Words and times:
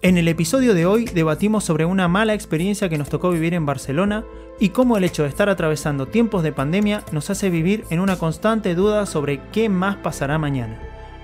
En 0.00 0.16
el 0.16 0.28
episodio 0.28 0.74
de 0.74 0.86
hoy 0.86 1.06
debatimos 1.06 1.64
sobre 1.64 1.84
una 1.84 2.06
mala 2.06 2.32
experiencia 2.32 2.88
que 2.88 2.98
nos 2.98 3.08
tocó 3.08 3.32
vivir 3.32 3.52
en 3.52 3.66
Barcelona 3.66 4.24
y 4.60 4.68
cómo 4.68 4.96
el 4.96 5.02
hecho 5.02 5.24
de 5.24 5.28
estar 5.28 5.48
atravesando 5.48 6.06
tiempos 6.06 6.44
de 6.44 6.52
pandemia 6.52 7.02
nos 7.10 7.30
hace 7.30 7.50
vivir 7.50 7.84
en 7.90 7.98
una 7.98 8.16
constante 8.16 8.76
duda 8.76 9.06
sobre 9.06 9.40
qué 9.50 9.68
más 9.68 9.96
pasará 9.96 10.38
mañana. 10.38 10.78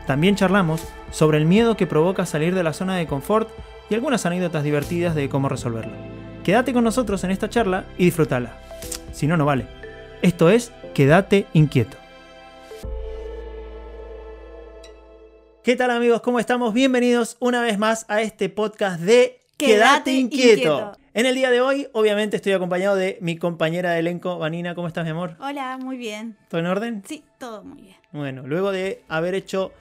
También 0.09 0.35
charlamos 0.35 0.83
sobre 1.13 1.39
el 1.39 1.47
miedo 1.47 1.77
que 1.77 1.87
provoca 1.87 2.27
salir 2.27 2.53
de 2.53 2.65
la 2.65 2.73
zona 2.73 2.97
de 2.97 3.07
confort 3.07 3.49
y 3.91 3.95
algunas 3.95 4.27
anécdotas 4.27 4.65
divertidas 4.65 5.15
de 5.15 5.29
cómo 5.29 5.49
resolverlo. 5.49 5.93
Quédate 6.43 6.73
con 6.73 6.83
nosotros 6.83 7.23
en 7.23 7.31
esta 7.31 7.49
charla 7.49 7.85
y 7.97 8.07
disfrútala. 8.07 8.59
Si 9.13 9.29
no, 9.29 9.37
no 9.37 9.45
vale. 9.45 9.69
Esto 10.21 10.51
es 10.51 10.73
Quédate 10.95 11.47
inquieto. 11.53 12.04
¿Qué 15.65 15.77
tal 15.77 15.91
amigos? 15.91 16.21
¿Cómo 16.21 16.39
estamos? 16.39 16.75
Bienvenidos 16.75 17.37
una 17.41 17.63
vez 17.63 17.79
más 17.79 18.05
a 18.09 18.21
este 18.21 18.49
podcast 18.51 19.01
de 19.01 19.41
Quédate, 19.57 20.13
inquieto. 20.13 20.93
En 21.15 21.27
el 21.27 21.35
día 21.35 21.51
de 21.51 21.61
hoy, 21.63 21.89
obviamente, 21.93 22.37
estoy 22.37 22.53
acompañado 22.53 22.97
de 22.97 23.17
mi 23.23 23.37
compañera 23.39 23.93
de 23.93 24.01
elenco, 24.01 24.39
Vanina. 24.39 24.75
¿Cómo 24.75 24.89
estás, 24.89 25.05
mi 25.05 25.11
amor? 25.11 25.37
Hola, 25.41 25.79
muy 25.81 25.97
bien. 25.97 26.37
¿Todo 26.49 26.61
en 26.61 26.67
orden? 26.67 27.03
Sí, 27.07 27.25
todo 27.39 27.65
muy 27.65 27.81
bien. 27.81 27.97
Bueno, 28.13 28.43
luego 28.47 28.73
de 28.73 29.03
haber 29.09 29.35
hecho 29.35 29.73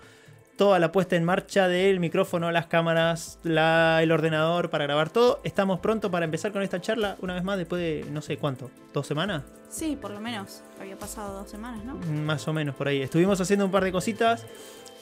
toda 0.56 0.80
la 0.80 0.92
puesta 0.92 1.16
en 1.18 1.24
marcha 1.26 1.68
del 1.68 2.00
micrófono, 2.00 2.50
las 2.52 2.68
cámaras, 2.68 3.40
la- 3.44 4.00
el 4.04 4.12
ordenador 4.12 4.70
para 4.70 4.86
grabar 4.86 5.10
todo, 5.10 5.42
estamos 5.44 5.80
pronto 5.80 6.12
para 6.12 6.24
empezar 6.26 6.52
con 6.54 6.62
esta 6.62 6.80
charla 6.80 7.18
una 7.22 7.34
vez 7.34 7.44
más 7.44 7.58
después 7.58 7.82
de 7.82 8.06
no 8.12 8.22
sé 8.22 8.38
cuánto, 8.38 8.70
dos 8.94 9.06
semanas, 9.08 9.44
Sí, 9.68 9.98
por 10.00 10.12
lo 10.12 10.20
menos. 10.20 10.62
Había 10.80 10.96
pasado 11.00 11.40
dos 11.40 11.50
semanas, 11.50 11.84
¿no? 11.84 11.96
más 11.96 12.48
o 12.48 12.54
menos 12.54 12.76
por 12.76 12.88
ahí. 12.88 13.02
Estuvimos 13.02 13.42
haciendo 13.42 13.66
un 13.66 13.72
par 13.72 13.84
de 13.84 13.92
cositas. 13.92 14.46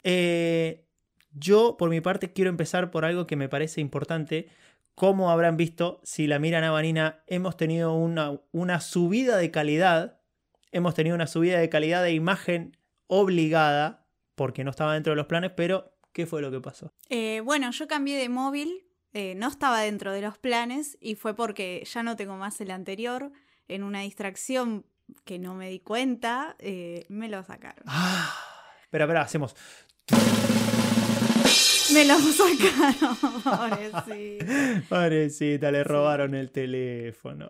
Eh, 0.03 0.85
yo, 1.33 1.77
por 1.77 1.89
mi 1.89 2.01
parte, 2.01 2.33
quiero 2.33 2.49
empezar 2.49 2.91
por 2.91 3.05
algo 3.05 3.27
que 3.27 3.35
me 3.35 3.49
parece 3.49 3.81
importante. 3.81 4.49
Como 4.95 5.31
habrán 5.31 5.57
visto, 5.57 6.01
si 6.03 6.27
la 6.27 6.39
miran 6.39 6.63
a 6.63 6.71
Vanina, 6.71 7.23
hemos 7.27 7.55
tenido 7.57 7.93
una, 7.93 8.39
una 8.51 8.81
subida 8.81 9.37
de 9.37 9.49
calidad. 9.49 10.19
Hemos 10.71 10.93
tenido 10.93 11.15
una 11.15 11.27
subida 11.27 11.59
de 11.59 11.69
calidad 11.69 12.03
de 12.03 12.13
imagen 12.13 12.77
obligada, 13.07 14.05
porque 14.35 14.63
no 14.63 14.71
estaba 14.71 14.93
dentro 14.93 15.11
de 15.11 15.17
los 15.17 15.25
planes, 15.27 15.51
pero 15.55 15.93
¿qué 16.13 16.25
fue 16.25 16.41
lo 16.41 16.51
que 16.51 16.61
pasó? 16.61 16.93
Eh, 17.09 17.41
bueno, 17.43 17.71
yo 17.71 17.87
cambié 17.87 18.17
de 18.17 18.29
móvil. 18.29 18.85
eh, 19.13 19.35
no 19.35 19.47
estaba 19.49 19.81
dentro 19.81 20.13
de 20.13 20.21
los 20.21 20.37
planes 20.37 20.97
y 21.01 21.15
fue 21.15 21.35
porque 21.35 21.83
ya 21.85 22.01
no 22.03 22.15
tengo 22.15 22.37
más 22.37 22.61
el 22.61 22.71
anterior. 22.71 23.31
En 23.67 23.83
una 23.83 24.01
distracción 24.01 24.85
que 25.25 25.39
no 25.39 25.53
me 25.53 25.69
di 25.69 25.79
cuenta, 25.79 26.55
eh, 26.59 27.05
me 27.09 27.27
lo 27.27 27.43
sacaron. 27.43 27.83
Ah, 27.87 28.33
espera, 28.83 29.05
espera, 29.05 29.21
hacemos. 29.21 29.55
Me 31.93 32.05
lo 32.05 32.17
sacaron, 32.19 33.17
pobrecito. 33.43 34.45
Pobrecita, 34.89 35.71
le 35.71 35.83
robaron 35.83 36.35
el 36.35 36.51
teléfono. 36.51 37.49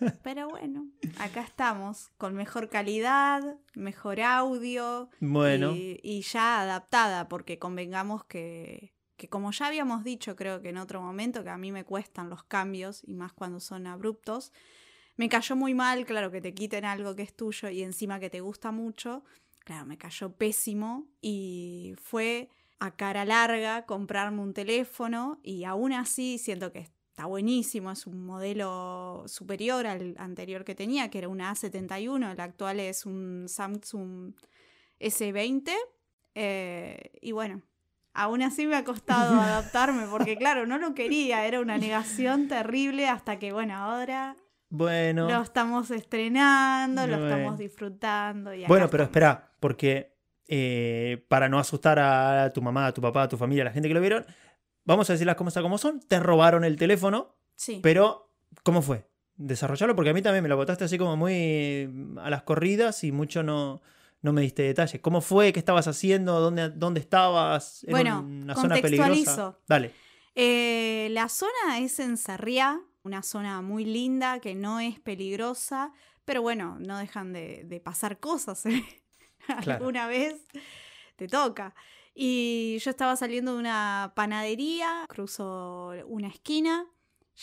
Pero 0.22 0.48
bueno, 0.48 0.86
acá 1.18 1.42
estamos, 1.42 2.10
con 2.16 2.34
mejor 2.34 2.68
calidad, 2.68 3.42
mejor 3.74 4.20
audio. 4.20 5.10
Bueno, 5.20 5.72
Y, 5.74 5.98
y 6.02 6.22
ya 6.22 6.60
adaptada, 6.60 7.28
porque 7.28 7.58
convengamos 7.58 8.24
que, 8.24 8.94
que 9.16 9.28
como 9.28 9.50
ya 9.52 9.66
habíamos 9.66 10.04
dicho, 10.04 10.36
creo 10.36 10.62
que 10.62 10.70
en 10.70 10.78
otro 10.78 11.00
momento, 11.02 11.44
que 11.44 11.50
a 11.50 11.58
mí 11.58 11.72
me 11.72 11.84
cuestan 11.84 12.30
los 12.30 12.44
cambios, 12.44 13.02
y 13.06 13.14
más 13.14 13.32
cuando 13.32 13.60
son 13.60 13.86
abruptos, 13.86 14.52
me 15.16 15.28
cayó 15.28 15.54
muy 15.56 15.74
mal, 15.74 16.06
claro, 16.06 16.30
que 16.30 16.40
te 16.40 16.54
quiten 16.54 16.86
algo 16.86 17.14
que 17.14 17.22
es 17.22 17.34
tuyo 17.34 17.68
y 17.68 17.82
encima 17.82 18.20
que 18.20 18.30
te 18.30 18.40
gusta 18.40 18.72
mucho, 18.72 19.22
claro, 19.64 19.86
me 19.86 19.98
cayó 19.98 20.32
pésimo 20.32 21.08
y 21.20 21.94
fue 22.02 22.50
a 22.78 22.96
cara 22.96 23.24
larga 23.24 23.86
comprarme 23.86 24.40
un 24.40 24.54
teléfono 24.54 25.38
y 25.42 25.64
aún 25.64 25.92
así 25.92 26.38
siento 26.38 26.72
que 26.72 26.80
está 26.80 27.26
buenísimo, 27.26 27.90
es 27.90 28.06
un 28.06 28.24
modelo 28.24 29.24
superior 29.26 29.86
al 29.86 30.14
anterior 30.18 30.64
que 30.64 30.74
tenía, 30.74 31.10
que 31.10 31.18
era 31.18 31.28
una 31.28 31.52
A71, 31.52 32.32
el 32.32 32.40
actual 32.40 32.80
es 32.80 33.04
un 33.04 33.46
Samsung 33.48 34.32
S20. 34.98 35.72
eh, 36.34 37.12
y 37.20 37.32
bueno, 37.32 37.62
aún 38.14 38.42
así 38.42 38.66
me 38.66 38.76
ha 38.76 38.84
costado 38.84 39.34
adaptarme 39.40 40.06
porque 40.06 40.36
claro, 40.36 40.66
no 40.66 40.78
lo 40.78 40.94
quería, 40.94 41.46
era 41.46 41.60
una 41.60 41.76
negación 41.76 42.48
terrible 42.48 43.08
hasta 43.08 43.38
que 43.38 43.52
bueno, 43.52 43.74
ahora 43.76 44.36
bueno. 44.70 45.28
lo 45.28 45.42
estamos 45.42 45.90
estrenando, 45.90 47.06
lo 47.06 47.16
estamos 47.26 47.58
disfrutando. 47.58 48.54
Y 48.54 48.64
Bueno, 48.66 48.88
pero 48.90 49.04
estamos. 49.04 49.08
espera, 49.32 49.52
porque 49.60 50.16
eh, 50.48 51.24
para 51.28 51.48
no 51.48 51.58
asustar 51.58 51.98
a 51.98 52.52
tu 52.52 52.62
mamá, 52.62 52.86
a 52.86 52.94
tu 52.94 53.00
papá, 53.02 53.24
a 53.24 53.28
tu 53.28 53.36
familia, 53.36 53.62
a 53.62 53.66
la 53.66 53.72
gente 53.72 53.88
que 53.88 53.94
lo 53.94 54.00
vieron, 54.00 54.24
vamos 54.84 55.08
a 55.10 55.12
decir 55.12 55.26
las 55.26 55.36
cosas 55.36 55.62
como 55.62 55.76
son. 55.78 56.00
Te 56.00 56.18
robaron 56.20 56.64
el 56.64 56.76
teléfono, 56.76 57.36
Sí. 57.56 57.80
pero 57.82 58.32
¿cómo 58.62 58.80
fue? 58.82 59.06
Desarrollarlo, 59.36 59.94
porque 59.96 60.10
a 60.10 60.14
mí 60.14 60.22
también 60.22 60.42
me 60.42 60.48
lo 60.48 60.56
botaste 60.56 60.84
así 60.84 60.98
como 60.98 61.16
muy 61.16 61.88
a 62.20 62.30
las 62.30 62.42
corridas 62.42 63.04
y 63.04 63.12
mucho 63.12 63.42
no, 63.42 63.80
no 64.22 64.32
me 64.32 64.42
diste 64.42 64.62
detalles. 64.64 65.00
¿Cómo 65.00 65.20
fue? 65.20 65.52
¿Qué 65.52 65.58
estabas 65.58 65.86
haciendo? 65.88 66.40
¿Dónde, 66.40 66.68
dónde 66.70 67.00
estabas? 67.00 67.82
¿Era 67.84 67.90
Bueno, 67.92 68.20
una 68.20 68.54
zona 68.54 68.76
peligrosa? 68.76 69.56
Dale. 69.66 69.92
Eh, 70.34 71.08
la 71.12 71.28
zona 71.28 71.78
es 71.78 71.98
en 72.00 72.16
Sarriá, 72.16 72.80
una 73.02 73.22
zona 73.22 73.62
muy 73.62 73.84
linda 73.84 74.40
que 74.40 74.54
no 74.54 74.80
es 74.80 75.00
peligrosa, 75.00 75.92
pero 76.24 76.42
bueno, 76.42 76.76
no 76.80 76.98
dejan 76.98 77.32
de, 77.32 77.64
de 77.64 77.80
pasar 77.80 78.18
cosas. 78.20 78.66
¿eh? 78.66 78.84
Claro. 79.62 79.84
Alguna 79.84 80.06
vez 80.06 80.36
te 81.16 81.26
toca. 81.26 81.74
Y 82.14 82.78
yo 82.80 82.90
estaba 82.90 83.16
saliendo 83.16 83.54
de 83.54 83.58
una 83.58 84.12
panadería, 84.14 85.06
cruzo 85.08 85.92
una 86.06 86.28
esquina, 86.28 86.86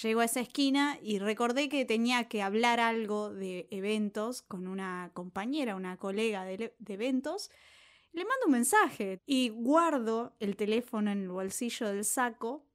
llego 0.01 0.22
a 0.22 0.25
esa 0.25 0.40
esquina 0.40 0.97
y 1.01 1.19
recordé 1.19 1.69
que 1.69 1.85
tenía 1.85 2.28
que 2.28 2.41
hablar 2.41 2.79
algo 2.79 3.34
de 3.34 3.68
eventos 3.72 4.41
con 4.41 4.68
una 4.68 5.12
compañera, 5.13 5.75
una 5.75 5.97
colega 5.97 6.45
de, 6.45 6.75
de 6.78 6.94
eventos. 6.94 7.50
Le 8.13 8.25
mando 8.25 8.45
un 8.45 8.51
mensaje 8.51 9.22
y 9.25 9.50
guardo 9.50 10.35
el 10.39 10.56
teléfono 10.56 11.12
en 11.12 11.24
el 11.24 11.29
bolsillo 11.29 11.88
del 11.88 12.06
saco 12.06 12.66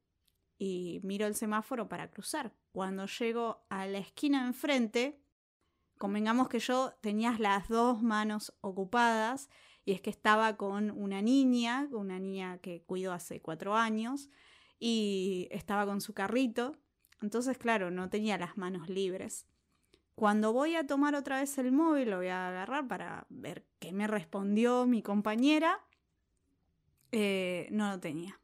y 0.58 1.00
miro 1.02 1.26
el 1.26 1.34
semáforo 1.34 1.88
para 1.88 2.10
cruzar. 2.10 2.52
Cuando 2.72 3.06
llego 3.06 3.64
a 3.68 3.86
la 3.86 3.98
esquina 3.98 4.46
enfrente, 4.46 5.20
convengamos 5.98 6.48
que 6.48 6.58
yo 6.58 6.94
tenía 7.00 7.36
las 7.38 7.68
dos 7.68 8.02
manos 8.02 8.52
ocupadas 8.60 9.50
y 9.84 9.92
es 9.92 10.00
que 10.00 10.10
estaba 10.10 10.56
con 10.56 10.90
una 10.90 11.22
niña, 11.22 11.88
una 11.92 12.18
niña 12.18 12.58
que 12.58 12.82
cuido 12.82 13.12
hace 13.12 13.40
cuatro 13.40 13.76
años, 13.76 14.30
y 14.78 15.48
estaba 15.50 15.86
con 15.86 16.00
su 16.00 16.12
carrito. 16.12 16.76
Entonces, 17.20 17.56
claro, 17.56 17.90
no 17.90 18.08
tenía 18.08 18.36
las 18.38 18.56
manos 18.56 18.88
libres. 18.88 19.46
Cuando 20.16 20.52
voy 20.52 20.74
a 20.74 20.86
tomar 20.86 21.14
otra 21.14 21.40
vez 21.40 21.56
el 21.58 21.72
móvil, 21.72 22.10
lo 22.10 22.16
voy 22.16 22.28
a 22.28 22.48
agarrar 22.48 22.88
para 22.88 23.26
ver 23.28 23.64
qué 23.78 23.92
me 23.92 24.06
respondió 24.06 24.86
mi 24.86 25.02
compañera, 25.02 25.80
eh, 27.12 27.68
no 27.70 27.90
lo 27.90 28.00
tenía. 28.00 28.40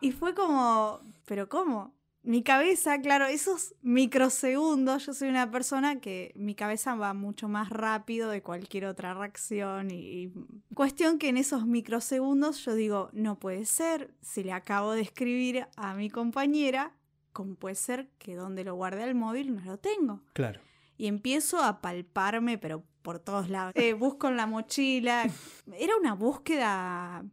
Y 0.00 0.12
fue 0.12 0.34
como, 0.34 1.00
¿pero 1.24 1.48
cómo? 1.48 1.95
Mi 2.26 2.42
cabeza, 2.42 3.00
claro, 3.00 3.26
esos 3.26 3.76
microsegundos, 3.82 5.06
yo 5.06 5.14
soy 5.14 5.28
una 5.28 5.48
persona 5.52 6.00
que 6.00 6.32
mi 6.34 6.56
cabeza 6.56 6.96
va 6.96 7.14
mucho 7.14 7.48
más 7.48 7.70
rápido 7.70 8.30
de 8.30 8.42
cualquier 8.42 8.86
otra 8.86 9.14
reacción 9.14 9.92
y, 9.92 9.94
y 9.94 10.32
cuestión 10.74 11.20
que 11.20 11.28
en 11.28 11.36
esos 11.36 11.66
microsegundos 11.66 12.64
yo 12.64 12.74
digo, 12.74 13.10
no 13.12 13.38
puede 13.38 13.64
ser, 13.64 14.12
si 14.22 14.42
le 14.42 14.50
acabo 14.50 14.90
de 14.90 15.02
escribir 15.02 15.68
a 15.76 15.94
mi 15.94 16.10
compañera, 16.10 16.96
¿cómo 17.32 17.54
puede 17.54 17.76
ser 17.76 18.10
que 18.18 18.34
donde 18.34 18.64
lo 18.64 18.74
guardé 18.74 19.04
el 19.04 19.14
móvil 19.14 19.54
no 19.54 19.60
lo 19.60 19.78
tengo? 19.78 20.24
Claro. 20.32 20.60
Y 20.98 21.06
empiezo 21.06 21.62
a 21.62 21.80
palparme, 21.80 22.58
pero 22.58 22.82
por 23.02 23.20
todos 23.20 23.48
lados. 23.48 23.72
Eh, 23.76 23.92
busco 23.92 24.26
en 24.26 24.36
la 24.36 24.46
mochila. 24.46 25.30
Era 25.78 25.96
una 25.96 26.14
búsqueda 26.14 27.24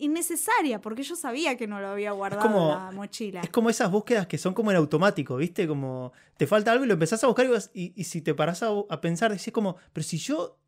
innecesaria, 0.00 0.80
porque 0.80 1.02
yo 1.02 1.14
sabía 1.16 1.56
que 1.56 1.66
no 1.66 1.80
lo 1.80 1.88
había 1.88 2.12
guardado 2.12 2.42
como- 2.42 2.72
en 2.72 2.78
la 2.86 2.90
mochila. 2.92 3.40
Es 3.42 3.50
como 3.50 3.70
esas 3.70 3.90
búsquedas 3.90 4.26
que 4.26 4.38
son 4.38 4.54
como 4.54 4.70
en 4.70 4.76
automático, 4.78 5.36
¿viste? 5.36 5.68
Como 5.68 6.12
te 6.36 6.46
falta 6.46 6.72
algo 6.72 6.84
y 6.84 6.88
lo 6.88 6.94
empezás 6.94 7.22
a 7.22 7.26
buscar 7.26 7.46
y, 7.46 7.50
vas- 7.50 7.70
y- 7.74 7.92
y 7.94 8.04
si 8.04 8.20
te 8.22 8.34
parás 8.34 8.62
a, 8.62 8.68
a 8.88 9.00
pensar, 9.00 9.30
decís 9.30 9.52
como, 9.52 9.76
pero 9.92 10.04
si 10.04 10.18
yo 10.18 10.58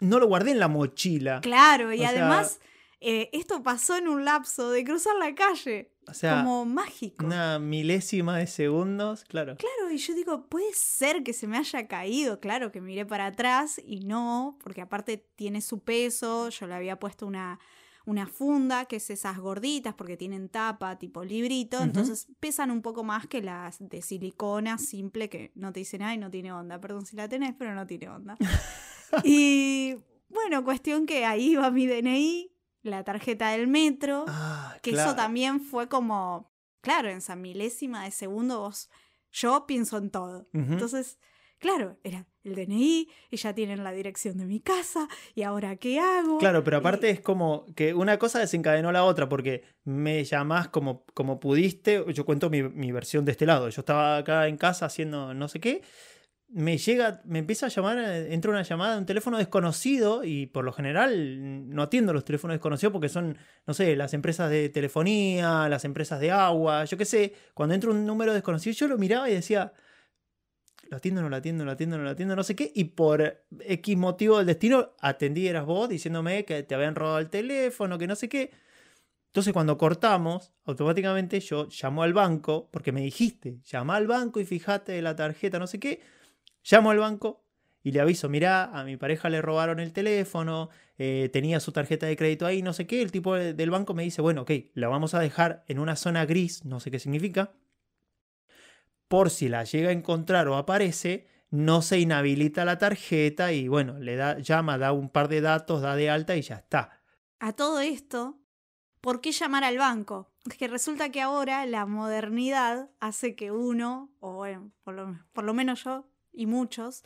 no 0.00 0.18
lo 0.18 0.26
guardé 0.28 0.50
en 0.52 0.58
la 0.58 0.68
mochila. 0.68 1.40
Claro, 1.40 1.92
y 1.92 1.96
O 1.96 1.98
sea- 2.00 2.08
además 2.10 2.60
eh, 3.02 3.30
esto 3.32 3.62
pasó 3.62 3.96
en 3.96 4.08
un 4.08 4.26
lapso 4.26 4.70
de 4.70 4.84
cruzar 4.84 5.16
la 5.16 5.34
calle, 5.34 5.90
O 6.06 6.12
sea, 6.12 6.36
como 6.36 6.66
mágico. 6.66 7.24
una 7.24 7.58
milésima 7.58 8.36
de 8.36 8.46
segundos, 8.46 9.24
claro. 9.24 9.56
Claro, 9.56 9.90
y 9.90 9.96
yo 9.96 10.14
digo, 10.14 10.46
puede 10.48 10.70
ser 10.74 11.22
que 11.22 11.32
se 11.32 11.46
me 11.46 11.56
haya 11.56 11.88
caído. 11.88 12.40
Claro 12.40 12.70
que 12.70 12.82
miré 12.82 13.06
para 13.06 13.24
atrás 13.26 13.80
y 13.82 14.00
no, 14.00 14.58
porque 14.62 14.82
aparte 14.82 15.16
tiene 15.34 15.62
su 15.62 15.78
peso. 15.80 16.50
Yo 16.50 16.66
le 16.66 16.74
había 16.74 16.98
puesto 16.98 17.26
una, 17.26 17.58
una 18.10 18.26
funda, 18.26 18.84
que 18.84 18.96
es 18.96 19.08
esas 19.10 19.38
gorditas, 19.38 19.94
porque 19.94 20.16
tienen 20.16 20.48
tapa 20.48 20.98
tipo 20.98 21.24
librito. 21.24 21.80
Entonces 21.82 22.28
pesan 22.40 22.70
un 22.70 22.82
poco 22.82 23.04
más 23.04 23.26
que 23.26 23.42
las 23.42 23.78
de 23.80 24.02
silicona 24.02 24.78
simple, 24.78 25.28
que 25.28 25.52
no 25.54 25.72
te 25.72 25.80
dicen 25.80 26.00
nada 26.00 26.14
y 26.14 26.18
no 26.18 26.30
tiene 26.30 26.52
onda. 26.52 26.80
Perdón 26.80 27.06
si 27.06 27.16
la 27.16 27.28
tenés, 27.28 27.54
pero 27.58 27.74
no 27.74 27.86
tiene 27.86 28.08
onda. 28.08 28.36
y 29.24 29.96
bueno, 30.28 30.64
cuestión 30.64 31.06
que 31.06 31.24
ahí 31.24 31.54
va 31.54 31.70
mi 31.70 31.86
DNI, 31.86 32.52
la 32.82 33.04
tarjeta 33.04 33.50
del 33.50 33.66
metro. 33.68 34.24
Ah, 34.28 34.76
Que 34.82 34.92
claro. 34.92 35.10
eso 35.10 35.16
también 35.16 35.60
fue 35.60 35.88
como 35.88 36.50
claro, 36.80 37.08
en 37.08 37.18
esa 37.18 37.36
milésima 37.36 38.04
de 38.04 38.10
segundo 38.10 38.60
vos, 38.60 38.88
yo 39.30 39.66
pienso 39.66 39.98
en 39.98 40.10
todo. 40.10 40.48
Entonces, 40.52 41.18
claro, 41.58 41.98
era 42.02 42.26
el 42.42 42.54
DNI, 42.54 43.08
y 43.30 43.36
ya 43.36 43.54
tienen 43.54 43.84
la 43.84 43.92
dirección 43.92 44.38
de 44.38 44.46
mi 44.46 44.60
casa, 44.60 45.08
y 45.34 45.42
ahora 45.42 45.76
qué 45.76 46.00
hago. 46.00 46.38
Claro, 46.38 46.64
pero 46.64 46.78
Y- 46.78 46.80
aparte 46.80 47.10
es 47.10 47.20
como 47.20 47.66
que 47.76 47.92
una 47.94 48.18
cosa 48.18 48.38
desencadenó 48.38 48.92
la 48.92 49.04
otra, 49.04 49.28
porque 49.28 49.62
me 49.84 50.24
llamás 50.24 50.68
como, 50.68 51.04
como 51.14 51.38
pudiste, 51.40 52.04
yo 52.12 52.24
cuento 52.24 52.48
mi, 52.50 52.62
mi 52.62 52.92
versión 52.92 53.24
de 53.24 53.32
este 53.32 53.46
lado, 53.46 53.68
yo 53.68 53.80
estaba 53.80 54.16
acá 54.18 54.48
en 54.48 54.56
casa 54.56 54.86
haciendo 54.86 55.34
no 55.34 55.48
sé 55.48 55.60
qué, 55.60 55.82
me 56.52 56.78
llega, 56.78 57.22
me 57.26 57.38
empieza 57.38 57.66
a 57.66 57.68
llamar, 57.68 57.98
entra 58.28 58.50
una 58.50 58.62
llamada 58.62 58.94
de 58.94 58.98
un 58.98 59.06
teléfono 59.06 59.38
desconocido 59.38 60.24
y 60.24 60.46
por 60.46 60.64
lo 60.64 60.72
general 60.72 61.68
no 61.72 61.82
atiendo 61.82 62.12
los 62.12 62.24
teléfonos 62.24 62.56
desconocidos 62.56 62.92
porque 62.92 63.08
son, 63.08 63.38
no 63.68 63.72
sé, 63.74 63.94
las 63.94 64.14
empresas 64.14 64.50
de 64.50 64.68
telefonía, 64.68 65.68
las 65.68 65.84
empresas 65.84 66.18
de 66.18 66.32
agua, 66.32 66.84
yo 66.86 66.96
qué 66.96 67.04
sé, 67.04 67.34
cuando 67.54 67.76
entra 67.76 67.90
un 67.90 68.04
número 68.04 68.34
desconocido 68.34 68.74
yo 68.74 68.88
lo 68.88 68.98
miraba 68.98 69.30
y 69.30 69.34
decía, 69.34 69.72
lo 70.90 70.96
atiendo, 70.96 71.22
no 71.22 71.28
lo 71.30 71.36
atiendo, 71.36 71.64
lo 71.64 71.70
atiendo, 71.70 71.96
no 71.98 72.04
lo 72.04 72.10
atiendo, 72.10 72.36
no 72.36 72.42
sé 72.42 72.54
qué. 72.56 72.72
Y 72.74 72.84
por 72.84 73.44
X 73.60 73.96
motivo 73.96 74.38
del 74.38 74.46
destino, 74.46 74.90
atendí, 75.00 75.46
eras 75.46 75.64
vos, 75.64 75.88
diciéndome 75.88 76.44
que 76.44 76.62
te 76.64 76.74
habían 76.74 76.94
robado 76.96 77.18
el 77.20 77.30
teléfono, 77.30 77.96
que 77.96 78.06
no 78.08 78.16
sé 78.16 78.28
qué. 78.28 78.50
Entonces, 79.28 79.52
cuando 79.52 79.78
cortamos, 79.78 80.52
automáticamente 80.64 81.38
yo 81.40 81.68
llamo 81.70 82.02
al 82.02 82.12
banco, 82.12 82.68
porque 82.72 82.92
me 82.92 83.02
dijiste, 83.02 83.60
llama 83.64 83.96
al 83.96 84.08
banco 84.08 84.40
y 84.40 84.44
fíjate 84.44 85.00
la 85.02 85.14
tarjeta, 85.16 85.58
no 85.60 85.68
sé 85.68 85.78
qué. 85.78 86.00
Llamo 86.64 86.90
al 86.90 86.98
banco 86.98 87.44
y 87.82 87.92
le 87.92 88.00
aviso, 88.00 88.28
mirá, 88.28 88.64
a 88.64 88.84
mi 88.84 88.96
pareja 88.96 89.30
le 89.30 89.40
robaron 89.42 89.80
el 89.80 89.92
teléfono, 89.92 90.70
eh, 90.98 91.30
tenía 91.32 91.60
su 91.60 91.72
tarjeta 91.72 92.06
de 92.06 92.16
crédito 92.16 92.46
ahí, 92.46 92.62
no 92.62 92.72
sé 92.72 92.86
qué. 92.86 93.02
El 93.02 93.12
tipo 93.12 93.34
de- 93.36 93.54
del 93.54 93.70
banco 93.70 93.94
me 93.94 94.02
dice, 94.02 94.20
bueno, 94.22 94.42
ok, 94.42 94.50
la 94.74 94.88
vamos 94.88 95.14
a 95.14 95.20
dejar 95.20 95.64
en 95.68 95.78
una 95.78 95.96
zona 95.96 96.26
gris, 96.26 96.64
no 96.64 96.80
sé 96.80 96.90
qué 96.90 96.98
significa 96.98 97.52
por 99.10 99.30
si 99.30 99.48
la 99.48 99.64
llega 99.64 99.88
a 99.88 99.92
encontrar 99.92 100.46
o 100.46 100.56
aparece, 100.56 101.26
no 101.50 101.82
se 101.82 101.98
inhabilita 101.98 102.64
la 102.64 102.78
tarjeta 102.78 103.52
y 103.52 103.66
bueno, 103.66 103.98
le 103.98 104.14
da, 104.14 104.38
llama, 104.38 104.78
da 104.78 104.92
un 104.92 105.08
par 105.08 105.26
de 105.26 105.40
datos, 105.40 105.82
da 105.82 105.96
de 105.96 106.08
alta 106.08 106.36
y 106.36 106.42
ya 106.42 106.54
está. 106.54 107.02
A 107.40 107.52
todo 107.52 107.80
esto, 107.80 108.38
¿por 109.00 109.20
qué 109.20 109.32
llamar 109.32 109.64
al 109.64 109.78
banco? 109.78 110.32
Es 110.48 110.56
que 110.56 110.68
resulta 110.68 111.10
que 111.10 111.20
ahora 111.20 111.66
la 111.66 111.86
modernidad 111.86 112.88
hace 113.00 113.34
que 113.34 113.50
uno, 113.50 114.14
o 114.20 114.34
bueno, 114.34 114.70
por 114.84 114.94
lo, 114.94 115.18
por 115.32 115.42
lo 115.42 115.54
menos 115.54 115.82
yo 115.82 116.08
y 116.32 116.46
muchos, 116.46 117.02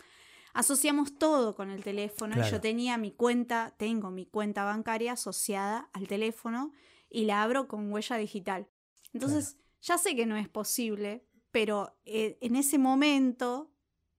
asociamos 0.52 1.16
todo 1.16 1.54
con 1.54 1.70
el 1.70 1.82
teléfono. 1.82 2.34
Claro. 2.34 2.50
yo 2.50 2.60
tenía 2.60 2.98
mi 2.98 3.12
cuenta, 3.12 3.72
tengo 3.78 4.10
mi 4.10 4.26
cuenta 4.26 4.64
bancaria 4.64 5.12
asociada 5.12 5.88
al 5.94 6.06
teléfono 6.06 6.70
y 7.08 7.24
la 7.24 7.42
abro 7.42 7.66
con 7.66 7.90
huella 7.90 8.18
digital. 8.18 8.68
Entonces, 9.14 9.56
ya 9.80 9.96
sé 9.96 10.14
que 10.14 10.26
no 10.26 10.36
es 10.36 10.50
posible, 10.50 11.24
pero 11.54 11.96
eh, 12.04 12.36
en 12.40 12.56
ese 12.56 12.78
momento 12.78 13.70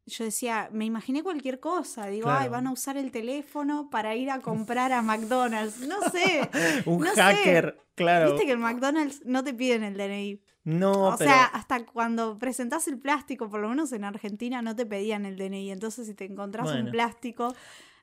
yo 0.06 0.24
decía, 0.24 0.70
me 0.72 0.86
imaginé 0.86 1.22
cualquier 1.22 1.60
cosa. 1.60 2.06
Digo, 2.08 2.26
Claro. 2.28 2.40
ay, 2.40 2.48
van 2.50 2.68
a 2.68 2.72
usar 2.72 2.96
el 2.96 3.12
teléfono 3.12 3.90
para 3.90 4.16
ir 4.16 4.30
a 4.32 4.40
comprar 4.40 4.94
a 4.94 5.02
McDonald's. 5.12 5.80
No 5.82 5.98
sé. 6.12 6.50
Un 6.86 7.02
No 7.04 7.14
sé. 7.14 7.22
hacker, 7.22 7.78
claro. 7.96 8.32
Viste 8.32 8.46
que 8.46 8.54
en 8.54 8.60
McDonald's 8.62 9.22
no 9.26 9.44
te 9.44 9.54
piden 9.54 9.84
el 9.84 9.98
DNI. 9.98 10.42
No, 10.64 11.10
o 11.10 11.18
pero 11.18 11.30
sea, 11.30 11.44
hasta 11.46 11.86
cuando 11.86 12.40
presentás 12.40 12.88
el 12.88 13.00
plástico, 13.00 13.50
por 13.50 13.60
lo 13.60 13.68
menos 13.68 13.92
en 13.92 14.06
Argentina, 14.06 14.62
no 14.62 14.76
te 14.78 14.86
pedían 14.86 15.26
el 15.26 15.36
DNI. 15.36 15.72
Entonces, 15.72 16.08
si 16.08 16.14
te 16.14 16.24
encontrás 16.26 16.66
Bueno. 16.68 16.86
un 16.86 16.92
plástico, 16.92 17.54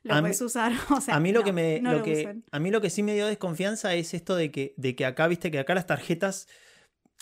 lo 0.03 0.13
A 0.13 0.17
mí- 0.17 0.21
puedes 0.21 0.41
usar. 0.41 0.71
O 0.91 1.01
sea, 1.01 1.15
a 1.15 1.19
mí 1.19 1.31
lo 1.31 1.39
no, 1.39 1.45
que 1.45 1.53
me 1.53 1.79
no 1.81 1.91
lo 1.93 1.97
lo 1.99 2.03
que 2.03 2.13
usen. 2.21 2.43
a 2.51 2.59
mí 2.59 2.69
lo 2.69 2.81
que 2.81 2.89
sí 2.91 3.01
me 3.01 3.15
dio 3.15 3.25
desconfianza 3.27 3.93
es 3.95 4.13
esto 4.13 4.35
de 4.35 4.51
que 4.51 4.73
de 4.77 4.95
que 4.95 5.05
acá 5.05 5.27
viste 5.27 5.49
que 5.51 5.57
acá 5.59 5.73
las 5.73 5.87
tarjetas 5.87 6.47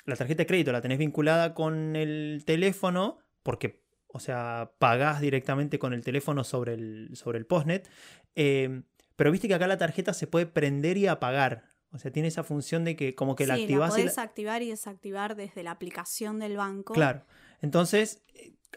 la 0.05 0.15
tarjeta 0.15 0.41
de 0.43 0.47
crédito 0.47 0.71
la 0.71 0.81
tenés 0.81 0.97
vinculada 0.97 1.53
con 1.53 1.95
el 1.95 2.43
teléfono 2.45 3.19
porque 3.43 3.83
o 4.07 4.19
sea 4.19 4.71
pagás 4.79 5.21
directamente 5.21 5.79
con 5.79 5.93
el 5.93 6.01
teléfono 6.03 6.43
sobre 6.43 6.73
el 6.73 7.09
sobre 7.13 7.37
el 7.39 7.45
postnet 7.45 7.89
eh, 8.35 8.81
pero 9.15 9.31
viste 9.31 9.47
que 9.47 9.53
acá 9.53 9.67
la 9.67 9.77
tarjeta 9.77 10.13
se 10.13 10.27
puede 10.27 10.45
prender 10.47 10.97
y 10.97 11.07
apagar 11.07 11.63
o 11.91 11.97
sea 11.97 12.11
tiene 12.11 12.27
esa 12.29 12.43
función 12.43 12.83
de 12.85 12.95
que 12.95 13.15
como 13.15 13.35
que 13.35 13.45
la 13.47 13.55
activás 13.55 13.91
y 13.97 14.01
podés 14.01 14.17
la- 14.17 14.23
activar 14.23 14.61
y 14.63 14.69
desactivar 14.69 15.35
desde 15.35 15.63
la 15.63 15.71
aplicación 15.71 16.39
del 16.39 16.57
banco. 16.57 16.93
Claro. 16.93 17.25
Entonces, 17.61 18.23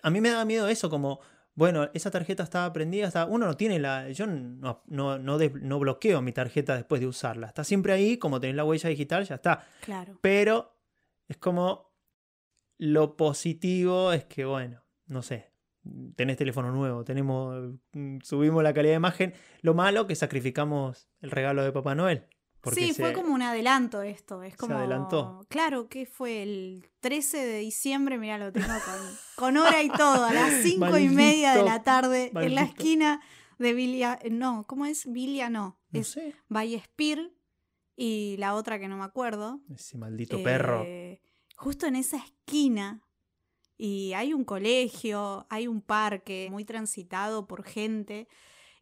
a 0.02 0.10
mí 0.10 0.20
me 0.20 0.30
da 0.30 0.44
miedo 0.44 0.68
eso, 0.68 0.90
como, 0.90 1.20
bueno, 1.54 1.88
esa 1.94 2.10
tarjeta 2.10 2.42
estaba 2.42 2.72
prendida, 2.72 3.06
está, 3.06 3.24
uno 3.26 3.46
no 3.46 3.56
tiene 3.56 3.78
la, 3.78 4.10
yo 4.10 4.26
no, 4.26 4.82
no, 4.86 5.18
no, 5.18 5.38
des- 5.38 5.54
no 5.54 5.78
bloqueo 5.78 6.20
mi 6.22 6.32
tarjeta 6.32 6.74
después 6.74 7.00
de 7.00 7.06
usarla, 7.06 7.46
está 7.46 7.62
siempre 7.64 7.92
ahí, 7.92 8.18
como 8.18 8.40
tenés 8.40 8.56
la 8.56 8.64
huella 8.64 8.88
digital, 8.90 9.24
ya 9.24 9.36
está. 9.36 9.64
Claro. 9.80 10.18
Pero 10.20 10.76
es 11.28 11.36
como, 11.36 11.92
lo 12.78 13.16
positivo 13.16 14.12
es 14.12 14.24
que, 14.24 14.44
bueno, 14.44 14.82
no 15.06 15.22
sé, 15.22 15.50
tenés 16.16 16.36
teléfono 16.36 16.70
nuevo, 16.72 17.04
tenemos, 17.04 17.74
mm, 17.92 18.18
subimos 18.22 18.62
la 18.62 18.72
calidad 18.74 18.92
de 18.92 18.96
imagen, 18.96 19.34
lo 19.62 19.74
malo 19.74 20.06
que 20.06 20.14
sacrificamos 20.16 21.08
el 21.20 21.30
regalo 21.30 21.62
de 21.62 21.72
Papá 21.72 21.94
Noel. 21.94 22.26
porque 22.60 22.80
Sí, 22.80 22.92
se- 22.94 23.02
fue 23.02 23.12
como 23.12 23.34
un 23.34 23.42
adelanto 23.42 24.00
esto. 24.00 24.42
Es 24.42 24.52
se 24.52 24.56
como. 24.56 24.74
adelantó. 24.78 25.44
Claro, 25.50 25.88
que 25.90 26.06
fue 26.06 26.42
el 26.42 26.88
13 27.00 27.44
de 27.44 27.58
diciembre, 27.58 28.16
mira, 28.16 28.38
lo 28.38 28.52
tengo 28.52 28.66
con, 28.68 29.16
con 29.36 29.56
hora 29.58 29.82
y 29.82 29.90
todo, 29.90 30.24
a 30.24 30.32
las 30.32 30.50
5 30.62 30.96
y 30.96 31.10
media 31.10 31.50
de 31.52 31.58
la 31.58 31.64
Maldito, 31.72 31.84
tarde, 31.84 32.32
en 32.34 32.54
la 32.54 32.62
esquina 32.62 33.20
de 33.58 33.74
Vilia. 33.74 34.18
No, 34.30 34.64
¿cómo 34.66 34.86
es? 34.86 35.04
Vilia 35.12 35.50
no. 35.50 35.78
No 35.90 36.00
es 36.00 36.08
sé, 36.08 36.34
Vallespir 36.48 37.33
y 37.96 38.36
la 38.38 38.54
otra 38.54 38.78
que 38.78 38.88
no 38.88 38.96
me 38.96 39.04
acuerdo. 39.04 39.60
ese 39.74 39.96
maldito 39.98 40.42
perro. 40.42 40.82
Eh, 40.84 41.20
Justo 41.56 41.86
en 41.86 41.96
esa 41.96 42.16
esquina. 42.16 43.00
Y 43.76 44.12
hay 44.12 44.32
un 44.34 44.44
colegio, 44.44 45.46
hay 45.50 45.66
un 45.66 45.80
parque 45.80 46.48
muy 46.50 46.64
transitado 46.64 47.46
por 47.46 47.64
gente. 47.64 48.28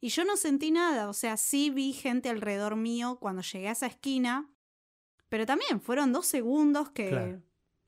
Y 0.00 0.09
yo 0.09 0.25
no 0.25 0.37
sentí 0.37 0.70
nada, 0.70 1.09
o 1.09 1.12
sea, 1.14 1.37
sí 1.37 1.70
vi 1.70 1.93
gente 1.93 2.29
alrededor 2.29 2.76
mío 2.76 3.19
cuando 3.20 3.41
llegué 3.43 3.69
a 3.69 3.73
esa 3.73 3.87
esquina, 3.87 4.50
pero 5.29 5.47
también 5.47 5.81
fueron 5.81 6.12
dos 6.12 6.26
segundos 6.26 6.91
que, 6.91 7.09
Claro. 7.09 7.43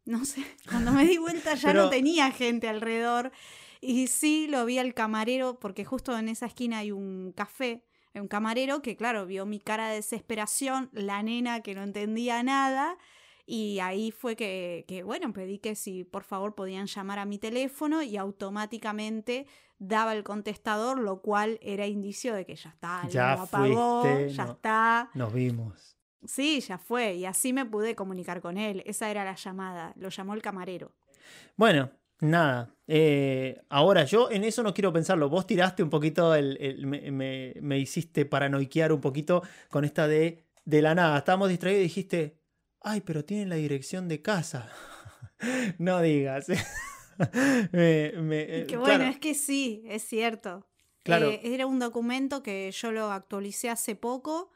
no 0.06 0.25
sé, 0.25 0.44
cuando 0.88 0.93
me 0.93 1.05
di 1.06 1.19
vuelta 1.19 1.55
ya 1.56 1.69
Pero- 1.69 1.85
no 1.85 1.91
tenía 1.91 2.31
gente 2.31 2.69
alrededor. 2.69 3.32
Y 3.81 4.06
sí 4.06 4.47
lo 4.49 4.65
vi 4.65 4.79
al 4.79 4.94
camarero, 4.94 5.59
porque 5.61 5.85
justo 5.85 6.17
en 6.17 6.29
esa 6.31 6.47
esquina 6.47 6.79
hay 6.79 6.91
un 6.93 7.32
café, 7.32 7.85
un 8.20 8.28
camarero 8.28 8.82
que, 8.82 8.96
claro, 8.96 9.26
vio 9.26 9.46
mi 9.46 9.61
cara 9.61 9.88
de 9.88 9.96
desesperación, 9.96 10.88
la 10.93 11.22
nena 11.22 11.61
que 11.61 11.75
no 11.75 11.82
entendía 11.82 12.43
nada. 12.43 12.96
Y 13.46 13.78
ahí 13.81 14.11
fue 14.11 14.37
que, 14.37 14.84
que, 14.88 15.02
bueno, 15.02 15.32
pedí 15.32 15.58
que 15.58 15.75
si 15.75 16.05
por 16.05 16.25
favor 16.25 16.54
podían 16.54 16.87
llamar 16.87 17.18
a 17.18 17.25
mi 17.26 17.38
teléfono 17.38 18.02
y 18.02 18.16
automáticamente 18.16 19.47
daba 19.78 20.14
el 20.14 20.25
contestador, 20.25 20.99
lo 20.99 21.21
cual 21.21 21.59
era 21.61 21.87
indicio 21.87 22.35
de 22.35 22.47
que 22.47 22.56
ya 22.56 22.71
está, 22.71 23.06
Ya 23.09 23.35
lo 23.37 23.42
apagó, 23.42 24.02
fuiste, 24.02 24.30
ya 24.30 24.44
no. 24.47 24.52
está. 24.52 25.11
Nos 25.14 25.33
vimos. 25.33 25.99
Sí, 26.25 26.61
ya 26.61 26.78
fue. 26.78 27.16
Y 27.16 27.26
así 27.26 27.52
me 27.52 27.66
pude 27.66 27.94
comunicar 27.94 28.40
con 28.40 28.56
él. 28.56 28.83
Esa 28.87 29.11
era 29.11 29.25
la 29.25 29.35
llamada. 29.35 29.92
Lo 29.97 30.09
llamó 30.09 30.33
el 30.33 30.40
camarero. 30.40 30.92
Bueno, 31.56 31.90
nada. 32.21 32.71
eh, 32.87 33.61
ahora, 33.71 34.04
yo 34.04 34.30
en 34.30 34.44
eso 34.44 34.62
no 34.62 34.75
quiero 34.75 34.92
pensarlo. 34.92 35.28
Vos 35.30 35.47
tiraste 35.47 35.83
un 35.83 35.90
poquito, 35.90 36.35
el, 36.35 36.56
el- 36.61 36.87
me, 36.87 37.11
me- 37.11 37.54
me 37.61 37.78
hiciste 37.78 38.25
paranoiquear 38.26 38.92
un 38.92 39.00
poquito 39.00 39.42
con 39.71 39.85
esta 39.85 40.06
de, 40.09 40.44
de 40.64 40.83
la 40.83 40.94
nada. 40.94 41.18
Estábamos 41.18 41.49
distraídos 41.49 41.80
y 41.80 41.85
dijiste, 41.85 42.38
ay, 42.83 43.00
pero 43.00 43.25
tienen 43.25 43.49
la 43.49 43.56
dirección 43.56 44.06
de 44.09 44.21
casa. 44.23 44.68
no 45.78 46.00
digas. 46.02 46.47
Me- 47.73 48.42
Y 48.62 48.66
que 48.66 48.75
eh, 48.75 48.76
bueno, 48.78 49.04
es 49.04 49.18
que 49.18 49.35
sí, 49.35 49.83
es 49.87 50.02
cierto. 50.02 50.66
Claro. 51.02 51.30
Eh, 51.30 51.40
era 51.44 51.66
un 51.66 51.78
documento 51.78 52.42
que 52.42 52.71
yo 52.73 52.90
lo 52.92 53.11
actualicé 53.11 53.68
hace 53.71 53.94
poco 53.94 54.50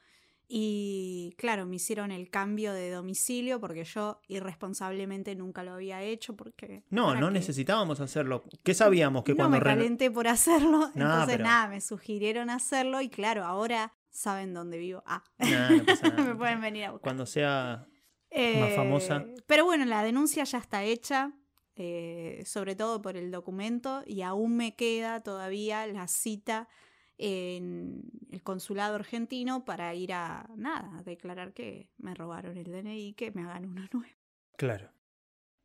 y 0.50 1.34
claro, 1.36 1.66
me 1.66 1.76
hicieron 1.76 2.10
el 2.10 2.30
cambio 2.30 2.72
de 2.72 2.90
domicilio 2.90 3.60
porque 3.60 3.84
yo 3.84 4.20
irresponsablemente 4.28 5.34
nunca 5.34 5.62
lo 5.62 5.72
había 5.72 6.02
hecho 6.02 6.34
porque... 6.36 6.84
no, 6.90 7.08
¿para 7.08 7.20
no 7.20 7.26
qué? 7.28 7.34
necesitábamos 7.34 8.00
hacerlo. 8.00 8.42
¿Qué 8.62 8.72
sabíamos? 8.74 9.24
Que 9.24 9.32
no 9.32 9.36
cuando 9.36 9.58
me 9.58 9.62
calenté 9.62 10.10
por 10.10 10.26
hacerlo, 10.26 10.90
No, 10.94 11.04
entonces 11.04 11.26
pero- 11.36 11.44
nada, 11.44 11.68
me 11.68 11.80
sugirieron 11.82 12.48
hacerlo 12.50 13.00
y 13.02 13.10
claro, 13.10 13.44
ahora 13.44 13.92
saben 14.10 14.54
dónde 14.54 14.78
vivo. 14.78 15.02
Ah, 15.06 15.22
Nah, 15.38 15.70
no 15.70 15.84
pasa 15.84 16.08
nada. 16.08 16.24
me 16.24 16.34
pueden 16.34 16.60
venir 16.62 16.84
a 16.86 16.90
buscar. 16.92 17.02
Cuando 17.04 17.26
sea 17.26 17.86
más 17.86 17.88
Eh, 18.30 18.72
famosa. 18.74 19.24
Pero 19.46 19.64
bueno, 19.66 19.84
la 19.84 20.02
denuncia 20.02 20.44
ya 20.44 20.58
está 20.58 20.82
hecha, 20.82 21.32
eh, 21.76 22.42
sobre 22.46 22.74
todo 22.74 23.00
por 23.02 23.16
el 23.16 23.30
documento, 23.30 24.02
y 24.06 24.22
aún 24.22 24.56
me 24.56 24.74
queda 24.74 25.22
todavía 25.22 25.86
la 25.86 26.08
cita 26.08 26.68
en 27.18 28.02
el 28.30 28.42
consulado 28.42 28.94
argentino 28.96 29.64
para 29.64 29.94
ir 29.94 30.12
a 30.12 30.48
nada, 30.56 30.98
a 30.98 31.02
declarar 31.02 31.52
que 31.52 31.90
me 31.98 32.14
robaron 32.14 32.56
el 32.56 32.64
DNI, 32.70 33.14
que 33.14 33.30
me 33.32 33.42
hagan 33.42 33.66
uno 33.66 33.86
nuevo. 33.92 34.14
Claro. 34.56 34.90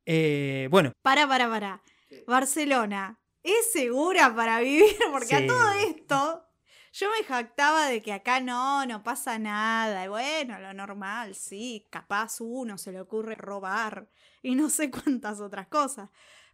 Eh, 0.06 0.68
bueno, 0.72 0.92
Para, 1.02 1.28
para, 1.28 1.50
para. 1.50 1.82
Barcelona, 2.28 3.20
¿es 3.44 3.72
segura 3.72 4.36
para 4.36 4.60
vivir? 4.60 4.96
Porque 5.12 5.28
Sí. 5.28 5.36
a 5.36 5.48
todo 5.48 5.72
esto, 5.90 6.46
Yo 6.94 7.10
me 7.10 7.24
jactaba 7.26 7.88
de 7.88 8.02
que 8.04 8.14
acá 8.14 8.40
no, 8.40 8.86
no 8.86 9.04
pasa 9.04 9.40
nada. 9.40 10.06
Y 10.06 10.08
bueno, 10.10 10.60
lo 10.60 10.74
normal, 10.74 11.34
sí, 11.36 11.88
capaz 11.90 12.40
uno 12.40 12.78
se 12.78 12.92
le 12.92 13.02
ocurre 13.02 13.36
robar 13.36 14.10
y 14.44 14.56
no 14.56 14.70
sé 14.70 14.92
cuántas 15.20 15.40
otras 15.42 15.68
cosas. 15.68 16.10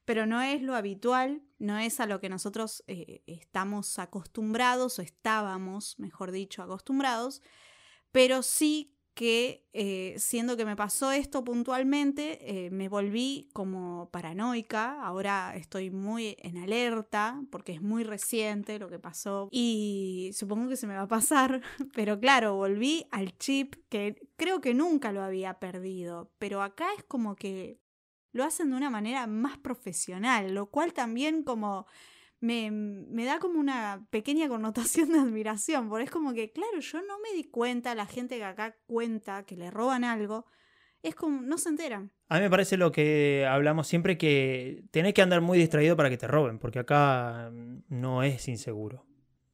Pero 0.09 0.25
no 0.25 0.41
es 0.41 0.63
lo 0.63 0.75
habitual, 0.75 1.43
no 1.59 1.77
es 1.77 1.99
a 1.99 2.07
lo 2.07 2.19
que 2.19 2.29
nosotros 2.29 2.83
eh, 2.87 3.21
estamos 3.27 3.99
acostumbrados 3.99 4.97
o 4.97 5.03
estábamos, 5.03 5.99
mejor 5.99 6.31
dicho, 6.31 6.63
acostumbrados. 6.63 7.43
Pero 8.11 8.41
sí 8.41 8.97
que 9.13 9.67
eh, 9.71 10.15
siendo 10.17 10.57
que 10.57 10.65
me 10.65 10.75
pasó 10.75 11.11
esto 11.11 11.43
puntualmente, 11.43 12.39
eh, 12.41 12.71
me 12.71 12.89
volví 12.89 13.51
como 13.53 14.09
paranoica, 14.09 14.99
ahora 15.03 15.53
estoy 15.55 15.91
muy 15.91 16.37
en 16.39 16.57
alerta 16.57 17.39
porque 17.51 17.73
es 17.73 17.81
muy 17.83 18.03
reciente 18.03 18.79
lo 18.79 18.89
que 18.89 18.97
pasó 18.97 19.47
y 19.51 20.31
supongo 20.33 20.69
que 20.69 20.77
se 20.77 20.87
me 20.87 20.95
va 20.95 21.03
a 21.03 21.07
pasar, 21.07 21.61
pero 21.93 22.19
claro, 22.19 22.55
volví 22.55 23.05
al 23.11 23.37
chip 23.37 23.75
que 23.89 24.15
creo 24.37 24.59
que 24.59 24.73
nunca 24.73 25.11
lo 25.11 25.21
había 25.21 25.59
perdido, 25.59 26.31
pero 26.39 26.63
acá 26.63 26.87
es 26.97 27.03
como 27.03 27.35
que 27.35 27.77
lo 28.39 28.45
hacen 28.45 28.71
de 28.71 28.77
una 28.77 28.89
manera 28.89 29.27
más 29.27 29.57
profesional, 29.57 30.53
lo 30.53 30.67
cual 30.67 30.93
también 30.93 31.43
como 31.43 31.85
me, 32.39 32.71
me, 32.71 33.25
da 33.25 33.39
como 33.39 33.59
una 33.59 34.07
pequeña 34.09 34.47
connotación 34.47 35.11
de 35.11 35.19
admiración, 35.19 35.89
porque 35.89 36.05
es 36.05 36.11
como 36.11 36.33
que, 36.33 36.51
claro, 36.51 36.79
yo 36.79 37.01
no 37.01 37.19
me 37.19 37.35
di 37.35 37.43
cuenta, 37.43 37.93
la 37.95 38.05
gente 38.05 38.37
que 38.37 38.45
acá 38.45 38.77
cuenta 38.87 39.43
que 39.43 39.57
le 39.57 39.69
roban 39.69 40.05
algo, 40.05 40.45
es 41.03 41.15
como, 41.15 41.41
no 41.41 41.57
se 41.57 41.69
enteran. 41.69 42.11
A 42.29 42.35
mí 42.35 42.41
me 42.41 42.49
parece 42.49 42.77
lo 42.77 42.91
que 42.91 43.45
hablamos 43.49 43.87
siempre, 43.87 44.17
que 44.17 44.83
tenés 44.91 45.13
que 45.13 45.21
andar 45.21 45.41
muy 45.41 45.57
distraído 45.57 45.97
para 45.97 46.09
que 46.09 46.17
te 46.17 46.27
roben, 46.27 46.59
porque 46.59 46.79
acá 46.79 47.51
no 47.89 48.23
es 48.23 48.47
inseguro. 48.47 49.05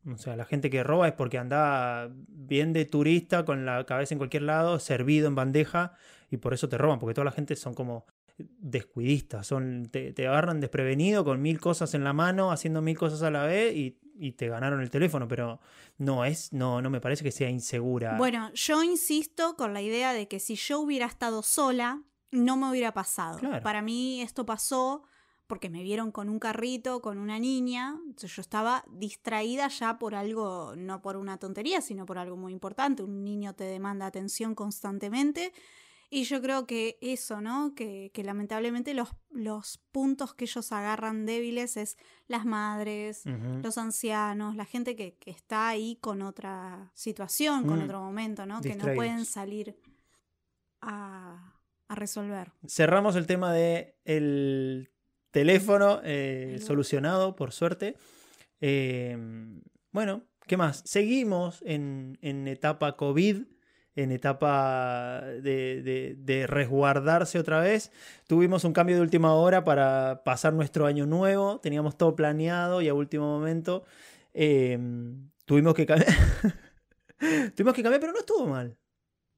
O 0.08 0.18
sea, 0.18 0.36
la 0.36 0.46
gente 0.46 0.70
que 0.70 0.84
roba 0.84 1.08
es 1.08 1.14
porque 1.14 1.40
anda 1.40 2.12
bien 2.28 2.74
de 2.74 2.86
turista, 2.86 3.46
con 3.46 3.66
la 3.66 3.84
cabeza 3.86 4.14
en 4.14 4.20
cualquier 4.20 4.44
lado, 4.44 4.78
servido 4.80 5.28
en 5.28 5.34
bandeja, 5.34 5.94
y 6.30 6.38
por 6.38 6.54
eso 6.54 6.70
te 6.70 6.78
roban, 6.78 7.00
porque 7.00 7.16
toda 7.16 7.26
la 7.26 7.32
gente 7.32 7.56
son 7.56 7.74
como 7.74 8.06
descuidistas, 8.38 9.48
son, 9.48 9.90
te, 9.92 10.14
agarran 10.28 10.60
desprevenido 10.60 11.24
con 11.24 11.42
mil 11.42 11.60
cosas 11.60 11.94
en 11.94 12.04
la 12.04 12.14
mano, 12.14 12.52
haciendo 12.52 12.82
mil 12.82 12.98
cosas 12.98 13.22
a 13.24 13.32
la 13.32 13.44
vez 13.46 13.76
y, 13.76 13.98
te 14.38 14.48
ganaron 14.48 14.80
el 14.82 14.90
teléfono, 14.90 15.28
pero 15.28 15.60
no 15.98 16.24
es, 16.24 16.54
no, 16.54 16.82
no 16.82 16.90
me 16.90 17.02
parece 17.02 17.22
que 17.22 17.32
sea 17.32 17.50
insegura. 17.50 18.16
Bueno, 18.18 18.50
yo 18.54 18.82
insisto 18.82 19.58
con 19.58 19.74
la 19.74 19.82
idea 19.82 20.14
de 20.14 20.30
que 20.30 20.40
si 20.40 20.56
yo 20.56 20.80
hubiera 20.80 21.06
estado 21.06 21.44
sola, 21.44 22.02
no 22.32 22.56
me 22.56 22.70
hubiera 22.70 22.94
pasado. 22.94 23.40
Para 23.62 23.82
mí 23.82 24.22
esto 24.22 24.46
pasó 24.46 25.04
porque 25.48 25.70
me 25.70 25.84
vieron 25.84 26.12
con 26.12 26.30
un 26.30 26.40
carrito, 26.40 27.02
con 27.02 27.18
una 27.18 27.40
niña, 27.40 28.00
yo 28.18 28.42
estaba 28.42 28.84
distraída 28.90 29.68
ya 29.68 30.00
por 30.00 30.16
algo, 30.16 30.74
no 30.76 31.02
por 31.02 31.18
una 31.18 31.38
tontería, 31.38 31.82
sino 31.82 32.06
por 32.06 32.18
algo 32.18 32.38
muy 32.38 32.52
importante. 32.52 33.04
Un 33.04 33.24
niño 33.24 33.54
te 33.54 33.66
demanda 33.66 34.06
atención 34.06 34.56
constantemente 34.56 35.52
y 36.16 36.24
yo 36.24 36.42
creo 36.42 36.66
que 36.66 36.98
eso, 37.02 37.42
¿no? 37.42 37.74
Que, 37.76 38.10
lamentablemente 38.24 38.94
los, 38.94 39.10
los, 39.32 39.82
puntos 39.92 40.34
que 40.34 40.46
ellos 40.46 40.72
agarran 40.72 41.26
débiles 41.26 41.76
es 41.76 41.98
las 42.28 42.46
madres, 42.46 43.24
los 43.62 43.78
ancianos, 43.78 44.56
la 44.56 44.64
gente 44.64 44.96
que, 44.96 45.18
está 45.26 45.68
ahí 45.68 45.98
con 46.00 46.22
otra 46.22 46.90
situación, 46.94 47.68
con 47.68 47.80
mm. 47.80 47.84
otro 47.84 48.00
momento, 48.00 48.46
¿no? 48.46 48.62
Que 48.62 48.78
no 48.78 48.94
pueden 48.94 49.26
salir 49.26 49.76
a, 50.80 51.54
resolver. 51.90 52.54
Cerramos 52.66 53.18
el 53.18 53.28
tema 53.28 53.52
de 53.52 53.98
el 54.06 54.92
teléfono 55.32 56.00
eh, 56.06 56.60
solucionado, 56.66 57.36
por 57.36 57.52
suerte. 57.52 57.98
Em, 58.62 59.62
bueno, 59.92 60.24
¿qué 60.48 60.56
más? 60.56 60.82
Seguimos 60.86 61.62
en, 61.66 62.18
en 62.22 62.48
etapa 62.48 62.96
COVID 62.96 63.44
en 63.96 64.12
etapa 64.12 65.22
de, 65.42 66.46
resguardarse 66.48 67.40
otra 67.40 67.60
vez. 67.60 67.92
Tuvimos 68.28 68.64
un 68.64 68.74
cambio 68.74 68.96
de 68.96 69.02
última 69.02 69.34
hora 69.34 69.64
para 69.64 70.24
pasar 70.24 70.54
nuestro 70.54 70.86
año 70.86 71.06
nuevo, 71.06 71.60
teníamos 71.62 71.98
todo 71.98 72.16
planeado 72.16 72.82
y 72.82 72.90
a 72.90 72.94
último 72.94 73.26
momento 73.26 73.84
em, 74.34 75.30
tuvimos 75.46 75.74
que 75.74 75.86
cambiar. 75.86 76.14
tuvimos 77.56 77.74
que 77.74 77.84
cambiar, 77.84 78.02
pero 78.02 78.12
no 78.14 78.20
estuvo 78.20 78.46
mal. 78.48 78.78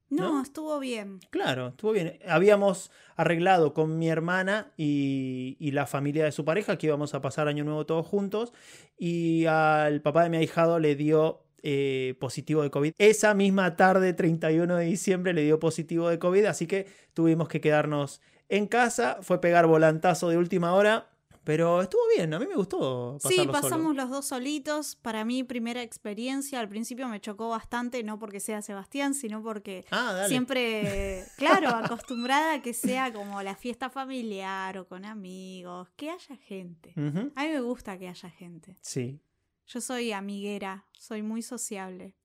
No, 0.10 0.42
estuvo 0.42 0.80
bien. 0.80 1.20
Claro, 1.32 1.68
estuvo 1.68 1.92
bien. 1.92 2.18
Habíamos 2.26 2.92
arreglado 3.18 3.74
con 3.74 4.00
mi 4.00 4.08
hermana 4.08 4.72
y, 4.78 5.58
y, 5.60 5.72
la 5.72 5.86
familia 5.86 6.24
de 6.24 6.32
su 6.32 6.46
pareja 6.46 6.78
que 6.78 6.88
íbamos 6.88 7.14
a 7.14 7.22
pasar 7.22 7.50
año 7.50 7.66
nuevo 7.66 7.86
todos 7.86 8.08
juntos 8.08 8.54
y 8.98 9.46
al 9.48 10.02
papá 10.02 10.24
de 10.24 10.30
mi 10.30 10.38
ahijado 10.38 10.80
le 10.80 10.96
dio 10.96 11.47
eh, 11.64 12.16
positivo 12.20 12.62
de 12.62 12.70
COVID. 12.70 12.94
Esa 12.98 13.34
misma 13.34 13.76
tarde, 13.76 14.14
31 14.14 14.76
de 14.76 14.86
diciembre, 14.86 15.34
le 15.34 15.44
dio 15.44 15.60
positivo 15.60 16.10
de 16.10 16.20
COVID, 16.20 16.46
así 16.46 16.68
que 16.68 16.88
tuvimos 17.14 17.48
que 17.48 17.62
quedarnos 17.62 18.22
en 18.50 18.68
casa. 18.68 19.18
Fue 19.22 19.42
pegar 19.42 19.68
volantazo 19.68 20.30
de 20.30 20.38
última 20.38 20.74
hora. 20.74 21.10
Pero 21.48 21.82
estuvo 21.82 22.02
bien, 22.14 22.34
a 22.34 22.40
mí 22.40 22.46
me 22.46 22.56
gustó. 22.56 23.18
Sí, 23.22 23.48
pasamos 23.50 23.96
los 23.96 24.10
dos 24.10 24.26
solitos. 24.26 24.98
Para 24.98 25.24
mí, 25.24 25.46
primera 25.46 25.82
experiencia. 25.82 26.60
Al 26.60 26.68
principio 26.68 27.08
me 27.08 27.22
chocó 27.22 27.48
bastante, 27.48 28.04
no 28.04 28.20
porque 28.20 28.42
sea 28.42 28.62
Sebastián, 28.62 29.14
sino 29.14 29.42
porque 29.42 29.86
ah, 29.92 30.26
siempre, 30.28 31.24
claro, 31.38 31.70
acostumbrada 31.70 32.56
a 32.56 32.62
que 32.62 32.74
sea 32.74 33.14
como 33.14 33.42
la 33.44 33.56
fiesta 33.56 33.90
familiar 33.90 34.78
o 34.78 34.90
con 34.90 35.06
amigos, 35.06 35.88
que 35.96 36.10
haya 36.10 36.36
gente. 36.36 36.92
A 36.98 37.44
mí 37.44 37.50
me 37.50 37.62
gusta 37.62 37.98
que 37.98 38.10
haya 38.10 38.30
gente. 38.30 38.76
Sí, 38.82 39.22
yo 39.68 39.82
soy 39.82 40.12
amiguera, 40.12 40.86
soy 40.98 41.22
muy 41.22 41.42
sociable. 41.42 42.16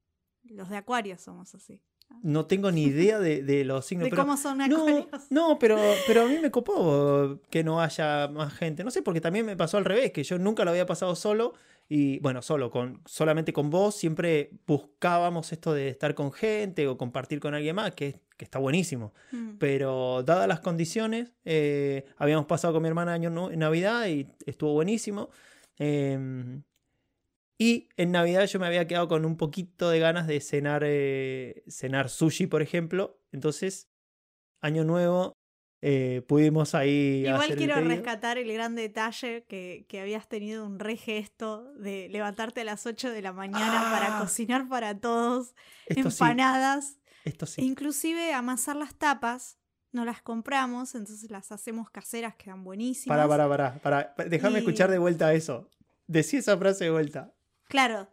Los 0.45 0.71
de 0.71 0.77
Acuario 0.77 1.19
somos 1.19 1.55
así. 1.55 1.83
No 2.23 2.47
tengo 2.47 2.71
ni 2.71 2.85
idea 2.85 3.19
de, 3.19 3.65
los 3.65 3.87
signos. 3.87 4.11
de 4.11 4.17
cómo 4.17 4.37
son 4.37 4.61
acuarios. 4.61 5.07
No, 5.31 5.59
pero, 5.59 5.79
pero 6.07 6.23
a 6.23 6.27
mí 6.27 6.39
me 6.41 6.51
copó 6.51 7.41
que 7.51 7.65
no 7.65 7.81
haya 7.81 8.29
más 8.29 8.53
gente. 8.55 8.85
No 8.85 8.91
sé, 8.91 9.03
porque 9.03 9.21
también 9.21 9.47
me 9.47 9.57
pasó 9.57 9.79
al 9.79 9.85
revés, 9.85 10.13
que 10.13 10.23
yo 10.23 10.39
nunca 10.39 10.65
lo 10.65 10.71
había 10.71 10.87
pasado 10.87 11.15
solo. 11.17 11.55
Y 11.89 12.21
bueno, 12.21 12.43
solo, 12.43 12.71
con, 12.71 13.03
solamente 13.07 13.53
con 13.53 13.71
vos, 13.71 13.97
siempre 13.97 14.51
buscábamos 14.67 15.53
esto 15.53 15.75
de 15.75 15.89
estar 15.89 16.15
con 16.15 16.33
gente 16.33 16.87
o 16.87 16.97
compartir 16.97 17.41
con 17.41 17.55
alguien 17.55 17.77
más, 17.77 17.93
que, 17.95 18.21
que 18.37 18.45
está 18.45 18.59
buenísimo. 18.59 19.13
Mm. 19.33 19.57
Pero 19.59 20.23
dadas 20.23 20.49
las 20.49 20.61
condiciones, 20.61 21.33
eh, 21.45 22.07
habíamos 22.17 22.47
pasado 22.47 22.73
con 22.73 22.83
mi 22.83 22.89
hermana 22.89 23.13
año 23.13 23.51
en 23.51 23.59
Navidad 23.59 24.07
y 24.07 24.27
estuvo 24.47 24.73
buenísimo. 24.73 25.31
Eh, 25.79 26.63
y 27.59 27.89
en 27.97 28.13
Navidad 28.13 28.47
yo 28.47 28.59
me 28.59 28.67
había 28.67 28.87
quedado 28.87 29.09
con 29.09 29.25
un 29.25 29.37
poquito 29.37 29.91
de 29.91 29.99
ganas 29.99 30.27
de 30.27 30.41
cenar, 30.41 30.83
eh, 30.85 31.63
cenar 31.69 32.09
sushi, 32.09 32.47
por 32.47 32.63
ejemplo. 32.63 33.21
Entonces, 33.31 33.89
año 34.61 34.85
nuevo, 34.85 35.37
eh, 35.81 36.23
pudimos 36.29 36.75
ahí. 36.75 37.25
Igual 37.27 37.57
quiero 37.57 37.81
rescatar 37.81 38.39
el 38.39 38.53
gran 38.53 38.77
detalle 38.77 39.45
que, 39.49 40.01
habías 40.01 40.29
tenido 40.29 40.65
un 40.65 40.79
re 40.79 40.97
gesto 40.97 41.73
de 41.75 42.09
levantarte 42.09 42.61
a 42.61 42.65
las 42.65 42.87
8 42.87 43.11
de 43.11 43.21
la 43.21 43.33
mañana 43.33 43.89
para 43.91 44.17
ah. 44.17 44.21
cocinar 44.21 44.69
para 44.69 44.99
todos, 44.99 45.55
empanadas. 45.87 46.99
Esto 47.25 47.47
sí. 47.47 47.63
Inclusive 47.63 48.33
amasar 48.33 48.77
las 48.77 48.95
tapas. 48.95 49.59
No 49.93 50.07
las 50.07 50.23
compramos, 50.23 50.95
entonces 50.95 51.31
las 51.31 51.53
hacemos 51.53 51.91
caseras, 51.91 52.35
quedan 52.37 52.65
buenísimas. 52.65 53.15
Para, 53.15 53.29
para, 53.29 53.47
para, 53.47 54.15
para. 54.15 54.27
Déjame 54.27 54.61
escuchar 54.61 54.91
de 54.91 54.97
vuelta 54.97 55.35
eso. 55.35 55.69
Decí 56.07 56.39
esa 56.39 56.57
frase 56.57 56.85
de 56.85 56.91
vuelta. 56.91 57.35
Claro, 57.73 58.07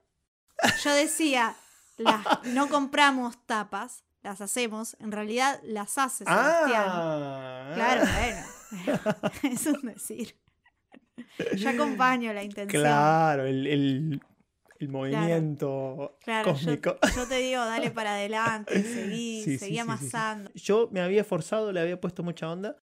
yo 0.81 0.93
decía, 0.93 1.53
no 2.45 2.69
compramos 2.69 3.45
tapas, 3.45 4.05
las 4.21 4.39
hacemos, 4.39 4.95
en 5.01 5.11
realidad 5.11 5.59
las 5.63 5.97
hace 5.97 6.23
Sebastián. 6.23 6.85
Ah. 6.87 7.71
Claro, 7.75 8.05
bueno, 8.05 9.31
es 9.53 9.65
un 9.65 9.81
decir. 9.81 10.39
Yo 11.57 11.71
acompaño 11.71 12.31
la 12.31 12.41
intención. 12.41 12.81
Claro, 12.81 13.45
el, 13.45 14.21
movimiento 14.87 16.17
cósmico. 16.45 16.97
Yo, 17.17 17.27
te 17.27 17.39
digo, 17.39 17.59
dale 17.59 17.91
para 17.91 18.13
adelante, 18.13 18.81
seguí, 18.81 19.57
seguí 19.57 19.77
amasando. 19.77 20.51
Yo 20.53 20.87
me 20.93 21.01
había 21.01 21.19
esforzado, 21.19 21.73
le 21.73 21.81
había 21.81 21.99
puesto 21.99 22.23
mucha 22.23 22.49
onda 22.49 22.77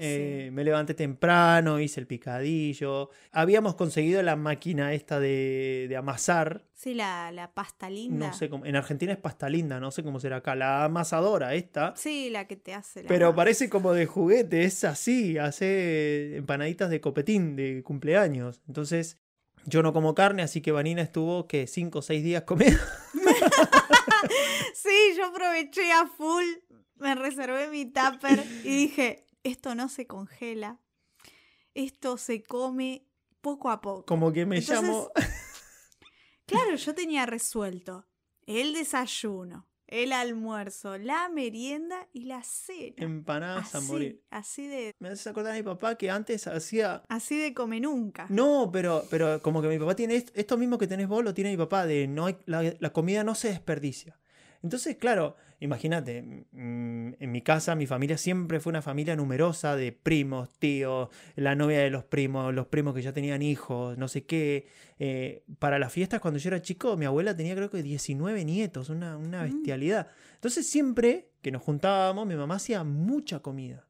eh, 0.00 0.50
me 0.52 0.64
levanté 0.64 0.94
temprano, 0.94 1.78
hice 1.78 2.00
el 2.00 2.06
picadillo. 2.06 3.10
Habíamos 3.30 3.76
conseguido 3.76 4.22
la 4.22 4.34
máquina 4.34 4.92
esta 4.92 5.20
de, 5.20 5.94
amasar. 5.96 6.64
Sí, 6.74 6.94
la, 6.94 7.50
pasta 7.54 7.88
linda. 7.88 8.28
No 8.28 8.34
sé 8.34 8.50
en 8.52 8.76
Argentina 8.76 9.12
es 9.12 9.18
pasta 9.18 9.48
linda, 9.48 9.78
no 9.78 9.90
sé 9.90 10.02
cómo 10.02 10.18
será 10.18 10.36
acá. 10.36 10.56
La 10.56 10.84
amasadora 10.84 11.54
esta. 11.54 11.94
Sí, 11.96 12.28
la 12.30 12.46
que 12.46 12.56
te 12.56 12.74
hace. 12.74 13.04
Pero 13.04 13.34
parece 13.34 13.68
como 13.68 13.92
de 13.92 14.06
juguete, 14.06 14.64
es 14.64 14.82
así. 14.84 15.38
Hace 15.38 16.36
empanaditas 16.36 16.90
de 16.90 17.00
copetín 17.00 17.54
de 17.54 17.82
cumpleaños. 17.84 18.60
Entonces, 18.66 19.18
yo 19.64 19.82
no 19.82 19.92
como 19.92 20.14
carne, 20.14 20.42
así 20.42 20.60
que 20.60 20.72
Vanina 20.72 21.02
estuvo 21.02 21.46
que 21.46 21.68
5 21.68 22.00
o 22.00 22.02
6 22.02 22.24
días 22.24 22.42
comiendo. 22.42 22.80
sí, 24.74 25.14
yo 25.16 25.26
aproveché 25.26 25.92
a 25.92 26.06
full. 26.06 26.44
Me 26.96 27.14
reservé 27.14 27.68
mi 27.68 27.86
tupper 27.86 28.44
y 28.64 28.76
dije, 28.76 29.24
esto 29.44 29.74
no 29.74 29.88
se 29.88 30.06
congela, 30.06 30.80
esto 31.74 32.16
se 32.16 32.42
come 32.42 33.06
poco 33.40 33.70
a 33.70 33.80
poco. 33.80 34.06
Como 34.06 34.32
que 34.32 34.46
me 34.46 34.60
llamo... 34.60 35.10
Claro, 36.44 36.74
yo 36.74 36.94
tenía 36.94 37.24
resuelto 37.24 38.06
el 38.46 38.74
desayuno, 38.74 39.68
el 39.86 40.12
almuerzo, 40.12 40.98
la 40.98 41.28
merienda 41.28 42.08
y 42.12 42.24
la 42.24 42.42
cena. 42.42 42.94
Empanadas 42.98 43.74
a 43.74 43.80
morir. 43.80 44.22
Así 44.30 44.66
de. 44.66 44.94
Me 44.98 45.08
haces 45.08 45.26
acordar 45.26 45.52
a 45.52 45.56
mi 45.56 45.62
papá 45.62 45.96
que 45.96 46.10
antes 46.10 46.46
hacía. 46.46 47.04
Así 47.08 47.38
de 47.38 47.54
come 47.54 47.80
nunca. 47.80 48.26
No, 48.28 48.70
pero, 48.72 49.04
pero 49.10 49.40
como 49.40 49.62
que 49.62 49.68
mi 49.68 49.78
papá 49.78 49.94
tiene 49.94 50.16
esto, 50.16 50.32
esto 50.34 50.58
mismo 50.58 50.78
que 50.78 50.86
tenés 50.86 51.08
vos, 51.08 51.24
lo 51.24 51.32
tiene 51.32 51.50
mi 51.50 51.56
papá, 51.56 51.86
de 51.86 52.06
no 52.08 52.26
hay, 52.26 52.36
la, 52.46 52.74
la 52.78 52.92
comida 52.92 53.24
no 53.24 53.34
se 53.34 53.48
desperdicia. 53.48 54.18
Entonces, 54.62 54.96
claro, 54.96 55.36
imagínate, 55.60 56.22
mm, 56.22 57.12
en 57.18 57.32
mi 57.32 57.42
casa, 57.42 57.74
mi 57.74 57.86
familia 57.86 58.16
siempre 58.16 58.60
fue 58.60 58.70
una 58.70 58.82
familia 58.82 59.16
numerosa 59.16 59.74
de 59.76 59.92
primos, 59.92 60.50
tíos, 60.58 61.08
la 61.36 61.54
novia 61.54 61.80
de 61.80 61.90
los 61.90 62.04
primos, 62.04 62.54
los 62.54 62.66
primos 62.68 62.94
que 62.94 63.02
ya 63.02 63.12
tenían 63.12 63.42
hijos, 63.42 63.98
no 63.98 64.06
sé 64.08 64.24
qué. 64.24 64.66
Eh, 64.98 65.42
para 65.58 65.78
las 65.78 65.92
fiestas, 65.92 66.20
cuando 66.20 66.38
yo 66.38 66.48
era 66.48 66.62
chico, 66.62 66.96
mi 66.96 67.04
abuela 67.06 67.36
tenía 67.36 67.54
creo 67.56 67.70
que 67.70 67.82
19 67.82 68.44
nietos, 68.44 68.88
una, 68.88 69.16
una 69.16 69.42
Mm. 69.42 69.44
bestialidad. 69.52 70.06
Entonces, 70.34 70.66
siempre 70.68 71.28
que 71.42 71.50
nos 71.50 71.62
juntábamos, 71.62 72.26
mi 72.26 72.36
mamá 72.36 72.56
hacía 72.56 72.84
mucha 72.84 73.40
comida. 73.40 73.86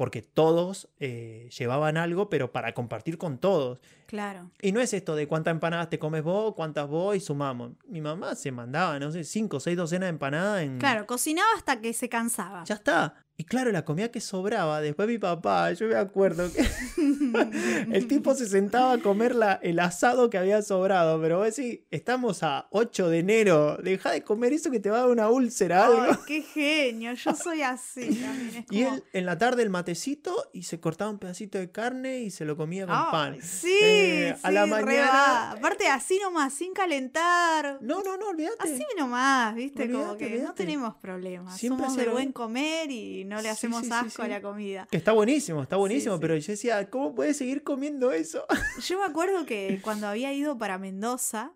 Porque 0.00 0.22
todos 0.22 0.88
eh, 0.98 1.50
llevaban 1.58 1.98
algo, 1.98 2.30
pero 2.30 2.52
para 2.52 2.72
compartir 2.72 3.18
con 3.18 3.36
todos. 3.36 3.80
Claro. 4.06 4.50
Y 4.62 4.72
no 4.72 4.80
es 4.80 4.94
esto 4.94 5.14
de 5.14 5.28
cuántas 5.28 5.52
empanadas 5.52 5.90
te 5.90 5.98
comes 5.98 6.22
vos, 6.22 6.54
cuántas 6.54 6.88
vos 6.88 7.14
y 7.14 7.20
sumamos. 7.20 7.72
Mi 7.86 8.00
mamá 8.00 8.34
se 8.34 8.50
mandaba, 8.50 8.98
no 8.98 9.12
sé, 9.12 9.24
cinco 9.24 9.58
o 9.58 9.60
seis 9.60 9.76
docenas 9.76 10.06
de 10.06 10.08
empanadas 10.08 10.62
en... 10.62 10.78
Claro, 10.78 11.06
cocinaba 11.06 11.50
hasta 11.54 11.82
que 11.82 11.92
se 11.92 12.08
cansaba. 12.08 12.64
Ya 12.64 12.76
está. 12.76 13.26
Y 13.40 13.44
claro, 13.44 13.72
la 13.72 13.86
comida 13.86 14.10
que 14.10 14.20
sobraba, 14.20 14.82
después 14.82 15.08
mi 15.08 15.16
papá, 15.16 15.72
yo 15.72 15.86
me 15.86 15.94
acuerdo 15.94 16.52
que 16.52 16.60
el 17.90 18.06
tipo 18.06 18.34
se 18.34 18.46
sentaba 18.46 18.92
a 18.92 18.98
comer 18.98 19.34
la- 19.34 19.58
el 19.62 19.78
asado 19.78 20.28
que 20.28 20.36
había 20.36 20.60
sobrado, 20.60 21.18
pero 21.22 21.38
vos 21.38 21.56
decís, 21.56 21.80
estamos 21.90 22.42
a 22.42 22.66
8 22.70 23.08
de 23.08 23.20
enero, 23.20 23.78
deja 23.82 24.10
de 24.10 24.22
comer 24.22 24.52
eso 24.52 24.70
que 24.70 24.78
te 24.78 24.90
va 24.90 24.98
a 24.98 25.00
dar 25.00 25.08
una 25.10 25.30
úlcera, 25.30 25.86
algo. 25.86 26.02
Ay, 26.02 26.16
qué 26.26 26.42
genio, 26.42 27.14
yo 27.14 27.34
soy 27.34 27.62
así 27.62 28.00
también. 28.20 28.56
Es 28.56 28.64
Y 28.70 28.82
él 28.82 29.02
en 29.14 29.24
la 29.24 29.38
tarde 29.38 29.62
el 29.62 29.70
matecito 29.70 30.50
y 30.52 30.64
se 30.64 30.78
cortaba 30.78 31.10
un 31.10 31.18
pedacito 31.18 31.56
de 31.56 31.70
carne 31.70 32.20
y 32.20 32.30
se 32.30 32.44
lo 32.44 32.58
comía 32.58 32.86
con 32.86 32.94
pan. 33.10 33.38
Sí, 33.42 33.72
Eh, 33.82 34.36
a 34.42 34.48
sí, 34.48 34.54
la 34.54 34.64
re 34.66 34.70
mañana-. 34.70 35.52
Aparte, 35.52 35.88
así 35.88 36.18
nomás, 36.22 36.52
sin 36.52 36.74
calentar. 36.74 37.78
No, 37.80 38.02
no, 38.02 38.18
no, 38.18 38.28
olvídate. 38.28 38.56
Así 38.70 38.84
nomás, 38.98 39.54
¿viste? 39.54 39.90
como 39.90 40.18
que 40.18 40.40
no 40.40 40.52
tenemos 40.52 40.94
problemas. 40.96 41.56
Siempre 41.56 41.86
Somos 41.86 41.96
de 41.96 42.08
buen 42.10 42.32
comer 42.32 42.90
y 42.90 43.24
no 43.30 43.40
le 43.40 43.48
hacemos 43.48 43.80
sí, 43.80 43.86
sí, 43.86 43.92
asco 43.92 44.22
a 44.22 44.24
sí. 44.26 44.30
la 44.30 44.42
comida. 44.42 44.88
Que 44.90 44.96
está 44.96 45.12
buenísimo, 45.12 45.62
está 45.62 45.76
buenísimo, 45.76 46.16
sí. 46.16 46.20
pero 46.20 46.36
yo 46.36 46.52
decía, 46.52 46.90
¿cómo 46.90 47.14
puedes 47.14 47.36
seguir 47.36 47.62
comiendo 47.62 48.10
eso? 48.10 48.44
Yo 48.86 48.98
me 48.98 49.04
acuerdo 49.04 49.46
que 49.46 49.80
cuando 49.82 50.08
había 50.08 50.32
ido 50.32 50.58
para 50.58 50.78
Mendoza, 50.78 51.54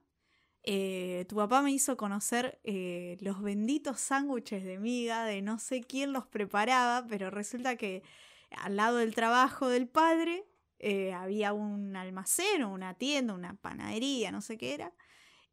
eh, 0.63 1.27
tu 1.29 1.37
papá 1.37 1.61
me 1.61 1.73
hizo 1.73 1.97
conocer 1.97 2.61
eh, 2.63 3.19
los 3.21 3.43
benditos 3.43 4.01
sándwiches 4.01 4.65
de 4.65 4.79
miga, 4.79 5.25
de 5.25 5.43
no 5.43 5.59
sé 5.59 5.81
quién 5.83 6.13
los 6.13 6.27
preparaba, 6.27 7.07
pero 7.09 7.31
resulta 7.31 7.77
que 7.77 8.03
al 8.51 8.77
lado 8.77 8.99
del 8.99 9.15
trabajo 9.15 9.69
del 9.69 9.89
padre 9.89 10.47
eh, 10.79 11.13
había 11.13 11.53
un 11.53 11.97
almacén 11.97 12.63
o 12.63 12.73
una 12.73 12.95
tienda, 12.95 13.35
una 13.35 13.55
panadería, 13.57 14.31
no 14.31 14.41
sé 14.41 14.57
qué 14.57 14.75
era, 14.75 14.93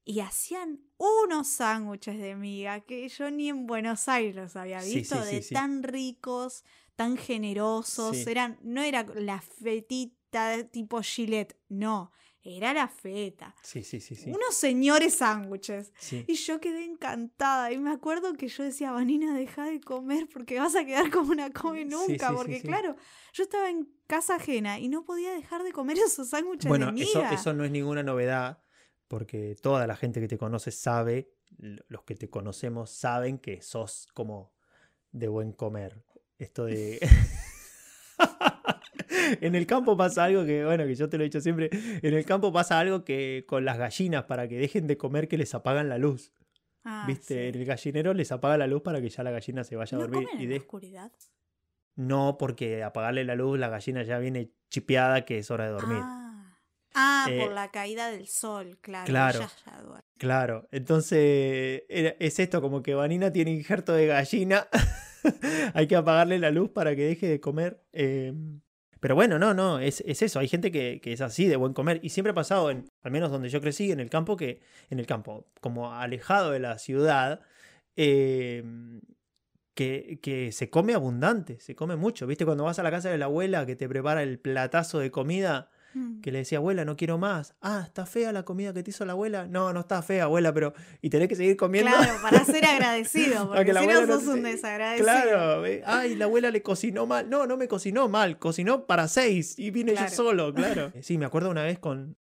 y 0.03 0.19
hacían 0.19 0.79
unos 0.97 1.47
sándwiches 1.47 2.19
de 2.19 2.35
miga 2.35 2.81
que 2.81 3.07
yo 3.07 3.29
ni 3.31 3.49
en 3.49 3.67
Buenos 3.67 4.07
Aires 4.07 4.35
los 4.35 4.55
había 4.55 4.81
visto, 4.81 5.15
sí, 5.23 5.29
sí, 5.29 5.35
de 5.35 5.41
sí. 5.41 5.53
tan 5.53 5.83
ricos, 5.83 6.63
tan 6.95 7.17
generosos, 7.17 8.27
eran, 8.27 8.59
no 8.63 8.81
era 8.81 9.03
la 9.15 9.41
fetita 9.41 10.63
tipo 10.71 11.01
Gillette, 11.01 11.55
no, 11.69 12.11
era 12.43 12.73
la 12.73 12.87
feta. 12.87 13.55
Sí, 13.61 13.83
sí, 13.83 13.99
sí, 13.99 14.15
sí. 14.15 14.31
Unos 14.31 14.55
señores 14.55 15.15
sándwiches. 15.15 15.93
Sí. 15.99 16.25
Y 16.27 16.33
yo 16.35 16.59
quedé 16.59 16.83
encantada. 16.85 17.71
Y 17.71 17.77
me 17.77 17.91
acuerdo 17.91 18.33
que 18.33 18.47
yo 18.47 18.63
decía, 18.63 18.91
Vanina, 18.91 19.35
deja 19.35 19.65
de 19.65 19.79
comer 19.79 20.27
porque 20.33 20.59
vas 20.59 20.75
a 20.75 20.83
quedar 20.83 21.11
como 21.11 21.31
una 21.31 21.51
come 21.51 21.85
nunca. 21.85 22.29
sí, 22.29 22.35
porque 22.35 22.61
claro, 22.61 22.95
yo 23.33 23.43
estaba 23.43 23.69
en 23.69 23.87
casa 24.07 24.35
ajena 24.35 24.79
y 24.79 24.87
no 24.87 25.05
podía 25.05 25.31
dejar 25.33 25.63
de 25.63 25.71
comer 25.71 25.97
esos 25.99 26.29
sándwiches 26.29 26.67
Bueno, 26.67 26.91
de 26.91 27.03
eso, 27.03 27.19
miga. 27.19 27.31
eso 27.33 27.53
no 27.53 27.63
es 27.63 27.69
ninguna 27.71 28.01
novedad, 28.01 28.63
porque 29.11 29.57
toda 29.61 29.85
la 29.87 29.97
gente 29.97 30.21
que 30.21 30.29
te 30.29 30.37
conoce 30.37 30.71
sabe, 30.71 31.33
los 31.89 32.03
que 32.03 32.15
te 32.15 32.29
conocemos 32.29 32.91
saben 32.91 33.39
que 33.39 33.61
sos 33.61 34.07
como 34.13 34.53
de 35.11 35.27
buen 35.27 35.51
comer. 35.51 36.01
Esto 36.39 36.63
de... 36.63 36.97
en 39.41 39.55
el 39.55 39.67
campo 39.67 39.97
pasa 39.97 40.23
algo 40.23 40.45
que, 40.45 40.63
bueno, 40.63 40.85
que 40.85 40.95
yo 40.95 41.09
te 41.09 41.17
lo 41.17 41.23
he 41.23 41.25
dicho 41.25 41.41
siempre, 41.41 41.69
en 41.73 42.13
el 42.13 42.25
campo 42.25 42.53
pasa 42.53 42.79
algo 42.79 43.03
que 43.03 43.43
con 43.47 43.65
las 43.65 43.77
gallinas, 43.77 44.23
para 44.23 44.47
que 44.47 44.57
dejen 44.57 44.87
de 44.87 44.97
comer, 44.97 45.27
que 45.27 45.37
les 45.37 45.53
apagan 45.53 45.89
la 45.89 45.97
luz. 45.97 46.31
Ah, 46.83 47.03
¿Viste? 47.05 47.49
En 47.49 47.55
el 47.55 47.65
gallinero 47.65 48.13
les 48.13 48.31
apaga 48.31 48.57
la 48.57 48.67
luz 48.67 48.81
para 48.81 49.01
que 49.01 49.09
ya 49.09 49.23
la 49.23 49.31
gallina 49.31 49.63
se 49.63 49.75
vaya 49.75 49.97
a 49.97 49.99
¿No 49.99 50.07
dormir. 50.07 50.27
comen 50.29 50.41
y 50.41 50.43
en 50.45 50.49
de- 50.51 50.55
la 50.55 50.61
oscuridad? 50.61 51.11
No, 51.95 52.37
porque 52.39 52.83
apagarle 52.83 53.25
la 53.25 53.35
luz, 53.35 53.59
la 53.59 53.67
gallina 53.67 54.03
ya 54.03 54.17
viene 54.19 54.51
chipeada 54.69 55.25
que 55.25 55.37
es 55.37 55.51
hora 55.51 55.65
de 55.65 55.71
dormir. 55.71 55.99
Ah, 56.01 56.30
Ah, 56.93 57.27
Eh, 57.29 57.39
por 57.43 57.53
la 57.53 57.69
caída 57.71 58.09
del 58.11 58.27
sol, 58.27 58.77
claro. 58.81 59.05
claro. 59.07 59.39
Ya, 59.39 59.71
ya 59.71 59.81
duerme. 59.81 60.01
Claro, 60.17 60.67
entonces 60.71 61.83
era- 61.89 62.15
es 62.19 62.39
esto, 62.39 62.61
como 62.61 62.83
que 62.83 62.93
Vanina 62.93 63.31
tiene 63.31 63.51
injerto 63.51 63.93
de 63.93 64.07
gallina, 64.07 64.67
hay 65.73 65.87
que 65.87 65.95
apagarle 65.95 66.37
la 66.39 66.51
luz 66.51 66.69
para 66.71 66.95
que 66.95 67.03
deje 67.05 67.27
de 67.27 67.39
comer. 67.39 67.81
eh, 67.93 68.33
pero 68.99 69.15
bueno, 69.15 69.39
no, 69.39 69.55
no, 69.55 69.79
es, 69.79 70.03
es 70.05 70.21
eso, 70.21 70.37
hay 70.39 70.47
gente 70.47 70.71
que, 70.71 71.01
que 71.01 71.13
es 71.13 71.21
así 71.21 71.47
de 71.47 71.55
buen 71.55 71.73
comer 71.73 71.99
y 72.03 72.09
siempre 72.09 72.31
ha 72.31 72.35
pasado, 72.35 72.69
en, 72.69 72.85
al 73.01 73.11
menos 73.11 73.31
donde 73.31 73.49
yo 73.49 73.59
crecí, 73.59 73.91
en 73.91 73.99
el 73.99 74.11
campo, 74.11 74.37
que 74.37 74.61
en 74.91 74.99
el 74.99 75.07
campo, 75.07 75.47
como 75.59 75.91
alejado 75.95 76.51
de 76.51 76.59
la 76.59 76.77
ciudad, 76.77 77.41
eh, 77.95 78.63
que, 79.73 80.19
que 80.21 80.51
se 80.51 80.69
come 80.69 80.93
abundante, 80.93 81.59
se 81.59 81.75
come 81.75 81.95
mucho, 81.95 82.27
¿viste? 82.27 82.45
Cuando 82.45 82.65
vas 82.65 82.77
a 82.77 82.83
la 82.83 82.91
casa 82.91 83.09
de 83.09 83.17
la 83.17 83.25
abuela 83.25 83.65
que 83.65 83.75
te 83.75 83.87
prepara 83.89 84.21
el 84.21 84.37
platazo 84.39 84.99
de 84.99 85.09
comida 85.09 85.71
Mm. 85.93 86.21
que 86.21 86.31
le 86.31 86.39
decía, 86.39 86.57
abuela, 86.59 86.85
no 86.85 86.95
quiero 86.95 87.17
más. 87.17 87.53
Ah, 87.61 87.83
¿está 87.85 88.05
fea 88.05 88.31
la 88.31 88.43
comida 88.43 88.73
que 88.73 88.81
te 88.83 88.91
hizo 88.91 89.03
la 89.05 89.11
abuela? 89.13 89.47
No, 89.47 89.73
no 89.73 89.81
está 89.81 90.01
fea, 90.01 90.23
abuela, 90.23 90.53
pero... 90.53 90.73
Y 91.01 91.09
tenés 91.09 91.27
que 91.27 91.35
seguir 91.35 91.57
comiendo. 91.57 91.91
Claro, 91.91 92.13
para 92.21 92.45
ser 92.45 92.65
agradecido, 92.65 93.49
porque 93.53 93.73
si 93.73 93.87
no 93.87 94.07
sos 94.07 94.27
un 94.27 94.43
desagradecido. 94.43 95.05
Claro, 95.05 95.65
eh, 95.65 95.83
ay, 95.85 96.15
la 96.15 96.25
abuela 96.25 96.49
le 96.51 96.61
cocinó 96.61 97.05
mal. 97.05 97.29
No, 97.29 97.45
no 97.47 97.57
me 97.57 97.67
cocinó 97.67 98.07
mal, 98.07 98.39
cocinó 98.39 98.85
para 98.87 99.07
seis 99.07 99.57
y 99.59 99.71
vine 99.71 99.91
Claro. 99.93 100.09
yo 100.09 100.15
solo, 100.15 100.53
claro. 100.55 100.91
Sí, 101.01 101.17
me 101.17 101.25
acuerdo 101.25 101.49
una 101.49 101.63
vez 101.63 101.79
con, 101.79 102.17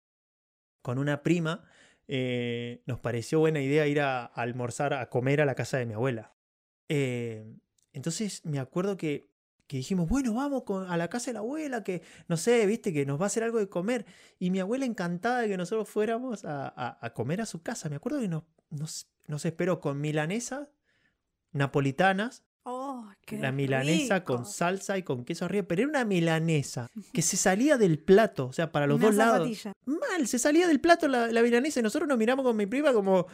con 0.82 0.98
una 0.98 1.22
prima, 1.24 1.64
eh, 2.08 2.82
nos 2.86 3.00
pareció 3.00 3.40
buena 3.40 3.60
idea 3.60 3.86
ir 3.88 4.00
a, 4.00 4.22
a 4.26 4.42
almorzar, 4.42 4.94
a 4.94 5.10
comer 5.10 5.42
a 5.42 5.46
la 5.46 5.56
casa 5.56 5.78
de 5.78 5.86
mi 5.86 5.94
abuela. 5.94 6.34
Eh, 6.90 7.54
entonces 7.92 8.46
me 8.46 8.60
acuerdo 8.60 8.96
que, 8.96 9.30
que 9.68 9.78
dijimos, 9.78 10.08
bueno, 10.08 10.34
vamos 10.34 10.64
con- 10.64 10.90
a 10.90 10.96
la 10.98 11.10
casa 11.10 11.28
de 11.28 11.34
la 11.34 11.40
abuela, 11.40 11.84
que 11.84 12.02
no 12.28 12.38
sé, 12.38 12.66
viste, 12.66 12.94
que 12.94 13.06
nos 13.06 13.20
va 13.20 13.26
a 13.26 13.28
hacer 13.28 13.44
algo 13.44 13.60
de 13.60 13.68
comer. 13.68 14.06
Y 14.40 14.50
mi 14.50 14.60
abuela 14.60 14.86
encantada 14.86 15.42
de 15.42 15.50
que 15.50 15.58
nosotros 15.58 15.90
fuéramos 15.90 16.46
a, 16.46 16.68
a- 16.68 16.98
a 17.02 17.14
comer 17.14 17.42
a 17.42 17.46
su 17.46 17.62
casa. 17.62 17.90
Me 17.90 17.98
acuerdo 17.98 18.20
que 18.22 18.28
nos, 18.30 18.44
nos, 18.70 19.08
nos 19.28 19.46
esperó 19.46 19.80
con 19.82 20.00
milanesas 20.02 20.70
napolitanas 21.52 22.44
Oh, 22.70 23.10
qué 23.26 23.38
la 23.38 23.54
milanesa 23.54 24.16
rico. 24.20 24.36
con 24.36 24.46
salsa 24.46 24.98
y 24.98 25.04
con 25.04 25.24
queso 25.24 25.46
arriba, 25.46 25.66
pero 25.66 25.84
era 25.84 25.90
una 25.90 26.04
milanesa 26.04 26.90
que 27.14 27.22
se 27.22 27.38
salía 27.38 27.78
del 27.78 27.98
plato, 27.98 28.48
o 28.48 28.52
sea, 28.52 28.74
para 28.74 28.86
los 28.88 28.98
Una 28.98 29.06
dos 29.08 29.16
lados. 29.16 29.50
Mal, 29.86 30.28
se 30.28 30.38
salía 30.38 30.68
del 30.68 30.82
plato 30.82 31.08
la, 31.08 31.28
la 31.32 31.42
milanesa 31.44 31.80
y 31.80 31.84
nosotros 31.84 32.10
nos 32.10 32.18
miramos 32.18 32.44
con 32.44 32.58
mi 32.58 32.66
prima 32.66 32.92
como 32.92 33.26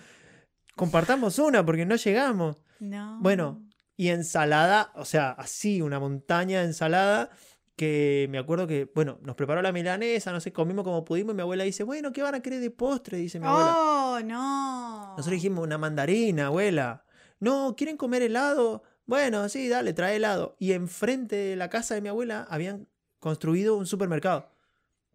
compartamos 0.75 1.39
una 1.39 1.65
porque 1.65 1.83
no 1.83 1.95
llegamos. 1.95 2.57
No. 2.79 3.17
Bueno, 3.21 3.65
y 3.95 4.09
ensalada, 4.09 4.91
o 4.95 5.05
sea, 5.05 5.31
así, 5.31 5.81
una 5.81 5.99
montaña 5.99 6.59
de 6.59 6.65
ensalada 6.65 7.29
que 7.75 8.27
me 8.29 8.37
acuerdo 8.37 8.67
que, 8.67 8.91
bueno, 8.93 9.19
nos 9.23 9.35
preparó 9.35 9.61
la 9.61 9.71
milanesa, 9.71 10.31
no 10.31 10.39
sé, 10.39 10.53
comimos 10.53 10.83
como 10.83 11.03
pudimos 11.03 11.33
y 11.33 11.35
mi 11.35 11.41
abuela 11.41 11.63
dice, 11.63 11.83
bueno, 11.83 12.11
¿qué 12.13 12.21
van 12.21 12.35
a 12.35 12.41
querer 12.41 12.59
de 12.59 12.71
postre? 12.71 13.17
Dice 13.17 13.39
mi 13.39 13.47
abuela. 13.47 13.75
Oh, 13.77 14.19
no. 14.23 15.09
Nosotros 15.17 15.33
dijimos 15.33 15.63
una 15.63 15.77
mandarina, 15.77 16.47
abuela. 16.47 17.05
No, 17.39 17.75
¿quieren 17.75 17.97
comer 17.97 18.21
helado? 18.21 18.83
Bueno, 19.05 19.49
sí, 19.49 19.67
dale, 19.67 19.93
trae 19.93 20.17
helado. 20.17 20.55
Y 20.59 20.73
enfrente 20.73 21.35
de 21.35 21.55
la 21.55 21.69
casa 21.69 21.95
de 21.95 22.01
mi 22.01 22.09
abuela 22.09 22.45
habían 22.49 22.87
construido 23.19 23.75
un 23.75 23.85
supermercado. 23.85 24.51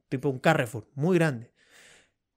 Tipo 0.09 0.29
un 0.29 0.39
Carrefour, 0.39 0.89
muy 0.95 1.17
grande. 1.17 1.53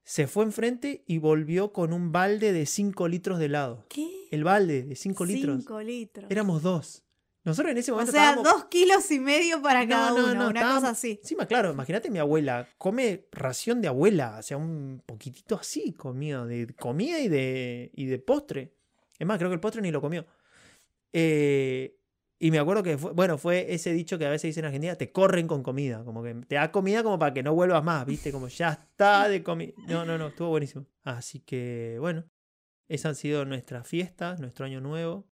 Se 0.04 0.28
fue 0.28 0.44
enfrente 0.44 1.04
y 1.08 1.18
volvió 1.18 1.74
con 1.74 1.94
un 1.94 2.12
balde 2.12 2.54
de 2.54 2.66
5 2.66 3.08
litros 3.08 3.40
de 3.40 3.46
helado. 3.46 3.86
¿Qué? 3.90 4.21
El 4.32 4.44
balde 4.44 4.84
de 4.84 4.96
5 4.96 5.26
litros. 5.26 5.58
Cinco 5.60 5.80
litros. 5.82 6.26
Éramos 6.32 6.64
dos. 6.64 7.04
Nosotros 7.44 7.72
en 7.72 7.78
ese 7.80 7.92
o 7.92 7.96
momento 7.96 8.12
sea, 8.12 8.30
estábamos... 8.32 8.52
dos 8.54 8.66
kilos 8.66 9.10
y 9.12 9.20
medio 9.20 9.62
para 9.62 9.84
No, 9.84 9.90
cada 9.90 10.10
no, 10.10 10.16
uno, 10.16 10.26
no, 10.36 10.50
una 10.50 10.60
estábamos- 10.60 10.82
cosa 10.82 10.90
así. 10.92 11.20
Encima, 11.22 11.46
claro, 11.48 11.72
imagínate 11.72 12.10
mi 12.12 12.20
abuela, 12.20 12.68
come 12.78 13.26
ración 13.32 13.82
de 13.82 13.88
abuela, 13.88 14.38
o 14.40 14.44
sea, 14.44 14.58
un 14.58 15.02
poquitito 15.06 15.56
así 15.56 15.94
comía, 15.94 16.44
de 16.46 16.68
comida 16.76 17.20
y 17.20 17.28
de, 17.30 17.92
y 17.96 18.06
de 18.06 18.20
postre. 18.20 18.74
Es 19.18 19.26
más, 19.28 19.38
creo 19.38 19.50
que 19.50 19.56
el 19.56 19.60
postre 19.60 19.82
ni 19.82 19.92
lo 19.92 20.02
comió. 20.02 20.26
Eh, 21.14 21.98
Y 22.40 22.50
me 22.52 22.58
acuerdo 22.60 22.82
que, 22.84 22.98
fue, 22.98 23.12
bueno, 23.14 23.38
fue 23.38 23.72
ese 23.74 23.94
dicho 23.94 24.18
que 24.18 24.26
a 24.26 24.30
veces 24.32 24.50
dicen 24.50 24.64
en 24.64 24.68
Argentina, 24.68 24.96
te 24.96 25.12
corren 25.12 25.48
con 25.48 25.62
comida, 25.62 26.04
como 26.04 26.24
que 26.24 26.34
te 26.48 26.56
da 26.56 26.72
comida 26.72 27.04
como 27.04 27.20
para 27.20 27.34
que 27.34 27.44
no 27.44 27.54
vuelvas 27.54 27.84
más, 27.84 28.04
¿viste? 28.06 28.32
Como 28.32 28.48
ya 28.48 28.70
está 28.72 29.28
de 29.30 29.44
comida. 29.44 29.74
No, 29.88 30.06
no, 30.06 30.18
no, 30.18 30.28
estuvo 30.30 30.50
buenísimo. 30.50 30.86
Así 31.04 31.40
que, 31.42 31.98
bueno, 32.00 32.24
esas 32.92 33.12
han 33.12 33.16
sido 33.16 33.46
nuestras 33.46 33.88
fiestas, 33.88 34.42
nuestro 34.42 34.66
año 34.66 34.82
nuevo. 34.82 35.26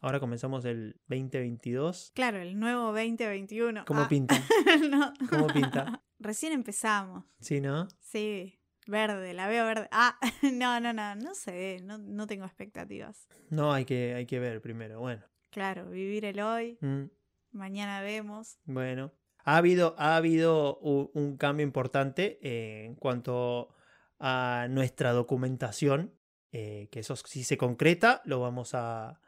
Ahora 0.00 0.20
comenzamos 0.20 0.64
el 0.64 0.98
2022. 1.06 2.12
Claro, 2.14 2.38
el 2.38 2.58
nuevo 2.58 2.86
2021. 2.86 3.84
¿Cómo 3.84 4.00
Ah, 4.00 4.08
pinta? 4.08 4.34
no. 4.90 5.12
¿Cómo 5.28 5.48
pinta? 5.48 6.02
Recién 6.18 6.54
empezamos. 6.54 7.24
Sí, 7.40 7.60
¿no? 7.60 7.88
Sí, 8.00 8.58
verde, 8.86 9.34
la 9.34 9.48
veo 9.48 9.66
verde. 9.66 9.86
Ah, 9.92 10.18
no, 10.54 10.80
no, 10.80 10.94
no, 10.94 11.14
no 11.14 11.34
sé, 11.34 11.80
no, 11.84 11.98
no 11.98 12.26
tengo 12.26 12.46
expectativas. 12.46 13.28
No, 13.50 13.74
hay 13.74 13.84
que, 13.84 14.14
hay 14.14 14.24
que 14.24 14.38
ver 14.38 14.62
primero. 14.62 14.98
Bueno. 14.98 15.22
Claro, 15.50 15.90
vivir 15.90 16.24
el 16.24 16.40
hoy, 16.40 16.78
mm, 16.80 17.04
mañana 17.50 18.00
vemos. 18.00 18.58
Bueno. 18.64 19.12
Ha 19.44 19.58
habido, 19.58 19.94
ha 19.98 20.16
habido 20.16 20.78
un, 20.78 21.36
cambio 21.36 21.66
importante 21.66 22.38
eh, 22.40 22.86
en 22.86 22.94
cuanto 22.94 23.74
a 24.18 24.68
nuestra 24.70 25.12
documentación, 25.12 26.14
eh, 26.52 26.88
que 26.92 27.00
eso 27.00 27.16
si 27.16 27.44
se 27.44 27.56
concreta 27.56 28.20
lo 28.24 28.40
vamos 28.40 28.74
a, 28.74 29.20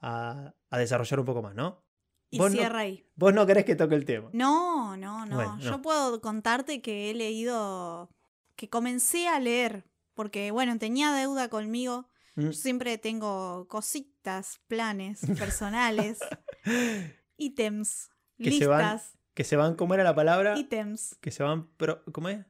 a- 0.00 0.54
a 0.70 0.78
desarrollar 0.78 1.20
un 1.20 1.26
poco 1.26 1.42
más, 1.42 1.54
¿no? 1.54 1.82
Y 2.30 2.38
Vos 2.38 2.50
no- 2.50 2.58
cierra 2.58 2.80
ahí. 2.80 3.08
Vos 3.14 3.32
no 3.32 3.46
querés 3.46 3.64
que 3.64 3.76
toque 3.76 3.94
el 3.94 4.04
tema. 4.04 4.28
No, 4.32 4.96
no, 4.96 5.24
no. 5.24 5.36
Bueno, 5.36 5.58
Yo 5.60 5.70
no. 5.70 5.82
puedo 5.82 6.20
contarte 6.20 6.82
que 6.82 7.10
he 7.10 7.14
leído, 7.14 8.10
que 8.56 8.68
comencé 8.68 9.28
a 9.28 9.38
leer, 9.38 9.84
porque 10.14 10.50
bueno, 10.50 10.76
tenía 10.78 11.12
deuda 11.12 11.48
conmigo. 11.48 12.08
Mm. 12.34 12.46
Yo 12.46 12.52
siempre 12.52 12.98
tengo 12.98 13.68
cositas, 13.68 14.60
planes 14.66 15.20
personales, 15.38 16.18
ítems, 17.36 18.10
Que 18.38 18.50
se 18.52 18.66
van- 18.66 18.80
listas, 18.80 19.18
Que 19.34 19.44
se 19.44 19.56
van, 19.56 19.74
¿cómo 19.76 19.94
era 19.94 20.02
la 20.04 20.14
palabra? 20.14 20.58
ítems, 20.58 21.16
Que 21.20 21.30
se 21.30 21.42
van, 21.42 21.68
pro- 21.76 22.02
¿cómo 22.12 22.28
es? 22.28 22.44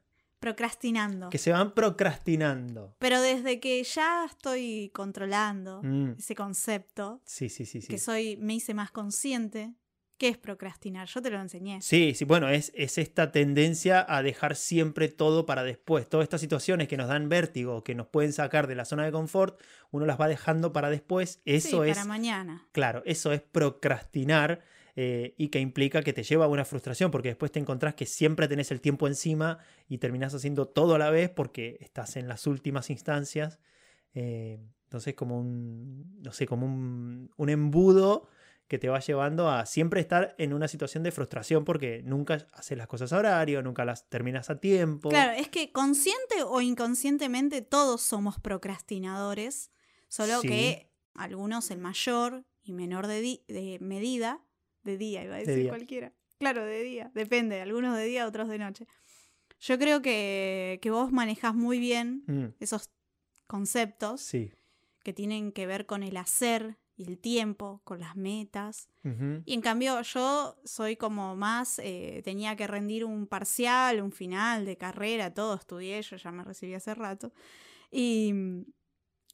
Procrastinando. 0.45 1.31
Que 1.31 1.39
se 1.39 1.51
van 1.53 1.73
procrastinando. 1.75 2.95
Pero 2.99 3.21
desde 3.21 3.61
que 3.61 3.83
ya 3.83 4.25
estoy 4.27 4.91
controlando 4.95 5.81
Mm, 5.83 6.13
ese 6.19 6.35
concepto, 6.35 7.21
Sí, 7.25 7.49
sí, 7.49 7.65
sí, 7.67 7.81
sí. 7.81 7.89
que 7.89 7.99
soy, 7.99 8.37
me 8.37 8.55
hice 8.55 8.75
más 8.75 8.91
consciente, 8.91 9.75
¿qué 10.19 10.29
es 10.29 10.39
procrastinar? 10.39 11.09
Yo 11.09 11.21
te 11.23 11.31
lo 11.31 11.41
enseñé. 11.41 11.81
Sí, 11.83 12.13
sí, 12.15 12.25
bueno, 12.25 12.49
es, 12.49 12.73
es 12.75 12.99
esta 12.99 13.33
tendencia 13.33 14.05
a 14.09 14.23
dejar 14.23 14.55
siempre 14.55 15.09
todo 15.09 15.45
para 15.47 15.63
después. 15.65 16.09
Todas 16.09 16.25
estas 16.25 16.41
situaciones 16.41 16.89
que 16.89 16.97
nos 16.97 17.09
dan 17.09 17.29
vértigo, 17.29 17.83
que 17.83 17.95
nos 17.95 18.07
pueden 18.07 18.33
sacar 18.33 18.67
de 18.67 18.75
la 18.75 18.85
zona 18.85 19.05
de 19.05 19.13
confort, 19.13 19.61
uno 19.91 20.07
las 20.07 20.21
va 20.21 20.29
dejando 20.29 20.73
para 20.73 20.91
después. 20.91 21.41
Eso 21.45 21.83
sí, 21.85 21.91
es, 21.91 21.97
para 21.97 22.07
mañana. 22.07 22.69
claro, 22.73 23.03
eso 23.07 23.33
es 23.33 23.41
procrastinar 23.43 24.61
eh, 24.97 25.35
y 25.37 25.49
que 25.49 25.59
implica 25.61 26.03
que 26.03 26.13
te 26.13 26.23
lleva 26.23 26.45
a 26.45 26.49
una 26.49 26.65
frustración 26.65 27.11
porque 27.11 27.29
después 27.29 27.51
te 27.51 27.59
encontrás 27.59 27.95
que 27.95 28.07
siempre 28.07 28.47
tenés 28.49 28.71
el 28.71 28.81
tiempo 28.81 29.07
encima 29.09 29.59
y 29.89 29.99
terminás 29.99 30.35
haciendo 30.35 30.67
todo 30.67 30.95
a 30.95 30.99
la 30.99 31.11
vez 31.11 31.31
porque 31.31 31.79
estás 31.81 32.17
en 32.17 32.29
las 32.29 32.47
últimas 32.47 32.91
instancias. 32.91 33.59
Eh, 34.15 34.61
entonces, 34.85 35.15
como 35.15 35.39
un, 35.39 36.23
no 36.23 36.33
sé, 36.33 36.47
como 36.47 36.67
un, 36.67 37.31
un 37.37 37.49
embudo 37.49 38.29
que 38.69 38.79
te 38.79 38.89
va 38.89 38.99
llevando 39.01 39.51
a 39.51 39.67
siempre 39.67 40.01
estar 40.01 40.35
en 40.39 40.55
una 40.55 40.69
situación 40.69 41.03
de 41.03 41.11
frustración 41.11 41.65
porque 41.65 42.03
nunca 42.05 42.47
haces 42.53 42.79
las 42.79 42.87
cosas 42.87 43.13
a 43.13 43.19
horario, 43.19 43.61
nunca 43.63 43.85
las 43.85 44.09
terminas 44.09 44.49
a 44.49 44.59
tiempo. 44.61 45.11
Claro, 45.11 45.33
es 45.33 45.49
que 45.49 45.71
consciente 45.73 46.43
o 46.47 46.61
inconscientemente 46.63 47.61
todos 47.61 48.01
somos 48.01 48.39
procrastinadores, 48.41 49.71
solo 50.09 50.41
Sí. 50.41 50.49
que 50.49 50.91
algunos 51.15 51.71
en 51.71 51.81
mayor 51.81 52.45
y 52.63 52.73
menor 52.73 53.07
de, 53.07 53.43
de 53.49 53.79
medida, 53.81 54.41
de 54.85 54.97
día 54.97 55.25
iba 55.25 55.35
a 55.37 55.39
De 55.39 55.47
decir 55.47 55.69
cualquiera. 55.69 56.13
Claro, 56.39 56.65
de 56.65 56.83
día, 56.83 57.11
depende, 57.15 57.61
algunos 57.61 57.97
de 57.97 58.05
día, 58.05 58.27
otros 58.27 58.49
de 58.49 58.59
noche. 58.59 58.87
Yo 59.61 59.79
creo 59.79 60.03
que, 60.03 60.79
que 60.83 60.91
vos 60.91 61.11
manejás 61.13 61.55
muy 61.55 61.79
bien 61.79 62.25
Mm, 62.27 62.47
esos 62.61 62.91
conceptos 63.47 64.21
sí. 64.21 64.53
que 65.03 65.13
tienen 65.13 65.53
que 65.53 65.67
ver 65.67 65.87
con 65.87 66.03
el 66.03 66.17
hacer 66.17 66.77
y 66.97 67.05
el 67.05 67.19
tiempo, 67.19 67.81
con 67.85 67.99
las 67.99 68.15
metas. 68.17 68.89
Y 69.45 69.55
en 69.55 69.61
cambio 69.61 70.01
yo 70.03 70.57
soy 70.65 70.97
como 70.97 71.35
más, 71.35 71.79
eh, 71.81 72.23
tenía 72.25 72.57
que 72.57 72.67
rendir 72.67 73.05
un 73.05 73.27
parcial, 73.27 74.01
un 74.01 74.13
final 74.13 74.65
de 74.65 74.77
carrera, 74.77 75.35
todo 75.35 75.55
estudié, 75.55 76.01
yo 76.03 76.17
ya 76.17 76.31
me 76.31 76.45
recibí 76.45 76.75
hace 76.75 76.95
rato. 76.95 77.33
Y 77.91 78.33
mm, 78.33 78.65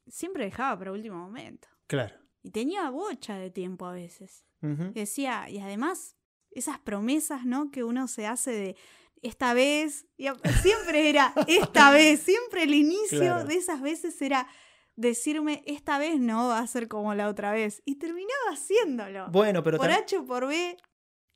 siempre 0.09 0.45
dejaba 0.45 0.79
para 0.79 0.93
último 0.93 1.19
momento. 1.19 1.69
Claro. 1.87 2.15
Y 2.43 2.51
tenía 2.51 2.89
bocha 2.91 3.37
de 3.37 3.51
tiempo 3.51 3.87
a 3.87 3.93
veces. 3.93 4.45
Decía, 4.93 5.49
y 5.49 5.59
además, 5.59 6.17
esas 6.51 6.79
promesas, 6.79 7.45
¿no? 7.47 7.71
Que 7.71 7.83
uno 7.85 8.09
se 8.09 8.27
hace 8.27 8.51
de 8.51 8.77
esta 9.23 9.55
vez, 9.55 10.07
y 10.19 10.27
siempre 10.63 11.09
era 11.09 11.33
esta 11.49 11.91
vez, 11.93 12.21
siempre 12.21 12.63
el 12.65 12.75
inicio 12.75 13.19
Claro. 13.21 13.45
de 13.47 13.55
esas 13.55 13.81
veces 13.83 14.21
era 14.23 14.47
decirme, 14.97 15.63
esta 15.67 15.99
vez 15.99 16.21
no 16.21 16.49
va 16.49 16.59
a 16.59 16.67
ser 16.67 16.89
como 16.89 17.15
la 17.15 17.29
otra 17.29 17.53
vez. 17.53 17.83
Y 17.87 17.97
terminaba 17.97 18.51
haciéndolo. 18.53 19.29
Bueno, 19.31 19.63
pero 19.63 19.79
por 19.79 19.91
H 19.91 20.19
o 20.19 20.25
por 20.27 20.47
B, 20.47 20.77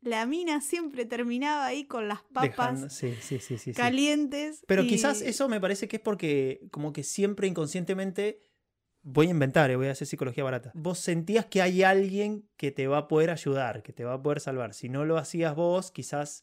la 0.03 0.27
mina 0.27 0.61
siempre 0.61 1.07
terminaba 1.07 1.64
ahí 1.64 1.87
con 1.87 2.09
las 2.09 2.23
papas 2.25 2.43
dejando- 2.83 2.90
sí, 2.90 3.14
sí, 3.23 3.38
sí, 3.38 3.57
sí, 3.57 3.59
sí. 3.59 3.73
calientes. 3.73 4.62
Pero 4.67 4.83
y- 4.83 4.88
quizás 4.88 5.23
eso 5.23 5.49
me 5.49 5.61
parece 5.61 5.88
que 5.88 5.97
es 5.97 6.03
porque 6.03 6.61
como 6.71 6.93
que 6.93 7.03
siempre 7.03 7.47
inconscientemente 7.49 8.40
voy 9.05 9.29
a 9.29 9.31
inventar, 9.31 9.71
eh, 9.71 9.77
voy 9.77 9.87
a 9.88 9.93
hacer 9.93 10.07
psicología 10.09 10.43
barata. 10.43 10.73
Vos 10.75 10.99
sentías 10.99 11.47
que 11.47 11.62
hay 11.62 11.83
alguien 11.83 12.49
que 12.57 12.73
te 12.73 12.87
va 12.87 12.99
a 12.99 13.09
poder 13.09 13.31
ayudar, 13.31 13.83
que 13.83 13.93
te 13.93 14.05
va 14.05 14.14
a 14.14 14.23
poder 14.23 14.40
salvar. 14.40 14.75
Si 14.75 14.88
no 14.88 15.05
lo 15.05 15.19
hacías 15.19 15.55
vos, 15.55 15.90
quizás 15.90 16.43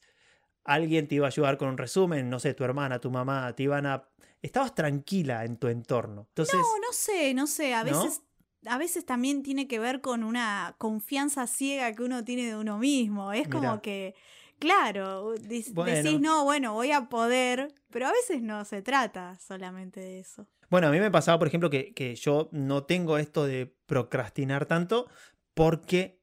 alguien 0.64 1.08
te 1.08 1.16
iba 1.16 1.26
a 1.26 1.30
ayudar 1.30 1.58
con 1.58 1.70
un 1.70 1.78
resumen, 1.78 2.30
no 2.30 2.40
sé, 2.40 2.54
tu 2.54 2.64
hermana, 2.64 3.00
tu 3.00 3.12
mamá, 3.12 3.54
te 3.56 3.64
iban 3.64 3.86
a... 3.86 4.08
Estabas 4.42 4.74
tranquila 4.74 5.44
en 5.44 5.58
tu 5.58 5.68
entorno. 5.68 6.28
Entonces, 6.30 6.60
No, 6.60 6.80
no 6.88 6.94
sé, 6.94 7.34
no 7.34 7.48
sé. 7.48 7.74
A 7.74 7.84
¿No? 7.84 7.92
veces, 7.92 8.22
a 8.66 8.78
veces 8.78 9.06
también 9.06 9.44
tiene 9.44 9.68
que 9.68 9.80
ver 9.80 10.02
con 10.02 10.24
una 10.24 10.76
confianza 10.78 11.48
ciega 11.48 11.94
que 11.94 12.04
uno 12.04 12.24
tiene 12.24 12.46
de 12.48 12.56
uno 12.56 12.78
mismo. 12.78 13.34
Es 13.34 13.48
como 13.48 13.62
Mirá. 13.62 13.82
que, 13.82 14.16
claro, 14.60 15.34
Bueno. 15.74 15.92
decís, 15.92 16.20
no, 16.20 16.44
bueno, 16.44 16.74
voy 16.74 16.92
a 16.92 17.10
poder, 17.10 17.74
pero 17.92 18.08
a 18.08 18.12
veces 18.12 18.42
no 18.42 18.66
se 18.66 18.82
trata 18.82 19.38
solamente 19.40 20.00
de 20.00 20.20
eso. 20.20 20.48
Bueno, 20.72 20.88
a 20.88 20.92
mí 20.92 21.02
me 21.02 21.12
pasaba, 21.12 21.38
por 21.38 21.50
ejemplo, 21.50 21.70
que, 21.70 21.94
que 21.94 22.16
yo 22.16 22.48
no 22.54 22.86
tengo 22.86 23.18
esto 23.18 23.46
de 23.46 23.76
procrastinar 23.86 24.66
tanto 24.66 25.10
porque 25.54 26.22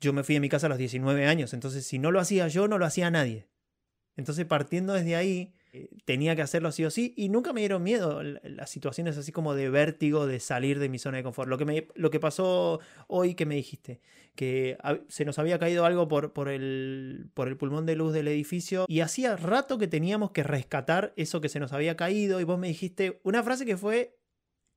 yo 0.00 0.12
me 0.12 0.22
fui 0.22 0.36
de 0.36 0.40
mi 0.40 0.48
casa 0.48 0.66
a 0.66 0.68
los 0.68 0.78
19 0.78 1.26
años. 1.26 1.52
Entonces, 1.52 1.84
si 1.84 1.98
no 1.98 2.12
lo 2.12 2.20
hacía 2.20 2.46
yo, 2.46 2.68
no 2.68 2.78
lo 2.78 2.86
hacía 2.86 3.10
nadie. 3.10 3.48
Entonces, 4.16 4.46
partiendo 4.46 4.92
desde 4.92 5.16
ahí, 5.16 5.52
tenía 6.04 6.36
que 6.36 6.42
hacerlo 6.42 6.70
sí 6.70 6.84
o 6.84 6.90
sí 6.90 7.14
y 7.16 7.28
nunca 7.28 7.52
me 7.52 7.60
dieron 7.60 7.82
miedo 7.82 8.22
las 8.22 8.68
situaciones 8.70 9.16
así 9.16 9.32
como 9.32 9.54
de 9.54 9.70
vértigo, 9.70 10.26
de 10.26 10.38
salir 10.38 10.78
de 10.78 10.88
mi 10.88 10.98
zona 10.98 11.16
de 11.16 11.22
confort. 11.22 11.48
Lo 11.48 11.56
que, 11.58 11.64
me, 11.64 11.88
lo 11.94 12.10
que 12.10 12.20
pasó 12.20 12.80
hoy 13.06 13.34
que 13.34 13.46
me 13.46 13.54
dijiste, 13.54 14.00
que 14.34 14.76
se 15.08 15.24
nos 15.24 15.38
había 15.38 15.58
caído 15.58 15.84
algo 15.86 16.08
por, 16.08 16.32
por, 16.32 16.48
el, 16.48 17.30
por 17.34 17.48
el 17.48 17.56
pulmón 17.56 17.86
de 17.86 17.96
luz 17.96 18.12
del 18.12 18.28
edificio 18.28 18.84
y 18.88 19.00
hacía 19.00 19.36
rato 19.36 19.78
que 19.78 19.88
teníamos 19.88 20.30
que 20.32 20.42
rescatar 20.42 21.12
eso 21.16 21.40
que 21.40 21.48
se 21.48 21.60
nos 21.60 21.72
había 21.72 21.96
caído 21.96 22.40
y 22.40 22.44
vos 22.44 22.58
me 22.58 22.68
dijiste 22.68 23.20
una 23.22 23.42
frase 23.42 23.64
que 23.64 23.76
fue 23.76 24.18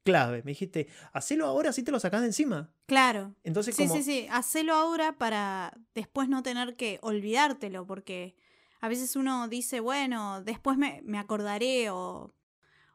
clave. 0.06 0.44
Me 0.46 0.52
dijiste, 0.52 0.88
hacelo 1.14 1.46
ahora 1.46 1.74
si 1.74 1.84
te 1.84 1.92
lo 1.92 2.00
sacás 2.00 2.22
de 2.22 2.28
encima. 2.28 2.70
Claro. 2.86 3.34
Entonces, 3.44 3.76
Sí, 3.76 3.88
como... 3.88 3.96
sí, 3.96 4.04
sí. 4.04 4.28
Hacelo 4.30 4.74
ahora 4.76 5.18
para 5.18 5.74
después 5.96 6.30
no 6.30 6.44
tener 6.44 6.76
que 6.76 7.00
olvidártelo, 7.02 7.86
porque 7.88 8.36
a 8.86 8.88
veces 8.90 9.16
uno 9.16 9.48
dice, 9.48 9.80
bueno, 9.80 10.42
después 10.44 10.78
me, 10.78 11.02
me 11.04 11.18
acordaré 11.18 11.90
o, 11.90 12.34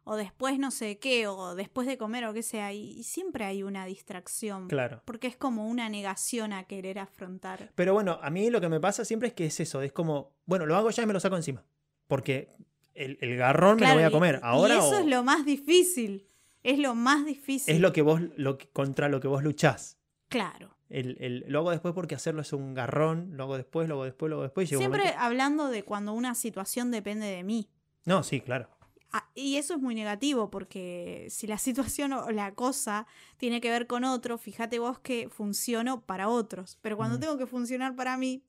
o 0.05 0.17
después 0.17 0.59
no 0.59 0.71
sé 0.71 0.99
qué, 0.99 1.27
o 1.27 1.55
después 1.55 1.87
de 1.87 1.99
comer 1.99 2.25
o 2.27 2.33
qué 2.33 2.43
sea, 2.43 2.73
y, 2.73 2.93
y 2.99 3.03
siempre 3.05 3.45
hay 3.45 3.63
una 3.63 3.85
distracción. 3.87 4.69
Claro. 4.69 5.03
Porque 5.05 5.27
es 5.27 5.37
como 5.37 5.69
una 5.69 5.89
negación 5.89 6.53
a 6.53 6.65
querer 6.65 6.99
afrontar. 6.99 7.71
Pero 7.75 7.93
bueno, 7.93 8.19
a 8.23 8.31
mí 8.31 8.51
lo 8.51 8.61
que 8.61 8.69
me 8.69 8.81
pasa 8.81 9.05
siempre 9.05 9.29
es 9.29 9.35
que 9.35 9.47
es 9.47 9.61
eso, 9.61 9.83
es 9.83 9.93
como, 9.93 10.33
bueno, 10.47 10.67
lo 10.67 10.77
hago 10.77 10.91
ya 10.91 11.03
y 11.03 11.07
me 11.07 11.13
lo 11.13 11.21
saco 11.21 11.37
encima. 11.37 11.65
Porque 12.07 12.49
el, 12.95 13.19
el 13.21 13.37
garrón 13.37 13.77
me 13.79 13.87
lo 13.89 13.95
voy 13.95 14.03
a 14.05 14.11
comer. 14.11 14.37
y 14.37 14.47
Ahora 14.47 14.79
eso 14.79 14.89
o- 14.91 14.99
es 15.01 15.07
lo 15.07 15.23
más 15.23 15.45
difícil. 15.45 16.27
Es 16.63 16.79
lo 16.79 16.95
más 16.95 17.25
difícil. 17.25 17.75
es 17.75 17.81
lo 17.81 17.93
que 17.93 18.03
vos, 18.03 18.21
lo 18.37 18.59
que- 18.59 18.69
contra 18.69 19.09
lo 19.09 19.21
que 19.21 19.29
vos 19.29 19.43
luchás. 19.43 19.99
Claro. 20.29 20.77
El, 20.91 21.17
el- 21.21 21.45
lo 21.49 21.61
hago 21.61 21.71
después 21.71 21.95
porque 21.95 22.15
hacerlo 22.15 22.43
es 22.43 22.53
un 22.53 22.75
garrón, 22.75 23.37
lo 23.37 23.45
hago 23.45 23.57
después, 23.57 23.89
lo 23.89 23.95
hago 23.95 24.05
después, 24.05 24.29
lo 24.29 24.37
hago 24.37 24.43
después. 24.43 24.69
Siempre 24.69 24.89
momento- 25.05 25.19
hablando 25.19 25.69
de 25.69 25.85
cuando 25.85 26.13
una 26.13 26.35
situación 26.35 26.91
depende 26.91 27.27
de 27.27 27.43
mí. 27.45 27.71
No, 28.05 28.23
sí, 28.23 28.41
claro. 28.41 28.69
Ah, 29.13 29.29
Y 29.35 29.57
eso 29.57 29.75
es 29.75 29.81
muy 29.81 29.95
negativo 29.95 30.51
porque 30.51 31.27
si 31.31 31.47
la 31.47 31.59
situación 31.99 32.13
o 32.13 32.31
la 32.31 32.55
cosa 32.55 33.07
tiene 33.39 33.61
que 33.61 33.71
ver 33.71 33.87
con 33.87 34.05
otro, 34.05 34.37
fíjate 34.39 34.79
vos 34.79 34.99
que 34.99 35.29
funciono 35.31 36.03
para 36.03 36.29
otros. 36.29 36.79
Pero 36.83 36.97
cuando 36.97 37.17
Mm. 37.17 37.21
tengo 37.21 37.39
que 37.39 37.47
funcionar 37.47 37.95
para 37.97 38.17
mí, 38.17 38.45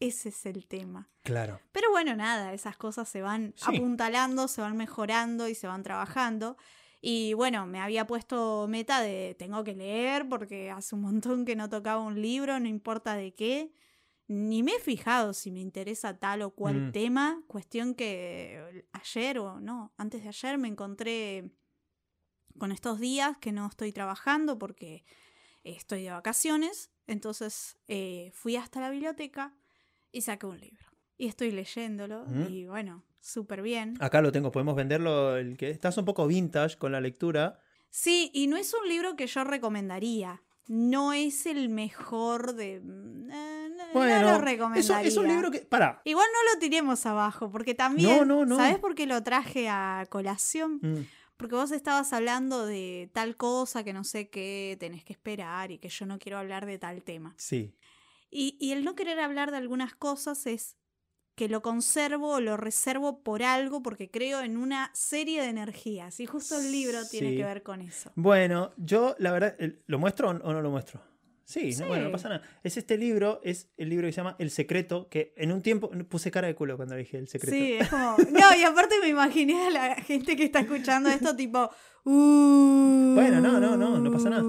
ese 0.00 0.28
es 0.28 0.46
el 0.46 0.66
tema. 0.66 1.08
Claro. 1.24 1.60
Pero 1.72 1.90
bueno, 1.90 2.14
nada, 2.16 2.52
esas 2.54 2.76
cosas 2.76 3.08
se 3.08 3.20
van 3.20 3.52
Sí. 3.56 3.76
apuntalando, 3.76 4.46
se 4.46 4.60
van 4.60 4.76
mejorando 4.76 5.48
y 5.48 5.54
se 5.54 5.66
van 5.66 5.82
trabajando. 5.82 6.56
Y 7.00 7.32
bueno, 7.34 7.66
me 7.66 7.78
había 7.80 8.06
puesto 8.06 8.66
meta 8.68 9.00
de 9.00 9.36
tengo 9.38 9.62
que 9.62 9.74
leer 9.74 10.28
porque 10.28 10.70
hace 10.70 10.94
un 10.94 11.02
montón 11.02 11.44
que 11.44 11.54
no 11.56 11.68
tocaba 11.68 12.00
un 12.02 12.20
libro, 12.20 12.58
no 12.58 12.66
importa 12.68 13.14
de 13.14 13.34
qué. 13.34 13.72
Ni 14.26 14.62
me 14.62 14.72
he 14.72 14.80
fijado 14.80 15.32
si 15.32 15.50
me 15.50 15.60
interesa 15.60 16.18
tal 16.18 16.42
o 16.42 16.50
cual 16.50 16.88
Mm. 16.88 16.92
tema. 16.92 17.42
Cuestión 17.46 17.94
que 17.94 18.84
ayer 18.92 19.38
o 19.38 19.60
no, 19.60 19.92
antes 19.96 20.22
de 20.22 20.28
ayer 20.28 20.58
me 20.58 20.68
encontré 20.68 21.50
con 22.58 22.72
estos 22.72 22.98
días 22.98 23.38
que 23.38 23.52
no 23.52 23.66
estoy 23.66 23.92
trabajando 23.92 24.58
porque 24.58 25.04
estoy 25.64 26.02
de 26.02 26.10
vacaciones. 26.10 26.90
Entonces 27.06 27.78
eh, 27.86 28.30
fui 28.34 28.56
hasta 28.56 28.80
la 28.80 28.90
biblioteca 28.90 29.54
y 30.12 30.22
saqué 30.22 30.46
un 30.46 30.60
libro. 30.60 30.84
Y 31.16 31.26
estoy 31.28 31.50
leyéndolo 31.52 32.26
Mm. 32.26 32.42
y 32.48 32.66
bueno, 32.66 33.04
súper 33.20 33.62
bien. 33.62 33.94
Acá 34.00 34.20
lo 34.22 34.32
tengo, 34.32 34.50
podemos 34.50 34.74
venderlo. 34.76 35.36
El 35.36 35.56
que 35.56 35.70
estás 35.70 35.96
un 35.98 36.04
poco 36.04 36.26
vintage 36.26 36.76
con 36.78 36.92
la 36.92 37.00
lectura. 37.00 37.60
Sí, 37.90 38.30
y 38.34 38.46
no 38.46 38.56
es 38.56 38.74
un 38.74 38.88
libro 38.88 39.16
que 39.16 39.26
yo 39.26 39.44
recomendaría. 39.44 40.42
No 40.66 41.14
es 41.14 41.46
el 41.46 41.70
mejor 41.70 42.54
de... 42.54 42.80
mm, 42.82 43.30
eh, 43.30 43.68
no- 43.76 43.84
Bueno, 43.94 44.20
no 44.26 44.32
lo 44.32 44.44
recomendaría. 44.44 45.00
es 45.08 45.16
un 45.16 45.26
libro 45.26 45.50
que. 45.50 45.60
Pará. 45.60 46.02
Igual 46.04 46.26
no 46.32 46.52
lo 46.54 46.60
tiremos 46.60 47.06
abajo, 47.06 47.50
porque 47.50 47.74
también... 47.74 48.10
No, 48.10 48.24
no, 48.24 48.44
no. 48.44 48.56
¿Sabes 48.56 48.78
por 48.78 48.94
qué 48.94 49.06
lo 49.06 49.22
traje 49.22 49.68
a 49.70 50.04
colación? 50.10 50.78
Mm, 50.82 51.06
Porque 51.38 51.54
vos 51.54 51.70
estabas 51.70 52.12
hablando 52.12 52.66
de 52.66 53.08
tal 53.14 53.36
cosa 53.36 53.82
que 53.84 53.92
no 53.94 54.04
sé 54.04 54.28
qué 54.28 54.76
tenés 54.78 55.04
que 55.04 55.14
esperar 55.14 55.70
y 55.70 55.78
que 55.78 55.88
yo 55.88 56.04
no 56.04 56.18
quiero 56.18 56.36
hablar 56.38 56.66
de 56.66 56.78
tal 56.78 57.02
tema. 57.02 57.34
sí. 57.38 57.74
Y, 58.30 58.58
y 58.60 58.72
el 58.72 58.84
no 58.84 58.94
querer 58.94 59.20
hablar 59.20 59.50
de 59.50 59.56
algunas 59.56 59.94
cosas 59.94 60.46
es 60.46 60.76
que 61.38 61.48
lo 61.48 61.62
conservo 61.62 62.32
o 62.32 62.40
lo 62.40 62.56
reservo 62.56 63.22
por 63.22 63.44
algo 63.44 63.80
porque 63.80 64.10
creo 64.10 64.40
en 64.40 64.56
una 64.56 64.90
serie 64.92 65.40
de 65.40 65.48
energías. 65.48 66.18
Y 66.18 66.26
justo 66.26 66.58
el 66.58 66.72
libro 66.72 66.98
tiene 67.08 67.36
que 67.36 67.44
ver 67.44 67.62
con 67.62 67.80
eso. 67.80 68.10
Bueno, 68.16 68.72
yo 68.76 69.14
la 69.20 69.30
verdad, 69.30 69.54
¿lo 69.86 69.98
muestro 70.00 70.30
o 70.30 70.32
o 70.32 70.52
no 70.52 70.60
lo 70.60 70.70
muestro? 70.70 71.00
Sí, 71.44 71.72
Sí. 71.72 71.80
No, 71.80 71.88
bueno, 71.88 72.04
no 72.06 72.12
pasa 72.12 72.28
nada. 72.28 72.42
Es 72.62 72.76
este 72.76 72.98
libro, 72.98 73.40
es 73.42 73.70
el 73.78 73.88
libro 73.88 74.06
que 74.06 74.12
se 74.12 74.16
llama 74.16 74.36
El 74.38 74.50
Secreto, 74.50 75.08
que 75.08 75.32
en 75.36 75.50
un 75.52 75.62
tiempo 75.62 75.88
puse 76.08 76.30
cara 76.30 76.46
de 76.48 76.54
culo 76.54 76.76
cuando 76.76 76.94
dije 76.96 77.16
El 77.16 77.28
Secreto. 77.28 77.56
Sí, 77.56 77.72
es 77.74 77.88
como. 77.88 78.16
No, 78.32 78.54
y 78.54 78.64
aparte 78.64 78.96
me 79.00 79.08
imaginé 79.08 79.68
a 79.68 79.70
la 79.70 79.94
gente 79.94 80.36
que 80.36 80.44
está 80.44 80.60
escuchando 80.60 81.08
esto, 81.08 81.34
tipo. 81.36 81.70
"Uh". 82.04 83.14
Bueno, 83.14 83.40
no, 83.40 83.58
no, 83.60 83.76
no, 83.76 83.98
no 83.98 84.10
pasa 84.12 84.28
nada. 84.28 84.42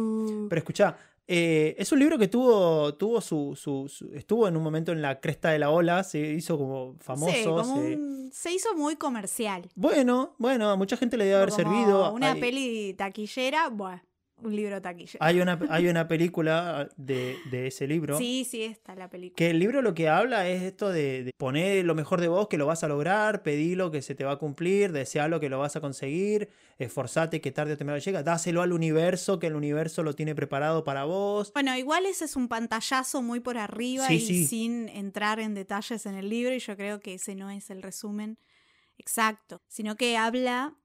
Pero 0.50 0.60
escuchá, 0.60 0.98
eh, 1.32 1.76
es 1.78 1.92
un 1.92 2.00
libro 2.00 2.18
que 2.18 2.28
tuvo, 2.28 2.96
tuvo 2.96 3.22
su, 3.22 3.56
su- 3.56 3.88
su- 3.88 4.10
Estuvo 4.16 4.48
en 4.48 4.58
un 4.58 4.64
momento 4.64 4.92
en 4.92 5.02
la 5.04 5.20
cresta 5.20 5.52
de 5.52 5.60
la 5.60 5.70
ola, 5.70 6.04
se 6.04 6.20
hizo 6.20 6.58
como 6.58 6.96
famoso. 7.00 7.32
Sí, 7.32 7.44
como 7.46 7.64
se- 7.64 7.96
un- 7.96 8.30
se 8.34 8.52
hizo 8.52 8.76
muy 8.76 8.96
comercial. 8.96 9.70
Bueno, 9.76 10.34
bueno, 10.40 10.70
a 10.72 10.76
mucha 10.76 10.98
gente 10.98 11.18
le 11.18 11.26
debe 11.26 11.38
haber 11.38 11.50
Como 11.50 11.58
servido. 11.64 12.14
Una 12.14 12.34
peli 12.36 12.96
taquillera, 12.96 13.70
bueno, 13.70 14.02
un 14.44 14.56
libro 14.56 14.82
taquillera. 14.82 15.26
Hay 15.26 15.42
una, 15.42 15.60
hay 15.70 15.88
una 15.88 16.08
película 16.08 16.90
de, 16.98 17.38
de 17.52 17.68
ese 17.68 17.88
libro. 17.88 18.18
Sí, 18.18 18.46
sí, 18.50 18.64
está 18.64 18.96
la 18.96 19.10
película. 19.10 19.36
Que 19.36 19.50
el 19.52 19.60
libro 19.60 19.82
lo 19.82 19.94
que 19.94 20.10
habla 20.10 20.48
es 20.50 20.64
esto 20.64 20.90
de, 20.90 21.24
de 21.24 21.32
poner 21.38 21.86
lo 21.86 21.96
mejor 21.96 22.22
de 22.22 22.28
vos 22.28 22.48
que 22.48 22.58
lo 22.58 22.66
vas 22.66 22.84
a 22.84 22.88
lograr, 22.88 23.44
pedilo 23.44 23.92
que 23.92 24.02
se 24.02 24.16
te 24.16 24.24
va 24.26 24.34
a 24.34 24.38
cumplir, 24.38 24.92
desealo 24.92 25.40
que 25.40 25.50
lo 25.50 25.60
vas 25.60 25.76
a 25.76 25.82
conseguir, 25.82 26.50
esforzate 26.78 27.42
que 27.42 27.52
tarde 27.52 27.74
o 27.74 27.78
temprano 27.78 28.00
llega, 28.00 28.24
dáselo 28.24 28.62
al 28.62 28.74
universo 28.74 29.40
que 29.40 29.48
el 29.48 29.56
universo 29.56 30.04
lo 30.04 30.14
tiene 30.14 30.36
preparado 30.36 30.84
para 30.84 31.04
vos. 31.06 31.52
Bueno, 31.54 31.76
igual 31.78 32.06
ese 32.06 32.26
es 32.26 32.36
un 32.36 32.48
pantallazo 32.48 33.22
muy 33.22 33.40
por 33.40 33.58
arriba 33.58 34.08
Sí, 34.08 34.16
y 34.16 34.20
sí. 34.20 34.46
sin 34.48 34.90
entrar 34.90 35.40
en 35.40 35.54
detalles 35.54 36.06
en 36.06 36.16
el 36.16 36.30
libro, 36.30 36.54
y 36.54 36.60
yo 36.60 36.76
creo 36.78 37.00
que 37.00 37.16
ese 37.16 37.36
no 37.36 37.50
es 37.50 37.70
el 37.70 37.82
resumen 37.82 38.38
exacto, 38.98 39.62
sino 39.68 39.96
que 39.96 40.18
habla 40.18 40.76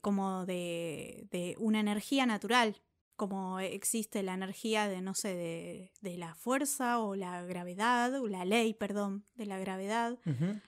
como 0.00 0.44
de, 0.44 1.28
de 1.30 1.54
una 1.58 1.78
energía 1.78 2.26
natural, 2.26 2.82
como 3.16 3.60
existe 3.60 4.22
la 4.22 4.34
energía 4.34 4.88
de, 4.88 5.00
no 5.00 5.14
sé, 5.14 5.34
de, 5.34 5.92
de 6.00 6.16
la 6.18 6.34
fuerza 6.34 6.98
o 6.98 7.14
la 7.14 7.42
gravedad, 7.44 8.14
o 8.20 8.26
la 8.26 8.44
ley, 8.44 8.74
perdón, 8.74 9.26
de 9.34 9.46
la 9.46 9.58
gravedad, 9.58 10.18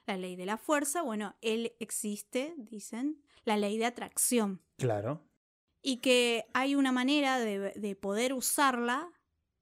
la 0.07 0.17
ley 0.17 0.37
de 0.37 0.47
la 0.47 0.57
fuerza, 0.57 1.03
bueno, 1.03 1.35
él 1.41 1.73
existe, 1.81 2.55
dicen, 2.59 3.21
la 3.45 3.57
ley 3.57 3.79
de 3.79 3.87
atracción 3.87 4.63
Claro. 4.77 5.29
y 5.83 5.99
que 5.99 6.45
hay 6.55 6.75
una 6.75 6.93
manera 6.93 7.39
de, 7.39 7.73
de 7.75 7.97
poder 7.97 8.33
usarla 8.33 9.09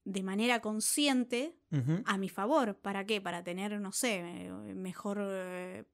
de 0.05 0.23
manera 0.23 0.61
consciente 0.61 1.59
a 2.05 2.19
mi 2.19 2.29
favor. 2.29 2.79
¿Para 2.81 3.07
qué? 3.07 3.21
Para 3.23 3.43
tener, 3.43 3.81
no 3.81 3.91
sé, 3.93 4.21
eh, 4.21 4.51
mejor 4.75 5.19
eh, 5.23 5.85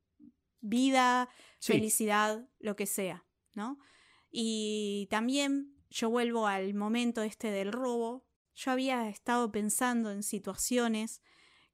vida, 0.61 1.29
Sí. 1.61 1.75
felicidad, 1.75 2.49
lo 2.59 2.75
que 2.75 2.87
sea, 2.87 3.25
¿no? 3.55 3.79
Y 4.31 5.07
también 5.11 5.75
yo 5.91 6.09
vuelvo 6.11 6.47
al 6.47 6.73
momento 6.75 7.23
este 7.23 7.51
del 7.51 7.73
robo. 7.73 8.25
Yo 8.55 8.71
había 8.73 9.09
estado 9.09 9.51
pensando 9.51 10.11
en 10.11 10.23
situaciones 10.23 11.21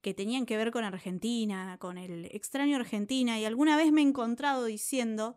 que 0.00 0.14
tenían 0.14 0.46
que 0.46 0.56
ver 0.56 0.70
con 0.70 0.84
Argentina, 0.84 1.76
con 1.78 1.98
el 1.98 2.26
extraño 2.26 2.76
Argentina, 2.76 3.38
y 3.38 3.44
alguna 3.44 3.76
vez 3.76 3.92
me 3.92 4.02
he 4.02 4.04
encontrado 4.04 4.64
diciendo, 4.64 5.36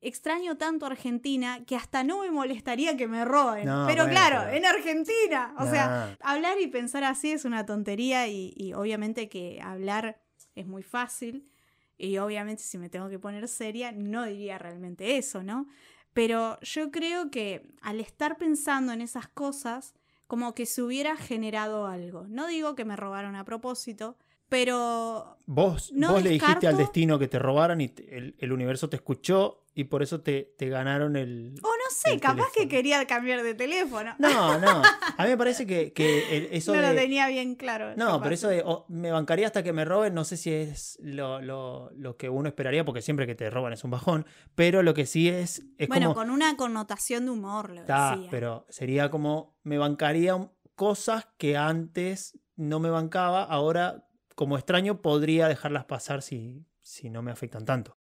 extraño 0.00 0.56
tanto 0.56 0.86
Argentina 0.86 1.64
que 1.66 1.74
hasta 1.76 2.04
no 2.04 2.20
me 2.20 2.30
molestaría 2.30 2.96
que 2.96 3.08
me 3.08 3.24
roben. 3.24 3.66
No, 3.66 3.84
pero 3.88 4.04
bueno, 4.04 4.10
claro, 4.18 4.40
pero- 4.44 4.56
en 4.56 4.66
Argentina. 4.66 5.54
O 5.58 5.66
sea, 5.66 6.16
hablar 6.20 6.60
y 6.60 6.66
pensar 6.68 7.04
así 7.04 7.32
es 7.32 7.44
una 7.44 7.66
tontería 7.66 8.28
y, 8.28 8.52
y 8.56 8.72
obviamente 8.74 9.28
que 9.28 9.60
hablar 9.60 10.20
es 10.54 10.66
muy 10.66 10.82
fácil 10.82 11.50
y 11.96 12.18
obviamente 12.18 12.62
si 12.62 12.78
me 12.78 12.88
tengo 12.88 13.08
que 13.08 13.18
poner 13.18 13.48
seria 13.48 13.92
no 13.92 14.24
diría 14.26 14.58
realmente 14.58 15.16
eso, 15.16 15.42
¿no? 15.42 15.66
Pero 16.14 16.58
yo 16.60 16.90
creo 16.90 17.30
que 17.30 17.74
al 17.82 18.00
estar 18.00 18.38
pensando 18.38 18.92
en 18.92 19.02
esas 19.02 19.28
cosas, 19.28 19.94
como 20.26 20.54
que 20.54 20.64
se 20.64 20.82
hubiera 20.82 21.16
generado 21.16 21.86
algo. 21.86 22.26
No 22.28 22.46
digo 22.46 22.74
que 22.74 22.84
me 22.84 22.96
robaron 22.96 23.36
a 23.36 23.44
propósito, 23.44 24.16
pero 24.48 25.30
Vos, 25.46 25.92
No 25.92 26.12
vos 26.12 26.22
le 26.22 26.30
dijiste 26.30 26.66
al 26.66 26.76
destino 26.78 27.18
que 27.18 27.28
te 27.28 27.38
robaran 27.38 27.80
y 27.82 27.88
te- 27.88 28.16
el, 28.16 28.34
el 28.38 28.52
universo 28.52 28.88
te 28.88 28.96
escuchó 28.96 29.66
y 29.74 29.84
por 29.84 30.02
eso 30.02 30.22
te, 30.22 30.54
te 30.56 30.68
ganaron 30.70 31.16
el... 31.16 31.54
o 31.62 31.66
no 31.66 31.90
sé, 31.90 32.18
capaz 32.18 32.46
que 32.54 32.66
quería 32.66 33.04
cambiar 33.06 33.42
de 33.42 33.54
teléfono. 33.54 34.14
No, 34.18 34.58
no. 34.58 34.82
A 35.18 35.24
mí 35.24 35.28
me 35.30 35.36
parece 35.36 35.66
que, 35.66 35.92
que 35.92 36.36
el- 36.36 36.48
eso 36.52 36.74
no 36.74 36.80
de... 36.80 36.88
lo 36.88 36.94
tenía 36.98 37.28
bien 37.28 37.56
claro. 37.56 37.94
No, 37.96 38.22
pero 38.22 38.34
eso 38.34 38.48
de 38.48 38.62
oh, 38.64 38.86
me 38.88 39.10
bancaría 39.10 39.46
hasta 39.46 39.62
que 39.62 39.74
me 39.74 39.84
roben, 39.84 40.14
no 40.14 40.24
sé 40.24 40.38
si 40.38 40.50
es 40.50 40.98
lo, 41.02 41.42
lo- 41.42 41.90
lo 41.94 42.16
que 42.16 42.30
uno 42.30 42.48
esperaría, 42.48 42.84
porque 42.86 43.02
siempre 43.02 43.26
que 43.26 43.34
te 43.34 43.50
roban 43.50 43.74
es 43.74 43.84
un 43.84 43.90
bajón, 43.90 44.24
pero 44.54 44.82
lo 44.82 44.94
que 44.94 45.04
sí 45.04 45.28
es, 45.28 45.62
es 45.76 45.88
Bueno, 45.88 46.06
como... 46.06 46.14
con 46.14 46.30
una 46.30 46.56
connotación 46.56 47.26
de 47.26 47.32
humor, 47.32 47.68
lo 47.70 47.84
Ta, 47.84 48.12
decía. 48.14 48.30
pero 48.30 48.64
sería 48.70 49.10
como 49.10 49.58
me 49.62 49.76
bancaría 49.76 50.38
cosas 50.74 51.28
que 51.36 51.58
antes 51.58 52.38
no 52.56 52.78
me 52.80 52.88
bancaba, 52.88 53.42
ahora 53.44 54.06
como 54.34 54.56
extraño 54.56 55.02
podría 55.02 55.48
dejarlas 55.48 55.84
pasar 55.84 56.22
si, 56.22 56.66
si 56.80 57.10
no 57.10 57.22
me 57.22 57.30
afectan 57.30 57.64
tanto. 57.64 57.96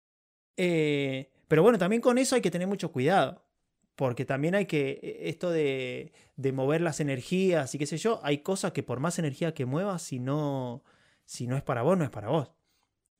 Eh, 0.57 1.31
pero 1.49 1.62
bueno, 1.62 1.79
también 1.79 2.03
con 2.03 2.19
eso 2.19 2.35
hay 2.35 2.43
que 2.43 2.51
tener 2.51 2.69
mucho 2.69 2.93
cuidado. 2.93 3.45
Porque 3.97 4.25
también 4.25 4.55
hay 4.55 4.67
que, 4.67 5.01
e, 5.03 5.29
esto 5.29 5.51
de, 5.51 6.12
de 6.37 6.53
mover 6.53 6.81
las 6.81 7.01
energías 7.01 7.75
y 7.75 7.79
qué 7.79 7.87
sé 7.87 7.97
yo, 7.99 8.21
hay 8.23 8.38
cosas 8.38 8.71
que 8.73 8.85
por 8.85 9.01
más 9.01 9.19
energía 9.19 9.55
que 9.55 9.67
muevas, 9.67 10.03
si 10.03 10.21
no, 10.21 10.85
si 11.25 11.49
no 11.49 11.57
es 11.57 11.64
para 11.64 11.83
vos, 11.83 11.99
no 11.99 12.05
es 12.05 12.11
para 12.11 12.29
vos. 12.29 12.53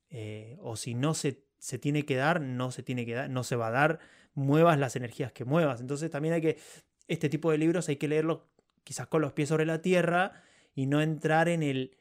Eh, 0.09 0.57
o 0.61 0.77
si 0.77 0.95
no 0.95 1.13
se, 1.13 1.43
se 1.57 1.77
tiene 1.79 2.05
que 2.05 2.15
dar, 2.15 2.39
no 2.39 2.71
se 2.71 2.81
tiene 2.81 3.05
que 3.05 3.13
dar, 3.13 3.29
no 3.29 3.43
se 3.43 3.57
va 3.57 3.67
a 3.67 3.71
dar, 3.71 3.99
muevas 4.33 4.79
las 4.79 4.95
energías 4.95 5.33
que 5.33 5.43
muevas. 5.43 5.81
Entonces 5.81 6.09
también 6.09 6.33
hay 6.35 6.41
que, 6.41 6.57
este 7.07 7.27
tipo 7.27 7.51
de 7.51 7.57
libros 7.57 7.89
hay 7.89 7.97
que 7.97 8.07
leerlos 8.07 8.43
quizás 8.85 9.07
con 9.07 9.21
los 9.21 9.33
pies 9.33 9.49
sobre 9.49 9.65
la 9.65 9.81
tierra 9.81 10.43
y 10.73 10.85
no 10.85 11.01
entrar 11.01 11.49
en 11.49 11.61
el... 11.61 11.97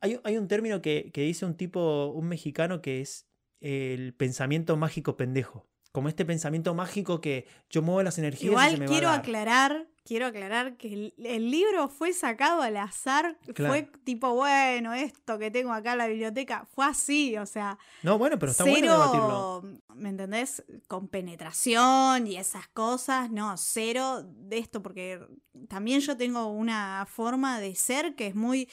Hay, 0.00 0.18
hay 0.24 0.36
un 0.38 0.48
término 0.48 0.80
que, 0.82 1.10
que 1.12 1.22
dice 1.22 1.44
un 1.46 1.54
tipo, 1.56 2.06
un 2.14 2.26
mexicano, 2.28 2.80
que 2.82 3.00
es 3.00 3.26
el 3.60 4.14
pensamiento 4.14 4.76
mágico 4.76 5.16
pendejo. 5.16 5.66
Como 5.92 6.08
este 6.08 6.24
pensamiento 6.24 6.72
mágico 6.74 7.20
que 7.20 7.46
yo 7.68 7.82
muevo 7.82 8.02
las 8.02 8.16
energías. 8.18 8.44
y 8.44 8.46
se 8.46 8.50
Igual 8.52 8.72
me 8.78 8.78
va 8.78 8.84
a 8.84 8.88
quiero 8.94 9.08
dar. 9.08 9.18
aclarar, 9.18 9.88
quiero 10.04 10.26
aclarar 10.26 10.76
que 10.76 10.92
el, 10.92 11.14
el 11.18 11.50
libro 11.50 11.88
fue 11.88 12.12
sacado 12.12 12.62
al 12.62 12.76
azar, 12.76 13.36
Claro. 13.54 13.74
fue 13.74 13.90
tipo, 14.04 14.32
bueno, 14.34 14.94
esto 14.94 15.36
que 15.38 15.50
tengo 15.50 15.72
acá 15.72 15.92
en 15.92 15.98
la 15.98 16.06
biblioteca, 16.06 16.64
fue 16.72 16.86
así, 16.86 17.36
o 17.38 17.44
sea, 17.44 17.76
No, 18.04 18.18
bueno, 18.18 18.38
pero 18.38 18.52
está 18.52 18.62
bueno 18.62 18.92
debatirlo. 18.92 19.60
cero, 19.62 19.78
¿me 19.96 20.10
entendés? 20.10 20.62
Con 20.86 21.08
penetración 21.08 22.26
y 22.28 22.36
esas 22.36 22.68
cosas, 22.68 23.30
no, 23.32 23.56
cero 23.56 24.22
de 24.24 24.58
esto, 24.58 24.80
porque 24.82 25.20
también 25.68 26.00
yo 26.00 26.16
tengo 26.16 26.46
una 26.46 27.04
forma 27.10 27.58
de 27.58 27.74
ser 27.74 28.14
que 28.14 28.28
es 28.28 28.34
muy 28.36 28.68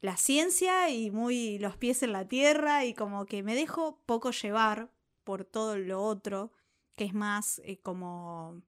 la 0.00 0.16
ciencia 0.16 0.88
y 0.90 1.10
muy 1.10 1.58
los 1.58 1.76
pies 1.76 2.02
en 2.02 2.12
la 2.12 2.26
tierra 2.26 2.84
y 2.84 2.94
como 2.94 3.26
que 3.26 3.42
me 3.42 3.54
dejo 3.54 4.00
poco 4.06 4.30
llevar 4.30 4.90
por 5.24 5.44
todo 5.44 5.76
lo 5.76 6.02
otro, 6.02 6.52
que 6.96 7.04
es 7.04 7.14
más 7.14 7.60
eh, 7.64 7.80
como 7.80 8.62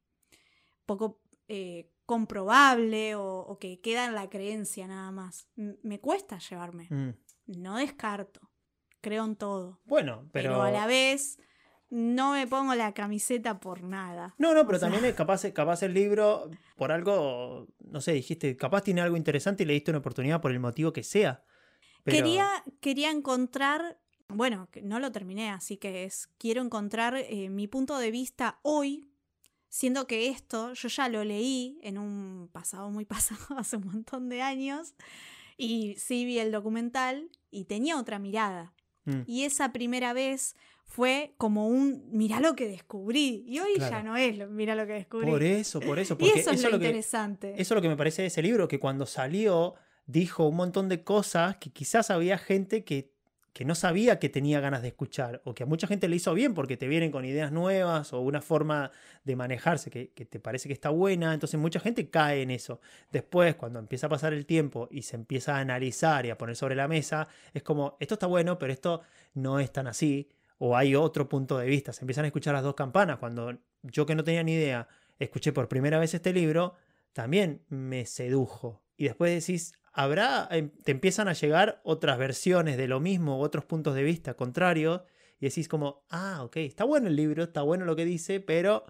poco 0.87 1.21
eh, 1.49 1.91
comprobable 2.07 3.15
o, 3.15 3.25
o 3.41 3.59
que 3.59 3.81
queda 3.81 4.05
en 4.07 4.15
la 4.15 4.29
creencia 4.29 4.87
nada 4.87 5.11
más. 5.11 5.49
M- 5.57 5.77
me 5.83 6.01
cuesta 6.01 6.39
llevarme, 6.39 6.89
Mm. 6.91 7.11
no 7.63 7.77
descarto, 7.77 8.51
creo 9.01 9.25
en 9.25 9.37
todo. 9.37 9.81
Bueno, 9.85 10.29
Pero, 10.33 10.51
pero... 10.51 10.63
a 10.63 10.71
la 10.71 10.87
vez 10.87 11.39
no 11.95 12.33
me 12.33 12.47
pongo 12.47 12.75
la 12.75 12.95
camiseta 12.95 13.61
por 13.61 13.83
nada. 13.83 14.35
No, 14.39 14.55
no, 14.55 14.65
pero 14.65 14.77
O 14.77 14.81
sea- 14.81 14.89
también 14.89 15.05
es 15.05 15.15
capaz, 15.15 15.43
capaz 15.53 15.83
el 15.83 15.93
libro, 15.93 16.49
por 16.77 16.91
algo, 16.91 17.69
no 17.85 18.01
sé, 18.01 18.13
dijiste, 18.13 18.57
capaz 18.57 18.81
tiene 18.83 19.03
algo 19.03 19.19
interesante 19.19 19.63
y 19.63 19.67
le 19.67 19.75
diste 19.75 19.91
una 19.91 19.99
oportunidad 19.99 20.41
por 20.41 20.53
el 20.53 20.59
motivo 20.59 20.93
que 20.95 21.03
sea. 21.03 21.45
Pero- 22.03 22.17
Quería, 22.17 22.49
quería 22.81 23.11
encontrar, 23.11 24.01
bueno, 24.29 24.69
no 24.83 25.01
lo 25.01 25.13
terminé, 25.13 25.51
así 25.51 25.77
que 25.77 26.05
es, 26.05 26.31
quiero 26.39 26.63
encontrar 26.63 27.15
eh, 27.17 27.51
mi 27.51 27.69
punto 27.69 27.99
de 27.99 28.11
vista 28.11 28.59
hoy, 28.63 29.11
siendo 29.69 30.07
que 30.07 30.29
esto 30.31 30.73
yo 30.73 30.89
ya 30.89 31.09
lo 31.11 31.25
leí 31.25 31.79
en 31.83 31.99
un 31.99 32.49
pasado 32.53 32.91
muy 32.91 33.05
pasado, 33.45 33.59
hace 33.59 33.77
un 33.77 33.85
montón 33.87 34.31
de 34.31 34.41
años, 34.41 34.95
y 35.59 35.95
sí 35.99 36.25
vi 36.25 36.39
el 36.39 36.51
documental 36.53 37.29
y 37.51 37.65
tenía 37.67 37.99
otra 37.99 38.19
mirada. 38.19 38.73
Mm, 39.05 39.21
Y 39.27 39.43
esa 39.45 39.73
primera 39.73 40.13
vez 40.15 40.57
fue 40.95 41.33
como 41.39 41.69
un, 41.69 42.05
mira 42.13 42.39
lo 42.39 42.55
que 42.55 42.69
descubrí, 42.69 43.45
y 43.47 43.59
hoy 43.61 43.79
ya 43.79 44.03
no 44.03 44.15
es, 44.17 44.37
lo- 44.37 44.49
mira 44.49 44.75
lo 44.75 44.87
que 44.87 44.93
descubrí. 44.93 45.31
Por 45.31 45.43
eso, 45.43 45.81
por 45.81 45.99
eso, 45.99 46.15
y 46.15 46.17
porque 46.19 46.41
eso 46.41 46.51
es 46.51 46.63
lo, 46.63 46.69
lo 46.71 46.79
que, 46.79 46.87
interesante. 46.87 47.53
eso 47.55 47.63
es 47.63 47.71
lo 47.77 47.81
que 47.81 47.89
me 47.89 47.97
parece 47.97 48.21
de 48.23 48.29
ese 48.29 48.43
libro, 48.43 48.69
que 48.69 48.79
cuando 48.79 49.07
salió 49.07 49.75
dijo 50.05 50.47
un 50.47 50.57
montón 50.57 50.91
de 50.91 51.03
cosas 51.03 51.57
que 51.57 51.71
quizás 51.71 52.11
había 52.11 52.37
gente 52.37 52.85
que, 52.85 53.11
que 53.55 53.65
no 53.65 53.75
sabía 53.75 54.19
que 54.19 54.29
tenía 54.29 54.61
ganas 54.61 54.83
de 54.83 54.89
escuchar, 54.89 55.41
o 55.45 55.55
que 55.55 55.63
a 55.63 55.67
mucha 55.67 55.87
gente 55.87 56.09
le 56.09 56.17
hizo 56.17 56.35
bien 56.35 56.53
porque 56.53 56.77
te 56.77 56.89
vienen 56.89 57.11
con 57.11 57.25
ideas 57.25 57.53
nuevas 57.53 58.13
o 58.13 58.21
una 58.21 58.43
forma 58.43 58.91
de 59.25 59.35
manejarse 59.37 59.91
que, 59.91 60.11
que 60.11 60.27
te 60.27 60.41
parece 60.41 60.69
que 60.69 60.73
está 60.75 60.91
buena, 60.91 61.33
entonces 61.33 61.59
mucha 61.59 61.81
gente 61.81 62.11
cae 62.11 62.43
en 62.43 62.51
eso. 62.51 62.81
Después, 63.11 63.55
cuando 63.55 63.79
empieza 63.79 64.09
a 64.09 64.11
pasar 64.11 64.33
el 64.35 64.45
tiempo 64.45 64.89
y 64.91 65.03
se 65.03 65.17
empieza 65.17 65.57
a 65.57 65.61
analizar 65.61 66.27
y 66.27 66.31
a 66.31 66.37
poner 66.37 66.57
sobre 66.57 66.75
la 66.75 66.87
mesa, 66.89 67.29
es 67.55 67.63
como, 67.63 67.97
esto 68.01 68.15
está 68.15 68.27
bueno, 68.27 68.59
pero 68.59 68.73
esto 68.75 69.01
no 69.35 69.59
es 69.59 69.73
tan 69.73 69.87
así, 69.87 70.29
o 70.59 70.77
hay 70.77 70.95
otro 70.95 71.29
punto 71.29 71.59
de 71.59 71.67
vista, 71.67 71.93
se 71.93 72.03
empiezan 72.03 72.25
a 72.25 72.29
escuchar 72.29 72.55
las 72.55 72.63
dos 72.63 72.75
campanas, 72.75 73.19
cuando 73.19 73.59
yo 73.83 74.07
que 74.07 74.15
no 74.15 74.25
tenía 74.25 74.43
ni 74.43 74.53
idea, 74.53 74.89
escuché 75.19 75.53
por 75.53 75.69
primera 75.69 75.99
vez 75.99 76.15
este 76.15 76.33
libro, 76.33 76.75
también 77.13 77.65
me 77.69 78.07
sedujo. 78.07 78.83
Y 78.97 79.05
después 79.05 79.33
decís, 79.33 79.75
habrá, 79.93 80.49
em, 80.51 80.71
te 80.85 80.93
empiezan 80.93 81.29
a 81.29 81.33
llegar 81.33 81.81
otras 81.85 82.19
versiones 82.19 82.77
de 82.77 82.89
lo 82.89 83.01
mismo, 83.01 83.41
otros 83.41 83.65
puntos 83.65 83.95
de 83.95 84.03
vista 84.03 84.35
contrarios, 84.35 85.03
y 85.41 85.47
decís 85.47 85.69
como, 85.69 86.05
ah, 86.11 86.43
ok, 86.45 86.59
está 86.59 86.85
bueno 86.85 87.09
el 87.09 87.17
libro, 87.17 87.45
está 87.45 87.63
bueno 87.63 87.85
lo 87.85 87.97
que 87.97 88.05
dice, 88.05 88.41
pero... 88.41 88.85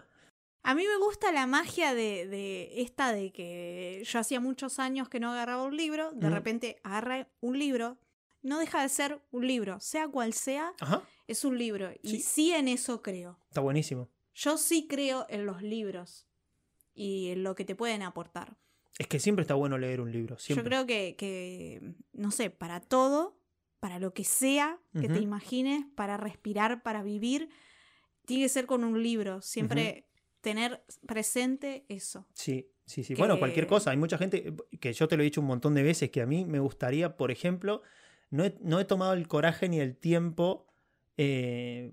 A 0.65 0.75
mí 0.75 0.85
me 0.87 0.97
gusta 0.99 1.33
la 1.33 1.47
magia 1.47 1.95
de, 1.95 2.29
de 2.29 2.83
esta 2.83 3.13
de 3.13 3.33
que 3.33 4.03
yo 4.05 4.19
hacía 4.21 4.39
muchos 4.39 4.79
años 4.79 5.09
que 5.09 5.19
no 5.19 5.33
agarraba 5.33 5.65
un 5.65 5.77
libro, 5.77 6.13
de 6.13 6.31
repente 6.31 6.77
agarra 6.85 7.27
un 7.41 7.59
libro, 7.59 7.99
no 8.43 8.61
deja 8.61 8.83
de 8.83 8.89
ser 8.89 9.21
un 9.33 9.47
libro, 9.47 9.81
sea 9.81 10.07
cual 10.07 10.35
sea, 10.35 10.73
Ajá, 10.79 11.03
es 11.33 11.45
un 11.45 11.59
libro. 11.59 11.91
Y 12.03 12.21
Sí. 12.21 12.53
en 12.53 12.69
eso 12.69 13.03
creo. 13.03 13.39
está 13.49 13.61
buenísimo. 13.61 14.09
Yo 14.35 14.57
sí 14.57 14.87
creo 14.89 15.27
en 15.29 15.45
los 15.47 15.63
libros 15.63 16.27
y 16.95 17.29
en 17.31 17.43
lo 17.43 17.55
que 17.55 17.65
te 17.65 17.75
pueden 17.75 18.03
aportar. 18.03 18.57
Es 18.99 19.07
que 19.07 19.19
siempre 19.19 19.43
está 19.43 19.55
bueno 19.55 19.79
leer 19.79 20.01
un 20.01 20.13
libro, 20.13 20.39
siempre. 20.39 20.63
Yo 20.63 20.69
creo 20.69 20.87
que, 20.87 21.17
que, 21.17 21.95
no 22.13 22.31
sé, 22.31 22.51
para 22.51 22.81
todo, 22.81 23.39
para 23.81 23.99
lo 23.99 24.15
que 24.15 24.25
sea 24.25 24.79
que 24.99 25.09
te 25.09 25.19
imagines, 25.21 25.85
para 25.97 26.17
respirar, 26.17 26.83
para 26.83 27.03
vivir, 27.03 27.49
tiene 28.27 28.45
que 28.45 28.49
ser 28.49 28.67
con 28.67 28.85
un 28.85 29.03
libro. 29.03 29.41
Siempre 29.43 30.07
tener 30.41 30.85
presente 31.07 31.85
eso. 31.89 32.27
Sí, 32.33 32.71
sí, 32.87 33.03
sí. 33.05 33.15
Bueno, 33.15 33.39
cualquier 33.39 33.67
cosa. 33.67 33.91
Hay 33.91 33.97
mucha 33.97 34.19
gente 34.19 34.55
que 34.81 34.93
yo 34.93 35.09
te 35.09 35.17
lo 35.17 35.23
he 35.23 35.25
dicho 35.25 35.41
un 35.41 35.47
montón 35.47 35.75
de 35.75 35.83
veces 35.83 36.11
que 36.11 36.21
a 36.21 36.27
mí 36.27 36.45
me 36.45 36.59
gustaría, 36.61 37.17
por 37.17 37.31
ejemplo, 37.31 37.83
no 38.31 38.45
he, 38.45 38.55
no 38.61 38.79
he 38.81 38.85
tomado 38.85 39.13
el 39.15 39.27
coraje 39.29 39.69
ni 39.69 39.81
el 39.81 39.97
tiempo, 39.97 40.72
eh, 41.17 41.91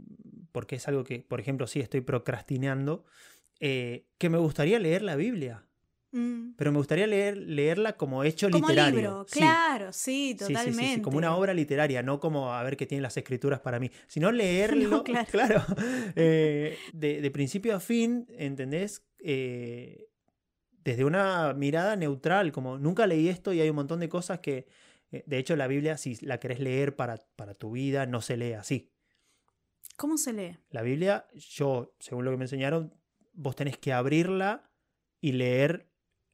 porque 0.51 0.75
es 0.77 0.87
algo 0.87 1.03
que, 1.03 1.19
por 1.19 1.39
ejemplo, 1.39 1.67
sí 1.67 1.79
estoy 1.79 2.01
procrastinando, 2.01 3.05
eh, 3.59 4.05
que 4.17 4.29
me 4.29 4.37
gustaría 4.37 4.79
leer 4.79 5.01
la 5.01 5.15
Biblia. 5.15 5.65
Mm. 6.11 6.53
Pero 6.55 6.71
me 6.71 6.79
gustaría 6.79 7.05
leer, 7.05 7.37
leerla 7.37 7.95
como 7.95 8.23
hecho 8.23 8.49
Como 8.49 8.67
literario. 8.67 8.99
libro, 8.99 9.25
Sí. 9.27 9.39
claro, 9.39 9.93
sí, 9.93 10.35
Sí, 10.39 10.45
sí, 10.47 10.53
totalmente. 10.53 11.01
como 11.03 11.17
una 11.19 11.35
obra 11.35 11.53
literaria, 11.53 12.01
no 12.01 12.19
como 12.19 12.51
a 12.53 12.63
ver 12.63 12.77
qué 12.77 12.87
tienen 12.87 13.03
las 13.03 13.15
escrituras 13.15 13.59
para 13.59 13.79
mí, 13.79 13.91
sino 14.07 14.31
leerlo, 14.31 14.89
No, 14.89 15.03
claro. 15.03 15.61
eh, 16.15 16.77
de, 16.93 17.21
de 17.21 17.31
principio 17.31 17.75
a 17.75 17.79
fin, 17.79 18.25
¿entendés? 18.37 19.05
Eh, 19.19 20.07
desde 20.83 21.05
una 21.05 21.53
mirada 21.53 21.95
neutral, 21.95 22.51
como 22.51 22.79
nunca 22.79 23.05
leí 23.05 23.27
esto 23.29 23.53
y 23.53 23.61
hay 23.61 23.69
un 23.69 23.75
montón 23.75 23.99
de 23.99 24.09
cosas 24.09 24.39
que, 24.39 24.65
de 25.11 25.37
hecho, 25.37 25.55
la 25.55 25.67
Biblia, 25.67 25.97
si 25.97 26.15
la 26.25 26.39
querés 26.39 26.59
leer 26.59 26.95
para, 26.95 27.17
para 27.35 27.53
tu 27.53 27.71
vida, 27.71 28.07
no 28.07 28.21
se 28.21 28.37
lee 28.37 28.53
así. 28.53 28.89
¿Cómo 29.99 30.17
se 30.17 30.31
lee? 30.31 30.57
La 30.69 30.81
Biblia, 30.81 31.27
yo, 31.35 31.93
según 31.99 32.23
lo 32.23 32.31
que 32.31 32.37
me 32.37 32.45
enseñaron, 32.45 32.93
vos 33.33 33.55
tenés 33.55 33.77
que 33.77 33.91
abrirla 33.91 34.71
y 35.19 35.33
leer. 35.33 35.89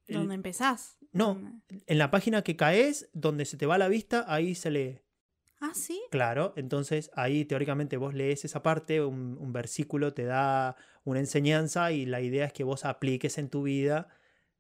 el- 0.05 0.17
¿Dónde 0.17 0.35
empezás? 0.35 0.99
No, 1.11 1.33
¿Dónde? 1.33 1.83
en 1.87 1.97
la 1.97 2.11
página 2.11 2.43
que 2.43 2.55
caes, 2.55 3.09
donde 3.13 3.45
se 3.45 3.57
te 3.57 3.65
va 3.65 3.79
la 3.79 3.87
vista, 3.87 4.23
ahí 4.27 4.53
se 4.53 4.69
lee. 4.69 4.99
Ah, 5.59 5.71
sí. 5.73 5.99
Claro, 6.11 6.53
entonces 6.57 7.09
ahí 7.15 7.43
teóricamente 7.45 7.97
vos 7.97 8.13
lees 8.13 8.45
esa 8.45 8.61
parte, 8.61 9.01
un, 9.01 9.35
un 9.39 9.51
versículo 9.51 10.13
te 10.13 10.25
da 10.25 10.75
una 11.03 11.19
enseñanza 11.21 11.91
y 11.91 12.05
la 12.05 12.21
idea 12.21 12.45
es 12.45 12.53
que 12.53 12.63
vos 12.63 12.85
apliques 12.85 13.39
en 13.39 13.49
tu 13.49 13.63
vida 13.63 14.09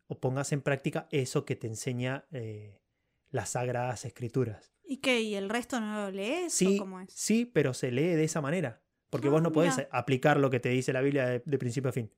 o 0.07 0.19
pongas 0.19 0.51
en 0.51 0.61
práctica 0.63 1.07
eso 1.11 1.45
que 1.45 1.55
te 1.55 1.67
enseña 1.67 2.25
eh, 2.31 2.81
las 3.29 3.49
sagradas 3.51 4.03
escrituras. 4.05 4.71
¿Y 4.83 4.97
qué? 4.97 5.21
¿Y 5.21 5.35
el 5.35 5.49
resto 5.49 5.79
no 5.79 6.05
lo 6.05 6.11
lees? 6.11 6.53
Sí, 6.53 6.75
¿O 6.77 6.79
cómo 6.79 7.01
es? 7.01 7.11
sí, 7.13 7.45
pero 7.45 7.73
se 7.75 7.91
lee 7.91 8.15
de 8.15 8.23
esa 8.23 8.41
manera, 8.41 8.81
porque 9.15 9.27
Ah, 9.27 9.31
vos 9.31 9.41
no 9.41 9.51
podés 9.51 9.77
mira. 9.77 9.89
aplicar 9.91 10.37
lo 10.37 10.49
que 10.49 10.59
te 10.59 10.69
dice 10.69 10.93
la 10.93 11.01
Biblia 11.01 11.25
de, 11.27 11.41
de 11.45 11.57
principio 11.57 11.89
a 11.89 11.93
fin. 11.93 12.09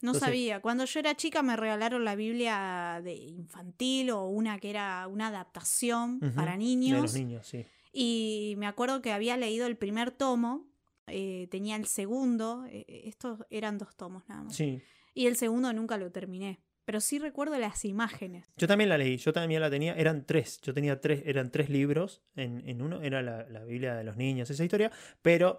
No 0.00 0.10
entonces- 0.10 0.20
sabía. 0.22 0.60
Cuando 0.60 0.84
yo 0.84 1.00
era 1.00 1.14
chica 1.16 1.42
me 1.42 1.56
regalaron 1.56 2.04
la 2.04 2.16
Biblia 2.16 3.00
de 3.04 3.14
infantil 3.14 4.10
o 4.10 4.26
una 4.26 4.58
que 4.58 4.70
era 4.70 5.06
una 5.08 5.28
adaptación 5.28 6.20
para 6.34 6.52
De 6.52 6.58
niños. 6.58 7.02
los 7.02 7.14
niños, 7.14 7.46
sí. 7.46 7.64
Y 7.92 8.54
me 8.58 8.66
acuerdo 8.66 9.02
que 9.02 9.12
había 9.12 9.36
leído 9.36 9.66
el 9.66 9.76
primer 9.76 10.10
tomo, 10.10 10.66
eh, 11.06 11.46
tenía 11.50 11.76
el 11.76 11.86
segundo, 11.86 12.64
eh, 12.68 12.84
estos 13.04 13.40
eran 13.50 13.78
dos 13.78 13.94
tomos 13.96 14.22
nada 14.28 14.42
más. 14.44 14.56
Sí. 14.56 14.80
Y 15.14 15.26
el 15.26 15.36
segundo 15.36 15.72
nunca 15.72 15.96
lo 15.98 16.10
terminé. 16.10 16.60
Pero 16.84 17.00
sí 17.00 17.20
recuerdo 17.20 17.56
las 17.58 17.84
imágenes. 17.84 18.50
Yo 18.56 18.66
también 18.66 18.88
la 18.88 18.98
leí, 18.98 19.16
yo 19.16 19.32
también 19.32 19.60
la 19.60 19.70
tenía, 19.70 19.94
eran 19.94 20.24
tres, 20.26 20.60
yo 20.62 20.74
tenía 20.74 21.00
tres, 21.00 21.22
eran 21.26 21.52
tres 21.52 21.70
libros, 21.70 22.22
en, 22.34 22.68
en 22.68 22.82
uno 22.82 23.02
era 23.02 23.22
la, 23.22 23.48
la 23.48 23.62
Biblia 23.64 23.94
de 23.94 24.02
los 24.02 24.16
niños, 24.16 24.50
esa 24.50 24.64
historia, 24.64 24.90
pero 25.22 25.58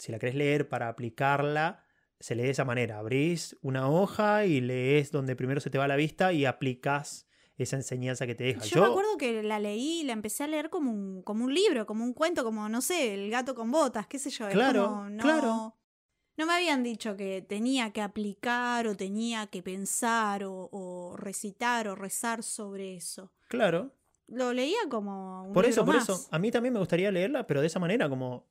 si 0.00 0.10
la 0.12 0.18
querés 0.18 0.34
leer 0.34 0.68
para 0.68 0.88
aplicarla, 0.88 1.84
se 2.18 2.34
lee 2.34 2.44
de 2.44 2.50
esa 2.50 2.64
manera, 2.64 2.98
abrís 2.98 3.56
una 3.60 3.90
hoja 3.90 4.46
y 4.46 4.60
lees 4.60 5.12
donde 5.12 5.36
primero 5.36 5.60
se 5.60 5.68
te 5.68 5.76
va 5.76 5.86
la 5.86 5.96
vista 5.96 6.32
y 6.32 6.46
aplicás 6.46 7.26
esa 7.56 7.76
enseñanza 7.76 8.26
que 8.26 8.34
te 8.34 8.44
deja. 8.44 8.64
Yo, 8.64 8.80
me 8.80 8.88
acuerdo 8.88 9.18
que 9.18 9.42
la 9.42 9.58
leí 9.58 10.00
y 10.00 10.04
la 10.04 10.14
empecé 10.14 10.44
a 10.44 10.46
leer 10.46 10.70
como 10.70 10.90
un, 10.90 11.22
como 11.22 11.44
un 11.44 11.52
libro, 11.52 11.84
como 11.84 12.02
un 12.02 12.14
cuento, 12.14 12.42
como, 12.42 12.66
no 12.70 12.80
sé, 12.80 13.12
El 13.12 13.30
gato 13.30 13.54
con 13.54 13.70
botas, 13.70 14.06
qué 14.06 14.18
sé 14.18 14.30
yo. 14.30 14.48
Claro, 14.48 14.86
como, 14.88 15.10
no, 15.10 15.22
claro. 15.22 15.76
No 16.38 16.46
me 16.46 16.54
habían 16.54 16.82
dicho 16.82 17.14
que 17.18 17.42
tenía 17.42 17.92
que 17.92 18.00
aplicar 18.00 18.86
o 18.86 18.96
tenía 18.96 19.48
que 19.48 19.62
pensar 19.62 20.44
o, 20.44 20.70
o 20.72 21.14
recitar 21.18 21.88
o 21.88 21.94
rezar 21.94 22.42
sobre 22.42 22.96
eso. 22.96 23.34
Claro, 23.48 23.94
Lo 24.28 24.54
leía 24.54 24.78
como 24.88 25.42
un 25.44 25.52
por 25.52 25.64
libro 25.64 25.70
eso, 25.70 25.84
por 25.84 25.94
más. 25.96 26.08
eso, 26.08 26.26
a 26.30 26.38
mí 26.38 26.50
también 26.50 26.72
me 26.72 26.80
gustaría 26.80 27.10
leerla, 27.10 27.46
pero 27.46 27.60
de 27.60 27.66
esa 27.66 27.78
manera, 27.78 28.08
como, 28.08 28.49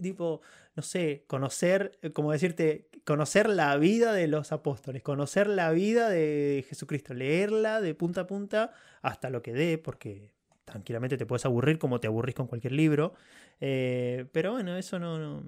tipo, 0.00 0.40
no 0.76 0.82
sé, 0.82 1.24
conocer, 1.26 1.98
eh, 2.02 2.10
como 2.10 2.32
decirte, 2.32 2.88
conocer 3.04 3.48
la 3.48 3.76
vida 3.76 4.12
de 4.12 4.26
los 4.28 4.52
apóstoles, 4.52 5.02
conocer 5.02 5.46
la 5.48 5.70
vida 5.72 6.08
de 6.08 6.64
Jesucristo, 6.68 7.14
leerla 7.14 7.80
de 7.80 7.94
punta 7.94 8.22
a 8.22 8.26
punta 8.26 8.72
hasta 9.02 9.30
lo 9.30 9.42
que 9.42 9.52
dé, 9.52 9.78
porque 9.78 10.32
tranquilamente 10.64 11.18
te 11.18 11.26
puedes 11.26 11.44
aburrir 11.44 11.78
como 11.78 12.00
te 12.00 12.06
aburrís 12.06 12.34
con 12.34 12.46
cualquier 12.46 12.72
libro, 12.72 13.12
eh, 13.60 14.26
pero 14.32 14.52
bueno, 14.52 14.76
eso 14.76 14.98
no, 14.98 15.18
no- 15.18 15.42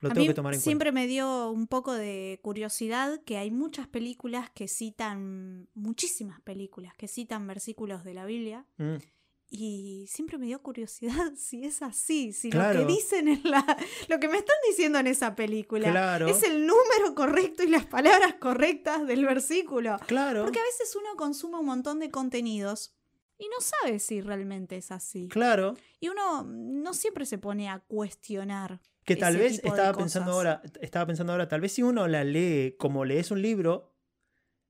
lo 0.00 0.10
a 0.10 0.12
tengo 0.12 0.24
mí 0.24 0.28
que 0.28 0.34
tomar 0.34 0.54
en 0.54 0.60
siempre 0.60 0.92
me 0.92 1.06
dio 1.06 1.50
un 1.50 1.66
poco 1.66 1.92
de 1.94 2.38
curiosidad 2.42 3.20
que 3.24 3.38
hay 3.38 3.50
muchas 3.50 3.86
películas 3.88 4.50
que 4.50 4.68
citan, 4.68 5.68
muchísimas 5.74 6.40
películas 6.42 6.94
que 6.94 7.08
citan 7.08 7.46
versículos 7.46 8.04
de 8.04 8.14
la 8.14 8.26
Biblia. 8.26 8.66
cuenta. 8.76 9.06
Mm, 9.06 9.10
Y 9.56 10.06
siempre 10.08 10.36
me 10.38 10.46
dio 10.46 10.60
curiosidad 10.60 11.32
si 11.36 11.64
es 11.64 11.80
así, 11.82 12.32
si 12.32 12.50
Claro. 12.50 12.80
lo 12.80 12.86
que 12.86 12.92
dicen 12.92 13.28
en 13.28 13.40
la. 13.44 13.64
lo 14.08 14.18
que 14.18 14.28
me 14.28 14.38
están 14.38 14.56
diciendo 14.68 14.98
en 14.98 15.06
esa 15.06 15.34
película 15.34 15.90
Claro. 15.90 16.26
es 16.26 16.42
el 16.42 16.66
número 16.66 17.14
correcto 17.14 17.62
y 17.62 17.68
las 17.68 17.86
palabras 17.86 18.34
correctas 18.40 19.06
del 19.06 19.24
versículo. 19.24 19.96
claro, 20.06 20.42
Porque 20.44 20.58
a 20.58 20.62
veces 20.64 20.94
uno 20.96 21.14
consume 21.16 21.58
un 21.58 21.66
montón 21.66 22.00
de 22.00 22.10
contenidos 22.10 22.94
y 23.38 23.44
no 23.48 23.56
sabe 23.60 23.98
si 23.98 24.20
realmente 24.20 24.76
es 24.76 24.90
así. 24.90 25.28
claro. 25.28 25.76
Y 26.00 26.08
uno 26.08 26.42
no 26.44 26.92
siempre 26.94 27.24
se 27.26 27.38
pone 27.38 27.68
a 27.68 27.78
cuestionar. 27.80 28.80
Que 29.04 29.16
tal 29.16 29.34
ese 29.34 29.42
vez 29.42 29.52
tipo 29.60 29.68
estaba 29.68 29.96
pensando 29.96 30.32
ahora, 30.32 30.62
estaba 30.80 31.06
pensando 31.06 31.32
ahora, 31.32 31.46
tal 31.46 31.60
vez 31.60 31.72
si 31.72 31.82
uno 31.82 32.08
la 32.08 32.24
lee 32.24 32.74
como 32.78 33.04
lees 33.04 33.30
un 33.30 33.42
libro, 33.42 33.92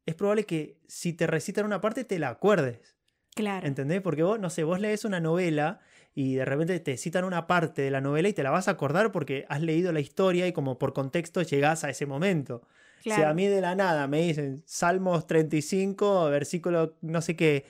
es 0.06 0.14
probable 0.14 0.44
que 0.44 0.80
si 0.88 1.12
te 1.12 1.26
recitan 1.26 1.64
una 1.64 1.80
parte 1.80 2.04
te 2.04 2.18
la 2.18 2.30
acuerdes. 2.30 2.96
Claro. 3.34 3.66
¿Entendés? 3.66 4.00
Porque 4.00 4.22
vos, 4.22 4.38
no 4.38 4.48
sé, 4.50 4.64
vos 4.64 4.80
lees 4.80 5.04
una 5.04 5.20
novela 5.20 5.80
y 6.14 6.36
de 6.36 6.44
repente 6.44 6.78
te 6.80 6.96
citan 6.96 7.24
una 7.24 7.46
parte 7.46 7.82
de 7.82 7.90
la 7.90 8.00
novela 8.00 8.28
y 8.28 8.32
te 8.32 8.42
la 8.42 8.50
vas 8.50 8.68
a 8.68 8.72
acordar 8.72 9.10
porque 9.10 9.44
has 9.48 9.60
leído 9.60 9.92
la 9.92 10.00
historia 10.00 10.46
y 10.46 10.52
como 10.52 10.78
por 10.78 10.92
contexto 10.92 11.42
llegás 11.42 11.84
a 11.84 11.90
ese 11.90 12.06
momento. 12.06 12.62
Si 13.02 13.10
a 13.10 13.34
mí 13.34 13.46
de 13.46 13.60
la 13.60 13.74
nada 13.74 14.06
me 14.06 14.22
dicen 14.22 14.62
Salmos 14.64 15.26
35, 15.26 16.30
versículo 16.30 16.96
no 17.02 17.20
sé 17.20 17.36
qué, 17.36 17.66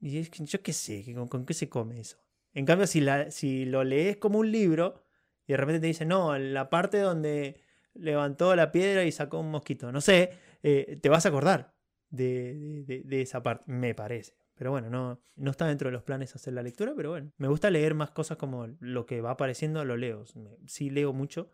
y 0.00 0.22
yo 0.22 0.62
qué 0.62 0.72
sé, 0.72 1.04
¿con, 1.28 1.46
qué 1.46 1.54
se 1.54 1.68
come 1.68 2.00
eso? 2.00 2.18
En 2.54 2.66
cambio, 2.66 2.86
si, 2.86 3.00
la, 3.00 3.30
si 3.30 3.66
lo 3.66 3.84
lees 3.84 4.16
como 4.16 4.40
un 4.40 4.50
libro 4.50 5.04
y 5.46 5.52
de 5.52 5.56
repente 5.56 5.80
te 5.80 5.86
dicen, 5.86 6.08
no, 6.08 6.36
la 6.36 6.70
parte 6.70 6.98
donde 6.98 7.60
levantó 7.94 8.56
la 8.56 8.72
piedra 8.72 9.04
y 9.04 9.12
sacó 9.12 9.38
un 9.38 9.50
mosquito, 9.50 9.92
no 9.92 10.00
sé, 10.00 10.30
eh, 10.62 10.98
te 11.00 11.08
vas 11.08 11.24
a 11.24 11.28
acordar 11.28 11.74
de, 12.10 12.84
de, 13.04 13.22
esa 13.22 13.42
parte, 13.42 13.64
me 13.66 13.94
parece. 13.94 14.34
Pero 14.54 14.70
bueno, 14.70 14.88
no, 14.88 15.20
no 15.36 15.50
está 15.50 15.66
dentro 15.66 15.88
de 15.88 15.92
los 15.92 16.04
planes 16.04 16.34
hacer 16.34 16.54
la 16.54 16.62
lectura, 16.62 16.92
pero 16.96 17.10
bueno, 17.10 17.32
me 17.38 17.48
gusta 17.48 17.70
leer 17.70 17.94
más 17.94 18.10
cosas 18.12 18.36
como 18.36 18.68
lo 18.78 19.04
que 19.04 19.20
va 19.20 19.32
apareciendo, 19.32 19.84
lo 19.84 19.96
leo. 19.96 20.24
Sí 20.66 20.90
leo 20.90 21.12
mucho, 21.12 21.52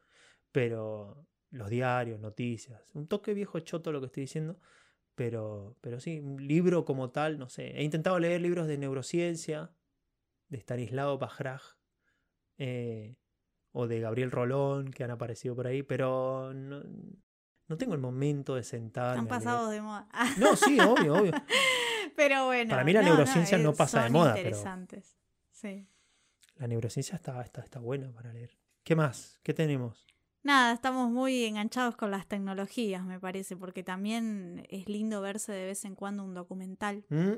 pero 0.53 1.27
los 1.51 1.71
diarios, 1.71 2.21
noticias, 2.21 2.95
un 2.95 3.07
toque 3.07 3.35
viejo 3.35 3.59
choto 3.61 3.91
lo 3.91 4.01
que 4.01 4.07
estoy 4.07 4.23
diciendo, 4.23 4.59
pero, 5.15 5.77
pero 5.81 5.99
sí, 5.99 6.21
un 6.21 6.47
libro 6.47 6.85
como 6.85 7.11
tal, 7.11 7.39
no 7.39 7.49
sé. 7.49 7.77
He 7.79 7.83
intentado 7.85 8.19
leer 8.19 8.41
libros 8.41 8.67
de 8.67 8.79
neurociencia, 8.79 9.73
de 10.49 10.59
Stanislao 10.59 11.19
Bajraj, 11.19 11.63
eh, 12.59 13.17
o 13.73 13.87
de 13.87 14.01
Gabriel 14.01 14.31
Rolón, 14.31 14.91
que 14.91 15.05
han 15.05 15.11
aparecido 15.11 15.57
por 15.57 15.67
ahí, 15.67 15.83
pero 15.83 16.53
no, 16.53 16.83
no 17.69 17.77
tengo 17.77 17.95
el 17.95 18.01
momento 18.01 18.55
de 18.55 18.63
sentarme. 18.63 19.21
Han 19.21 19.29
pasado 19.29 19.71
de 19.71 19.81
moda. 19.81 20.09
No, 20.39 20.57
sí, 20.57 20.79
obvio, 20.81 21.15
obvio. 21.15 21.33
Pero 22.21 22.45
bueno. 22.45 22.69
Para 22.69 22.85
mí 22.85 22.93
la 22.93 23.01
neurociencia 23.01 23.57
no, 23.57 23.73
pasa 23.73 24.05
de 24.05 24.11
moda. 24.11 24.37
Interesantes. 24.37 25.17
Sí. 25.53 25.89
La 26.57 26.67
neurociencia 26.67 27.17
está, 27.17 27.41
está, 27.41 27.63
está 27.63 27.81
buena 27.81 28.13
para 28.13 28.31
leer. 28.31 28.59
¿Qué 28.85 28.95
más? 28.95 29.41
¿Qué 29.43 29.55
tenemos? 29.55 30.07
Nada, 30.43 30.75
estamos 30.75 31.11
muy 31.11 31.47
enganchados 31.47 31.97
con 31.97 32.11
las 32.11 32.27
tecnologías, 32.27 33.07
me 33.07 33.19
parece, 33.19 33.57
porque 33.57 33.83
también 33.83 34.67
es 34.69 34.87
lindo 34.87 35.23
verse 35.23 35.53
de 35.53 35.65
vez 35.65 35.87
en 35.87 35.95
cuando 35.95 36.23
un 36.23 36.35
documental. 36.35 37.07
¿Mm? 37.09 37.33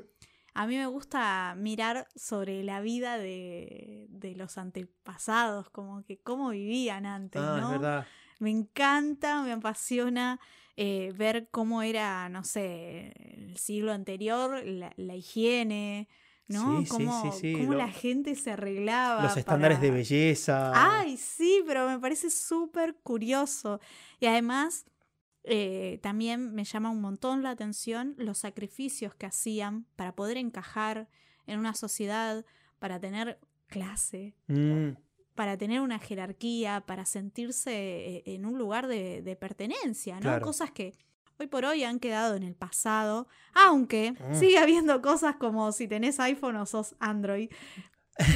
A 0.53 0.67
mí 0.67 0.75
me 0.75 0.87
gusta 0.87 1.55
mirar 1.57 2.09
sobre 2.13 2.61
la 2.63 2.81
vida 2.81 3.17
de, 3.17 4.07
de, 4.09 4.35
los 4.35 4.57
antepasados, 4.57 5.69
como 5.69 6.03
que 6.03 6.19
cómo 6.19 6.49
vivían 6.49 7.05
antes, 7.05 7.41
ah, 7.41 7.57
¿no? 7.57 7.67
Es 7.67 7.79
verdad. 7.79 8.07
Me 8.39 8.49
encanta, 8.49 9.43
me 9.43 9.53
apasiona 9.53 10.41
eh, 10.75 11.13
ver 11.15 11.47
cómo 11.51 11.83
era, 11.83 12.29
no 12.29 12.43
sé, 12.43 13.13
el 13.35 13.57
siglo 13.57 13.91
anterior, 13.91 14.63
la, 14.65 15.15
higiene, 15.15 16.07
¿no? 16.47 16.81
Sí, 16.81 16.87
cómo, 16.87 17.31
sí, 17.31 17.39
sí, 17.39 17.53
cómo 17.53 17.73
la 17.75 17.89
gente 17.89 18.35
se 18.35 18.51
arreglaba. 18.51 19.23
Los 19.23 19.37
estándares 19.37 19.81
de 19.81 19.91
belleza. 19.91 20.71
Ay, 20.73 21.17
sí, 21.17 21.63
pero 21.67 21.87
me 21.87 21.99
parece 21.99 22.29
súper 22.29 22.95
curioso. 23.03 23.79
Y 24.19 24.25
además, 24.25 24.85
eh, 25.43 25.99
también 26.01 26.53
me 26.53 26.63
llama 26.63 26.89
un 26.89 27.01
montón 27.01 27.43
la 27.43 27.51
atención 27.51 28.15
los 28.17 28.37
sacrificios 28.39 29.13
que 29.13 29.25
hacían 29.25 29.85
para 29.95 30.15
poder 30.15 30.37
encajar 30.37 31.07
en 31.45 31.59
una 31.59 31.75
sociedad, 31.75 32.45
para 32.79 32.99
tener 32.99 33.39
clase, 33.67 34.35
mm. 34.47 34.91
Para 35.35 35.57
tener 35.57 35.81
una 35.81 35.99
jerarquía, 35.99 36.83
para 36.85 37.05
sentirse 37.05 37.71
eh, 37.71 38.23
en 38.25 38.45
un 38.45 38.57
lugar 38.57 38.87
de, 38.87 39.37
pertenencia, 39.39 40.19
¿no? 40.19 40.39
Cosas 40.41 40.71
que 40.71 40.93
hoy 41.39 41.47
por 41.47 41.65
hoy 41.65 41.83
han 41.83 41.99
quedado 41.99 42.35
en 42.35 42.43
el 42.43 42.55
pasado, 42.55 43.27
aunque 43.53 44.11
mm. 44.13 44.35
sigue 44.35 44.57
habiendo 44.57 45.01
cosas 45.01 45.35
como 45.37 45.71
si 45.71 45.87
tenés 45.87 46.19
iPhone 46.19 46.55
o 46.57 46.65
sos 46.65 46.95
Android. 46.99 47.49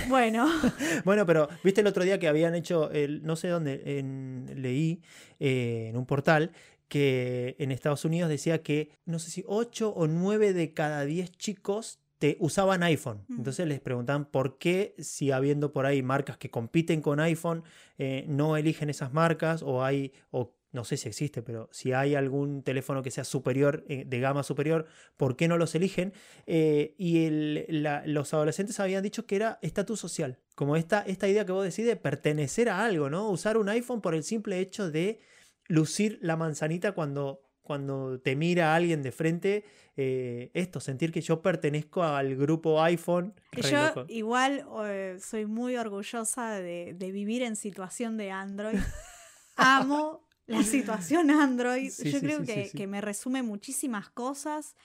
Bueno. 0.09 0.47
bueno, 1.05 1.25
pero 1.25 1.47
viste 1.63 1.81
el 1.81 1.87
otro 1.87 2.03
día 2.03 2.19
que 2.19 2.27
habían 2.27 2.55
hecho, 2.55 2.89
el, 2.91 3.23
no 3.23 3.35
sé 3.35 3.47
dónde, 3.49 3.99
en, 3.99 4.49
leí 4.55 5.01
eh, 5.39 5.87
en 5.89 5.97
un 5.97 6.05
portal 6.05 6.51
que 6.87 7.55
en 7.59 7.71
Estados 7.71 8.05
Unidos 8.05 8.29
decía 8.29 8.63
que, 8.63 8.91
no 9.05 9.19
sé 9.19 9.29
si 9.29 9.43
8 9.45 9.89
o 9.89 10.07
9 10.07 10.53
de 10.53 10.73
cada 10.73 11.05
10 11.05 11.31
chicos 11.33 11.99
te 12.19 12.37
usaban 12.39 12.83
iPhone. 12.83 13.25
Entonces 13.29 13.67
les 13.67 13.79
preguntaban 13.79 14.25
por 14.25 14.57
qué, 14.57 14.95
si 14.97 15.31
habiendo 15.31 15.71
por 15.71 15.85
ahí 15.85 16.01
marcas 16.01 16.37
que 16.37 16.49
compiten 16.49 17.01
con 17.01 17.19
iPhone, 17.19 17.63
eh, 17.97 18.25
no 18.27 18.57
eligen 18.57 18.89
esas 18.89 19.13
marcas 19.13 19.61
o 19.61 19.83
hay, 19.83 20.13
o 20.31 20.55
no 20.71 20.83
sé 20.83 20.97
si 20.97 21.07
existe, 21.07 21.41
pero 21.41 21.69
si 21.71 21.93
hay 21.93 22.15
algún 22.15 22.63
teléfono 22.63 23.03
que 23.03 23.11
sea 23.11 23.23
superior, 23.23 23.83
eh, 23.87 24.03
de 24.05 24.19
gama 24.19 24.43
superior, 24.43 24.87
¿por 25.15 25.35
qué 25.35 25.47
no 25.47 25.57
los 25.57 25.75
eligen? 25.75 26.13
Eh, 26.45 26.95
y 26.97 27.29
los 27.69 28.33
adolescentes 28.33 28.79
habían 28.79 29.03
dicho 29.03 29.25
que 29.25 29.35
era 29.35 29.59
estatus 29.61 29.99
social, 29.99 30.39
como 30.55 30.75
esta, 30.75 31.01
esta 31.01 31.27
idea 31.27 31.45
que 31.45 31.51
vos 31.51 31.63
decís 31.63 31.85
de 31.85 31.95
pertenecer 31.95 32.69
a 32.69 32.83
algo, 32.83 33.09
¿no? 33.09 33.29
Usar 33.29 33.57
un 33.57 33.69
iPhone 33.69 34.01
por 34.01 34.15
el 34.15 34.23
simple 34.23 34.59
hecho 34.59 34.89
de 34.89 35.19
lucir 35.67 36.19
la 36.21 36.35
manzanita 36.35 36.93
cuando, 36.93 37.41
cuando 37.67 38.17
te 38.21 38.37
mira 38.37 38.73
alguien 38.73 39.03
de 39.03 39.11
frente. 39.11 39.65
Eh, 39.97 40.51
esto, 40.53 40.79
sentir 40.79 41.11
que 41.11 41.19
yo 41.19 41.41
pertenezco 41.41 42.01
al 42.01 42.37
grupo 42.37 42.81
iPhone. 42.81 43.33
Yo 43.51 44.05
igual 44.07 44.65
eh, 44.85 45.17
soy 45.19 45.45
muy 45.45 45.75
orgullosa 45.75 46.51
de, 46.51 46.95
vivir 46.97 47.43
en 47.43 47.57
situación 47.57 48.15
de 48.15 48.31
Android. 48.31 48.79
Amo 49.57 50.25
la 50.45 50.63
situación 50.63 51.29
Android. 51.29 51.91
yo 52.05 52.19
creo 52.21 52.43
que, 52.43 52.71
que 52.73 52.87
me 52.87 53.01
resume 53.01 53.43
muchísimas 53.43 54.09
cosas 54.09 54.75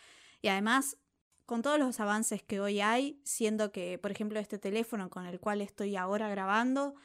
y 0.41 0.49
además 0.49 0.97
con 1.47 1.62
todos 1.62 1.78
los 1.78 2.01
avances 2.01 2.43
que 2.43 2.59
hoy 2.59 2.80
hay, 2.80 3.20
siendo 3.22 3.70
que, 3.70 3.99
por 3.99 4.11
ejemplo, 4.11 4.41
este 4.41 4.59
teléfono 4.59 5.09
con 5.09 5.26
el 5.26 5.39
cual 5.39 5.61
estoy 5.61 5.95
ahora 5.95 6.28
grabando, 6.28 6.97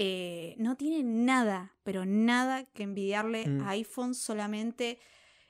eh, 0.00 0.54
no 0.58 0.76
tiene 0.76 1.02
nada, 1.02 1.74
pero 1.82 2.06
nada 2.06 2.64
que 2.66 2.84
envidiarle 2.84 3.48
mm. 3.48 3.62
a 3.62 3.70
iPhone, 3.70 4.14
solamente 4.14 5.00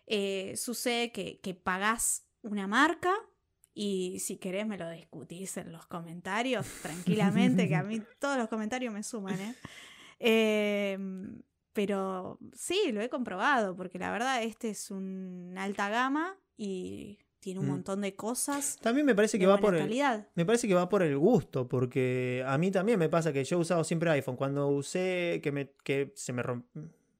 eh, 0.08 0.54
sucede 0.56 1.12
que, 1.12 1.38
que 1.40 1.54
pagás 1.54 2.26
una 2.42 2.66
marca 2.66 3.14
y 3.74 4.18
si 4.18 4.38
querés 4.38 4.66
me 4.66 4.76
lo 4.76 4.90
discutís 4.90 5.56
en 5.56 5.70
los 5.70 5.86
comentarios 5.86 6.66
tranquilamente, 6.82 7.68
que 7.68 7.76
a 7.76 7.84
mí 7.84 8.02
todos 8.18 8.36
los 8.36 8.48
comentarios 8.48 8.92
me 8.92 9.04
suman, 9.04 9.38
¿eh? 9.40 9.54
Em, 10.18 11.42
pero 11.72 12.40
sí, 12.54 12.90
lo 12.90 13.00
he 13.00 13.08
comprobado, 13.08 13.76
porque 13.76 14.00
la 14.00 14.10
verdad 14.10 14.42
este 14.42 14.70
es 14.70 14.90
un 14.90 15.54
alta 15.56 15.88
gama 15.90 16.36
y 16.56 17.18
tiene 17.38 17.60
un 17.60 17.66
mm. 17.66 17.70
montón 17.70 18.00
de 18.00 18.16
cosas. 18.16 18.78
También 18.82 19.06
me 19.06 19.14
parece 19.14 19.38
que 19.38 19.46
va 19.46 19.58
por 19.58 19.76
el 19.76 19.88
me 20.34 20.44
parece 20.44 20.66
que 20.66 20.74
va 20.74 20.88
por 20.88 21.02
el 21.02 21.16
gusto, 21.16 21.68
porque 21.68 22.42
a 22.46 22.58
mí 22.58 22.72
también 22.72 22.98
me 22.98 23.08
pasa 23.08 23.32
que 23.32 23.44
yo 23.44 23.58
he 23.58 23.60
usado 23.60 23.84
siempre 23.84 24.10
iPhone. 24.10 24.36
Cuando 24.36 24.66
usé 24.68 25.38
que 25.40 25.52
me 25.52 25.70
que 25.84 26.12
se 26.16 26.32
me 26.32 26.42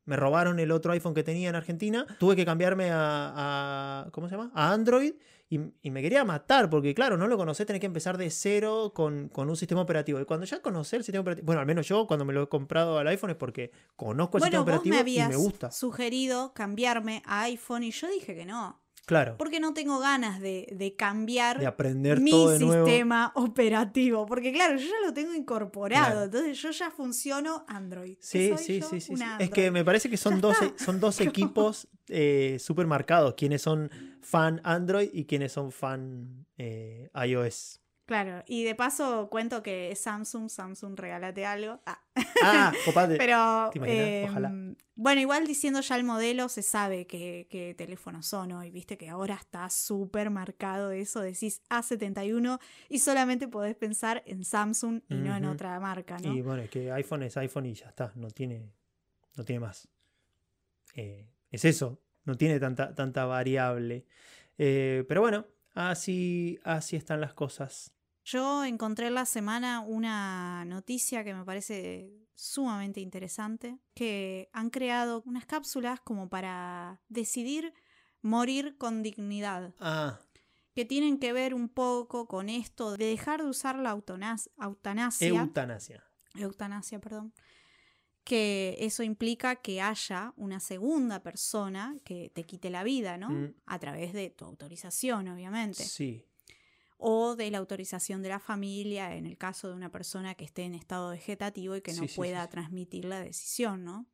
me 0.09 0.17
robaron 0.17 0.59
el 0.59 0.71
otro 0.71 0.93
iPhone 0.93 1.13
que 1.13 1.23
tenía 1.23 1.51
en 1.51 1.55
Argentina, 1.55 2.07
tuve 2.19 2.35
que 2.35 2.47
cambiarme 2.47 2.89
a, 2.91 4.09
¿cómo 4.11 4.27
se 4.27 4.37
llama? 4.37 4.51
A 4.55 4.73
Android 4.73 5.13
y, 5.51 5.59
me 5.91 6.01
quería 6.01 6.25
matar, 6.25 6.71
porque 6.71 6.95
claro, 6.95 7.19
no 7.19 7.27
lo 7.27 7.37
conocé, 7.37 7.67
tenés 7.67 7.81
que 7.81 7.87
empezar 7.87 8.17
de 8.17 8.31
cero 8.31 8.93
con, 8.95 9.31
un 9.35 9.57
sistema 9.57 9.83
operativo. 9.83 10.19
Y 10.19 10.25
cuando 10.25 10.47
ya 10.47 10.63
conocí 10.63 10.97
el 10.97 11.05
sistema 11.05 11.21
operativo, 11.21 11.45
bueno, 11.45 11.61
al 11.61 11.67
menos 11.67 11.87
yo 11.87 12.07
cuando 12.07 12.25
me 12.25 12.33
lo 12.33 12.45
he 12.45 12.49
comprado 12.49 12.99
al 12.99 13.07
iPhone 13.09 13.31
es 13.31 13.37
porque 13.37 13.71
conozco 13.97 14.39
el 14.39 14.45
sistema 14.45 14.63
operativo 14.63 14.97
y 15.07 15.21
me 15.29 15.37
gusta. 15.37 15.71
sugerido 15.71 16.55
cambiarme 16.55 17.23
a 17.27 17.43
iPhone 17.43 17.83
y 17.83 17.91
yo 17.91 18.09
dije 18.09 18.35
que 18.35 18.47
no. 18.47 18.81
Claro. 19.09 19.37
Porque 19.39 19.59
no 19.59 19.73
tengo 19.73 20.01
ganas 20.01 20.39
de, 20.39 20.95
cambiar 20.99 21.59
de 21.59 21.67
aprender 21.67 22.21
mi 22.21 22.31
todo 22.31 22.51
de 22.51 22.59
sistema 22.59 23.33
operativo. 23.37 24.27
Porque 24.27 24.53
claro, 24.53 24.77
yo 24.77 24.87
ya 24.87 25.07
lo 25.07 25.15
tengo 25.15 25.33
incorporado. 25.33 26.25
Entonces 26.25 26.61
yo 26.61 26.71
ya 26.73 26.91
funciono 26.91 27.65
Android. 27.69 28.19
Sí, 28.21 28.53
sí, 28.59 28.83
sí, 28.83 29.01
sí, 29.01 29.15
Es 29.39 29.49
que 29.49 29.71
me 29.71 29.83
parece 29.83 30.11
que 30.11 30.19
son, 30.19 30.43
dos, 30.43 30.59
son 30.77 31.01
dos 31.01 31.23
equipos 31.23 31.89
eh, 32.09 32.59
súper 32.61 32.87
marcados. 32.87 33.33
Quienes 33.35 33.63
son 33.63 33.91
fan 34.21 34.61
Android 34.63 35.09
y 35.11 35.25
quienes 35.25 35.53
son 35.53 35.73
fan 35.73 36.45
eh, 36.59 37.09
iOS. 37.27 37.81
Claro, 38.09 38.43
y 38.47 38.65
de 38.65 38.75
paso 38.75 39.29
cuento 39.29 39.63
que 39.63 39.95
Samsung, 39.95 40.49
Samsung, 40.49 40.99
regálate 40.99 41.45
algo. 41.45 41.79
Ah, 41.85 42.03
ah 42.43 42.73
Pero, 43.19 43.71
em, 43.85 44.77
bueno, 44.95 45.21
igual 45.21 45.47
diciendo 45.47 45.83
ya 45.83 45.95
el 45.95 46.05
modelo, 46.05 46.49
se 46.49 46.63
sabe 46.63 47.07
qué, 47.07 47.47
qué 47.51 47.75
teléfonos 47.75 48.25
son 48.25 48.53
hoy, 48.53 48.71
viste 48.71 48.97
que 48.97 49.11
ahora 49.11 49.35
está 49.35 49.69
súper 49.69 50.31
marcado 50.31 50.91
eso, 50.91 51.21
decís 51.21 51.61
A71 51.69 52.59
y 52.89 53.01
solamente 53.01 53.47
podés 53.47 53.77
pensar 53.77 54.23
en 54.25 54.43
Samsung 54.43 55.03
y 55.11 55.15
no 55.17 55.37
en 55.37 55.45
otra 55.45 55.79
marca, 55.79 56.17
¿no? 56.17 56.33
Y 56.33 56.41
bueno, 56.41 56.63
es 56.63 56.71
que 56.71 56.91
iPhone 56.91 57.25
es 57.25 57.37
iPhone 57.37 57.67
y 57.67 57.75
ya 57.75 57.89
está, 57.89 58.11
no 58.15 58.31
tiene, 58.31 58.73
no 59.37 59.45
tiene 59.45 59.61
más. 59.61 59.87
Eh, 60.95 61.29
es 61.51 61.67
eso, 61.67 62.01
no 62.25 62.39
tiene 62.39 62.59
tanta, 62.59 62.95
tanta 62.95 63.27
variable. 63.27 64.07
Eh, 64.57 65.05
pero 65.07 65.21
bueno, 65.21 65.45
así, 65.75 66.59
así 66.65 66.97
están 66.97 67.21
las 67.21 67.35
cosas. 67.35 67.93
Yo 68.31 68.63
encontré 68.65 69.09
la 69.11 69.25
semana 69.25 69.81
una 69.81 70.67
noticia 70.67 71.25
que 71.25 71.33
me 71.33 71.47
parece 71.47 72.13
sumamente 72.35 73.01
interesante, 73.01 73.79
que 73.95 74.51
han 74.53 74.69
creado 74.69 75.23
unas 75.25 75.47
cápsulas 75.47 75.99
como 76.01 76.29
para 76.29 77.01
decidir 77.09 77.73
morir 78.21 78.77
con 78.77 79.03
dignidad. 79.03 79.75
Ah. 79.81 80.21
que 80.75 80.85
tienen 80.85 81.19
que 81.19 81.33
ver 81.33 81.55
un 81.55 81.69
poco 81.69 82.29
con 82.29 82.49
esto 82.49 82.97
de 82.97 83.07
dejar 83.07 83.43
de 83.43 83.49
usar 83.49 83.77
la 83.81 83.91
eutanas- 83.97 84.49
eutanasia. 84.61 85.29
Eutanasia. 85.29 86.05
eutanasia, 86.37 87.01
perdón, 87.01 87.33
que 88.23 88.77
eso 88.79 89.03
implica 89.03 89.57
que 89.57 89.81
haya 89.83 90.35
una 90.37 90.61
segunda 90.61 91.21
persona 91.21 91.97
que 92.05 92.31
te 92.33 92.45
quite 92.45 92.71
la 92.71 92.85
vida, 92.85 93.17
¿no? 93.19 93.31
Mm. 93.31 93.55
A 93.67 93.79
través 93.81 94.13
de 94.13 94.31
tu 94.31 94.45
autorización, 94.45 95.27
obviamente. 95.27 95.83
Sí. 95.83 96.28
O 97.01 97.37
de 97.37 97.51
la 97.51 97.59
autorización 97.59 98.23
de 98.23 98.29
la 98.29 98.41
familia 98.41 99.15
en 99.15 99.25
el 99.25 99.39
caso 99.39 99.69
de 99.69 99.75
una 99.75 99.91
persona 99.91 100.35
que 100.35 100.45
esté 100.45 100.65
en 100.65 100.75
estado 100.75 101.11
vegetativo 101.11 101.77
y 101.77 101.81
que 101.81 101.93
no 101.93 102.03
Sí, 102.03 102.09
sí, 102.09 102.15
sí, 102.15 102.17
pueda 102.17 102.45
sí. 102.45 102.51
transmitir 102.51 103.05
la 103.05 103.21
decisión, 103.21 103.85
¿no? 103.85 104.07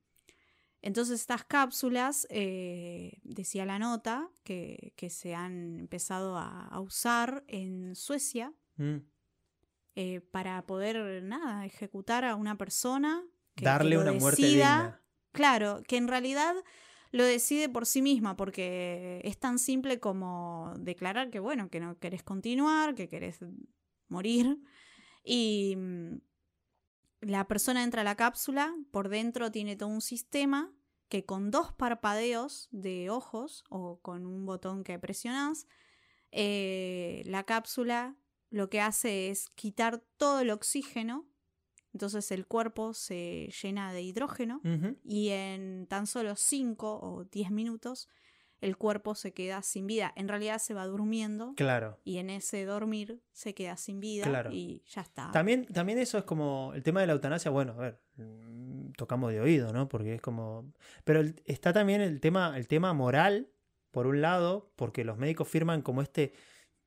Entonces 0.82 1.18
estas 1.20 1.44
cápsulas, 1.44 2.26
eh, 2.28 3.18
decía 3.22 3.64
la 3.64 3.78
nota, 3.78 4.28
que, 4.42 4.92
que 4.96 5.08
se 5.08 5.34
han 5.34 5.78
empezado 5.80 6.36
a, 6.36 6.66
a 6.66 6.80
usar 6.80 7.42
en 7.48 7.94
Suecia 7.96 8.52
Mm. 8.76 8.96
eh, 9.96 10.20
para 10.32 10.66
poder, 10.66 11.22
nada, 11.22 11.64
ejecutar 11.64 12.24
a 12.24 12.34
una 12.34 12.58
persona. 12.58 13.22
Que, 13.54 13.64
Darle 13.64 13.96
una 13.96 14.12
muerte 14.12 14.42
decida. 14.42 14.76
digna. 14.82 15.00
Claro, 15.32 15.82
que 15.86 15.96
en 15.96 16.08
realidad 16.08 16.54
lo 17.14 17.24
decide 17.24 17.68
por 17.68 17.86
sí 17.86 18.02
misma, 18.02 18.36
porque 18.36 19.20
es 19.22 19.38
tan 19.38 19.60
simple 19.60 20.00
como 20.00 20.74
declarar 20.80 21.30
que, 21.30 21.38
bueno, 21.38 21.70
que 21.70 21.78
no 21.78 21.96
querés 22.00 22.24
continuar, 22.24 22.96
que 22.96 23.08
querés 23.08 23.38
morir. 24.08 24.58
Y 25.22 25.76
mm, 25.76 26.16
la 27.20 27.46
persona 27.46 27.84
entra 27.84 28.00
a 28.00 28.04
la 28.04 28.16
cápsula, 28.16 28.74
por 28.90 29.10
dentro 29.10 29.52
tiene 29.52 29.76
todo 29.76 29.90
un 29.90 30.00
sistema 30.00 30.74
que 31.08 31.24
con 31.24 31.52
dos 31.52 31.72
parpadeos 31.72 32.66
de 32.72 33.10
ojos 33.10 33.62
o 33.68 34.00
con 34.00 34.26
un 34.26 34.44
botón 34.44 34.82
que 34.82 34.98
presionás, 34.98 35.68
eh, 36.32 37.22
la 37.26 37.44
cápsula 37.44 38.16
lo 38.50 38.68
que 38.68 38.80
hace 38.80 39.30
es 39.30 39.50
quitar 39.50 40.02
todo 40.16 40.40
el 40.40 40.50
oxígeno, 40.50 41.28
entonces 41.94 42.30
el 42.32 42.46
cuerpo 42.46 42.92
se 42.92 43.48
llena 43.62 43.92
de 43.92 44.02
hidrógeno 44.02 44.60
y 45.04 45.28
en 45.30 45.86
tan 45.88 46.06
solo 46.06 46.36
5 46.36 46.98
o 47.00 47.24
10 47.24 47.50
minutos 47.50 48.08
el 48.60 48.76
cuerpo 48.78 49.14
se 49.14 49.32
queda 49.34 49.62
sin 49.62 49.86
vida. 49.86 50.12
En 50.16 50.26
realidad 50.26 50.58
se 50.58 50.72
va 50.74 50.86
durmiendo 50.86 51.52
Claro. 51.54 52.00
y 52.02 52.16
en 52.18 52.30
ese 52.30 52.64
dormir 52.64 53.20
se 53.32 53.54
queda 53.54 53.76
sin 53.76 54.00
vida 54.00 54.24
Claro. 54.24 54.50
y 54.52 54.82
ya 54.86 55.02
está. 55.02 55.30
También, 55.32 55.66
también 55.66 55.98
eso 55.98 56.16
es 56.18 56.24
como 56.24 56.72
el 56.74 56.82
tema 56.82 57.00
de 57.00 57.06
la 57.06 57.12
eutanasia, 57.12 57.50
bueno, 57.50 57.72
a 57.72 57.76
ver, 57.76 58.00
mm, 58.16 58.92
tocamos 58.96 59.32
de 59.32 59.40
oído, 59.40 59.72
¿no? 59.72 59.88
Porque 59.88 60.14
es 60.14 60.20
como... 60.22 60.72
Pero 61.04 61.20
el- 61.20 61.42
está 61.44 61.72
también 61.74 62.00
el 62.00 62.20
tema, 62.20 62.56
el 62.56 62.66
tema 62.66 62.92
moral, 62.94 63.50
por 63.90 64.06
un 64.06 64.20
lado, 64.22 64.72
porque 64.76 65.04
los 65.04 65.18
médicos 65.18 65.46
firman 65.46 65.82
como 65.82 66.00
este, 66.02 66.32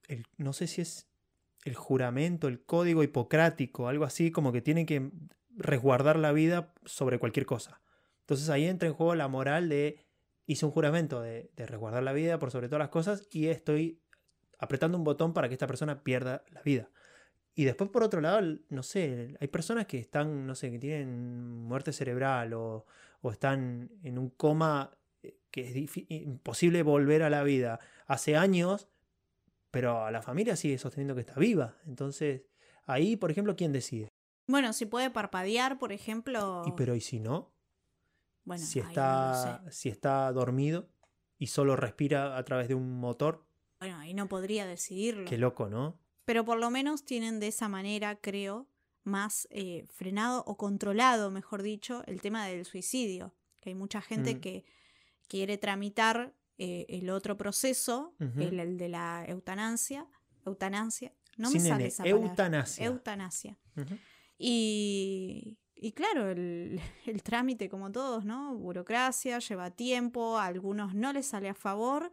el, 0.08 0.26
no 0.38 0.54
sé 0.54 0.68
si 0.68 0.82
es 0.82 1.07
el 1.68 1.76
juramento, 1.76 2.48
el 2.48 2.64
código 2.64 3.04
hipocrático, 3.04 3.90
algo 3.90 4.06
así, 4.06 4.32
como 4.32 4.54
que 4.54 4.62
tienen 4.62 4.86
que 4.86 5.12
resguardar 5.58 6.18
la 6.18 6.32
vida 6.32 6.74
sobre 6.86 7.20
cualquier 7.20 7.46
cosa. 7.46 7.82
Entonces 8.22 8.50
ahí 8.50 8.66
entra 8.66 8.88
en 8.88 8.94
juego 8.94 9.16
la 9.16 9.28
moral 9.28 9.68
de, 9.68 10.00
hice 10.46 10.66
un 10.66 10.72
juramento 10.72 11.22
de, 11.22 11.52
resguardar 11.58 12.04
la 12.04 12.14
vida 12.14 12.40
por 12.40 12.52
sobre 12.52 12.70
todas 12.70 12.80
las 12.80 12.90
cosas 12.90 13.28
y 13.30 13.48
estoy 13.48 14.02
apretando 14.60 14.98
un 14.98 15.04
botón 15.04 15.34
para 15.34 15.50
que 15.50 15.56
esta 15.56 15.68
persona 15.68 16.04
pierda 16.04 16.44
la 16.52 16.62
vida. 16.62 16.90
Y 17.54 17.66
después, 17.66 17.90
por 17.90 18.04
otro 18.04 18.22
lado, 18.22 18.40
no 18.70 18.84
sé, 18.84 19.36
hay 19.42 19.48
personas 19.50 19.88
que 19.88 19.98
están, 19.98 20.48
no 20.48 20.56
sé, 20.56 20.72
que 20.72 20.80
tienen 20.80 21.64
muerte 21.64 21.92
cerebral 21.92 22.54
o, 22.54 22.86
están 23.30 23.92
en 24.04 24.18
un 24.18 24.30
coma 24.30 24.92
eh, 25.22 25.38
que 25.52 25.68
es 25.68 25.98
imposible 26.08 26.82
volver 26.82 27.24
a 27.24 27.30
la 27.30 27.44
vida 27.44 27.82
hace 28.06 28.38
años, 28.38 28.88
pero 29.80 30.04
a 30.06 30.12
la 30.12 30.22
familia 30.22 30.56
sigue 30.56 30.78
sosteniendo 30.78 31.14
que 31.16 31.22
está 31.22 31.36
viva. 31.36 31.78
Entonces, 31.86 32.42
ahí, 32.86 33.16
por 33.16 33.30
ejemplo, 33.32 33.56
¿quién 33.56 33.72
decide? 33.72 34.10
Bueno, 34.48 34.74
si 34.74 34.86
puede 34.86 35.10
parpadear, 35.12 35.78
por 35.78 35.92
ejemplo. 35.92 36.64
Y 36.66 36.72
pero, 36.72 36.96
¿y 36.96 37.02
si 37.02 37.20
no? 37.20 37.54
bueno, 38.44 38.64
si 38.66 38.80
no 38.80 38.88
está, 38.88 39.64
si 39.72 39.90
está 39.90 40.32
dormido 40.32 40.88
y 41.38 41.48
solo 41.48 41.76
respira 41.76 42.38
a 42.38 42.44
través 42.46 42.68
de 42.70 42.76
un 42.76 42.98
motor, 43.00 43.46
Bueno, 43.80 43.98
ahí 44.00 44.14
no 44.14 44.28
podría 44.28 44.66
decidirlo. 44.66 45.26
qué 45.30 45.38
loco, 45.38 45.70
¿no? 45.70 46.00
Pero 46.26 46.44
por 46.46 46.58
lo 46.58 46.72
menos 46.72 47.04
tienen 47.06 47.40
de 47.40 47.48
esa 47.50 47.68
manera, 47.68 48.16
creo, 48.22 48.68
más 49.04 49.48
eh, 49.52 49.86
frenado 49.90 50.44
o 50.48 50.58
controlado, 50.58 51.30
mejor 51.30 51.62
dicho, 51.62 52.04
el 52.08 52.22
tema 52.22 52.48
del 52.48 52.66
suicidio. 52.66 53.34
Que 53.62 53.70
hay 53.72 53.76
mucha 53.76 54.02
gente 54.02 54.36
Mm. 54.36 54.40
que 54.42 54.66
quiere 55.28 55.58
tramitar 55.58 56.34
eh, 56.58 56.86
el 56.90 57.10
otro 57.10 57.38
proceso, 57.38 58.14
el, 58.20 58.60
el 58.60 58.78
de 58.78 58.90
la 58.90 59.26
eutanasia. 59.28 60.08
Eutanasia. 60.46 61.14
No 61.38 61.52
me 61.52 61.60
sale 61.60 61.88
esa 61.88 62.04
palabra. 62.04 62.28
eutanasia. 62.30 62.86
Eutanasia. 62.86 63.58
Y, 64.38 65.58
y 65.76 65.92
claro, 65.94 66.30
el, 66.30 66.80
el 67.06 67.24
trámite, 67.24 67.70
como 67.70 67.92
todos, 67.92 68.26
¿no? 68.26 68.56
Burocracia, 68.56 69.40
lleva 69.40 69.72
tiempo, 69.72 70.38
a 70.38 70.46
algunos 70.46 70.94
no 70.94 71.14
les 71.14 71.28
sale 71.28 71.50
a 71.50 71.54
favor 71.56 72.12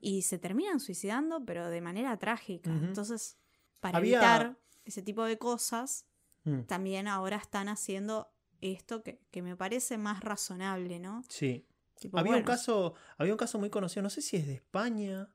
y 0.00 0.22
se 0.22 0.38
terminan 0.38 0.80
suicidando, 0.80 1.44
pero 1.44 1.68
de 1.70 1.80
manera 1.80 2.16
trágica. 2.18 2.70
Entonces, 2.70 3.38
para 3.80 3.98
Había- 3.98 4.18
evitar 4.18 4.58
ese 4.84 5.02
tipo 5.02 5.24
de 5.24 5.38
cosas, 5.38 6.06
Mm, 6.48 6.60
también 6.62 7.08
ahora 7.08 7.38
están 7.38 7.68
haciendo 7.68 8.28
esto 8.60 9.02
que, 9.02 9.18
que 9.32 9.42
me 9.42 9.56
parece 9.56 9.98
más 9.98 10.20
razonable, 10.20 11.00
¿no? 11.00 11.24
Sí. 11.28 11.66
Tipo, 11.98 12.18
Había 12.18 12.36
un 12.36 12.42
caso, 12.42 12.94
había 13.16 13.32
un 13.32 13.38
caso 13.38 13.58
muy 13.58 13.70
conocido, 13.70 14.02
no 14.02 14.10
sé 14.10 14.22
si 14.22 14.36
es 14.36 14.46
de 14.46 14.54
España 14.54 15.30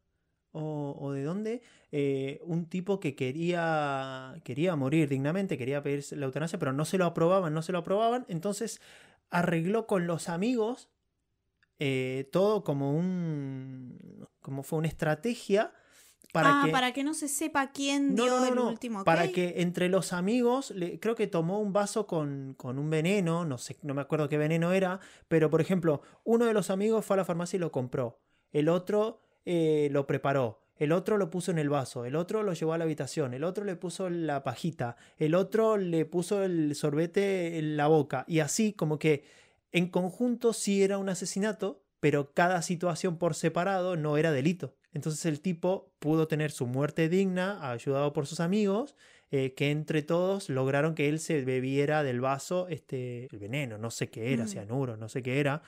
o, 0.52 0.96
o 1.00 1.12
de 1.12 1.24
dónde, 1.24 1.62
eh, 1.92 2.40
un 2.44 2.68
tipo 2.68 3.00
que 3.00 3.16
quería, 3.16 4.36
quería 4.44 4.76
morir 4.76 5.10
dignamente, 5.10 5.58
quería 5.58 5.82
pedir 5.82 6.06
la 6.12 6.26
eutanasia, 6.26 6.60
pero 6.60 6.74
no 6.74 6.86
se 6.86 6.98
lo 6.98 7.06
aprobaban, 7.06 7.54
no 7.54 7.62
se 7.62 7.72
lo 7.72 7.80
aprobaban, 7.80 8.26
entonces 8.28 8.82
arregló 9.30 9.88
con 9.88 10.08
los 10.08 10.30
amigos 10.30 10.90
eh, 11.80 12.30
todo 12.32 12.64
como 12.64 12.94
un, 12.96 14.28
como 14.40 14.62
fue 14.62 14.78
una 14.78 14.88
estrategia 14.88 15.74
para 16.32 16.62
ah, 16.62 16.66
que... 16.66 16.72
para 16.72 16.94
que 16.94 17.04
no 17.04 17.14
se 17.14 17.28
sepa 17.28 17.72
quién 17.72 18.16
No, 18.16 18.24
dio 18.24 18.40
no, 18.40 18.56
no, 18.56 18.62
el 18.68 18.74
último 18.74 19.04
Para 19.04 19.28
que 19.30 19.56
entre 19.58 19.90
los 19.90 20.14
amigos, 20.14 20.72
le- 20.72 21.00
creo 21.00 21.16
que 21.16 21.28
tomó 21.28 21.60
un 21.60 21.74
vaso 21.74 22.08
con, 22.08 22.54
con 22.58 22.80
un 22.80 22.90
veneno, 22.90 23.46
no 23.46 23.58
sé, 23.58 23.78
no 23.84 23.94
me 23.94 24.02
acuerdo 24.02 24.30
qué 24.30 24.38
veneno 24.38 24.72
era, 24.72 25.00
pero 25.28 25.50
por 25.50 25.62
ejemplo, 25.62 26.02
uno 26.24 26.46
de 26.46 26.54
los 26.54 26.70
amigos 26.70 27.06
fue 27.06 27.16
a 27.16 27.18
la 27.18 27.26
farmacia 27.26 27.58
y 27.58 27.60
lo 27.60 27.72
compró, 27.72 28.20
el 28.52 28.70
otro 28.70 29.22
eh, 29.46 29.90
lo 29.92 30.08
preparó, 30.08 30.62
el 30.76 30.92
otro 30.92 31.18
lo 31.18 31.30
puso 31.30 31.52
en 31.52 31.60
el 31.60 31.70
vaso, 31.70 32.06
el 32.06 32.16
otro 32.16 32.44
lo 32.44 32.54
llevó 32.54 32.74
a 32.74 32.78
la 32.78 32.86
habitación, 32.86 33.34
el 33.34 33.44
otro 33.44 33.64
le 33.64 33.76
puso 33.76 34.10
la 34.10 34.44
pajita, 34.44 34.96
el 35.18 35.36
otro 35.36 35.78
le 35.78 36.06
puso 36.06 36.44
el 36.44 36.74
sorbete 36.76 37.60
en 37.60 37.78
la 37.78 37.88
boca, 37.88 38.26
y 38.28 38.40
así 38.40 38.74
como 38.74 38.98
que 39.00 39.24
en 39.72 39.88
conjunto 39.90 40.54
sí 40.54 40.84
era 40.84 40.98
un 40.98 41.10
asesinato, 41.10 41.84
pero 42.00 42.34
cada 42.34 42.62
situación 42.62 43.18
por 43.18 43.36
separado 43.36 43.96
no 43.96 44.18
era 44.18 44.32
delito. 44.32 44.74
Entonces 44.94 45.26
el 45.26 45.40
tipo 45.42 45.92
pudo 46.00 46.28
tener 46.28 46.52
su 46.52 46.68
muerte 46.68 47.08
digna, 47.10 47.72
ayudado 47.72 48.12
por 48.14 48.28
sus 48.28 48.40
amigos, 48.40 48.96
eh, 49.32 49.54
que 49.54 49.72
entre 49.72 50.02
todos 50.02 50.50
lograron 50.50 50.94
que 50.96 51.08
él 51.08 51.20
se 51.20 51.44
bebiera 51.46 52.04
del 52.04 52.20
vaso 52.20 52.68
este, 52.68 53.28
el 53.32 53.40
veneno, 53.40 53.78
no 53.78 53.90
sé 53.90 54.10
qué 54.10 54.34
era, 54.34 54.44
Mm. 54.44 54.48
cianuro, 54.50 54.98
no 54.98 55.08
sé 55.08 55.24
qué 55.24 55.40
era. 55.40 55.62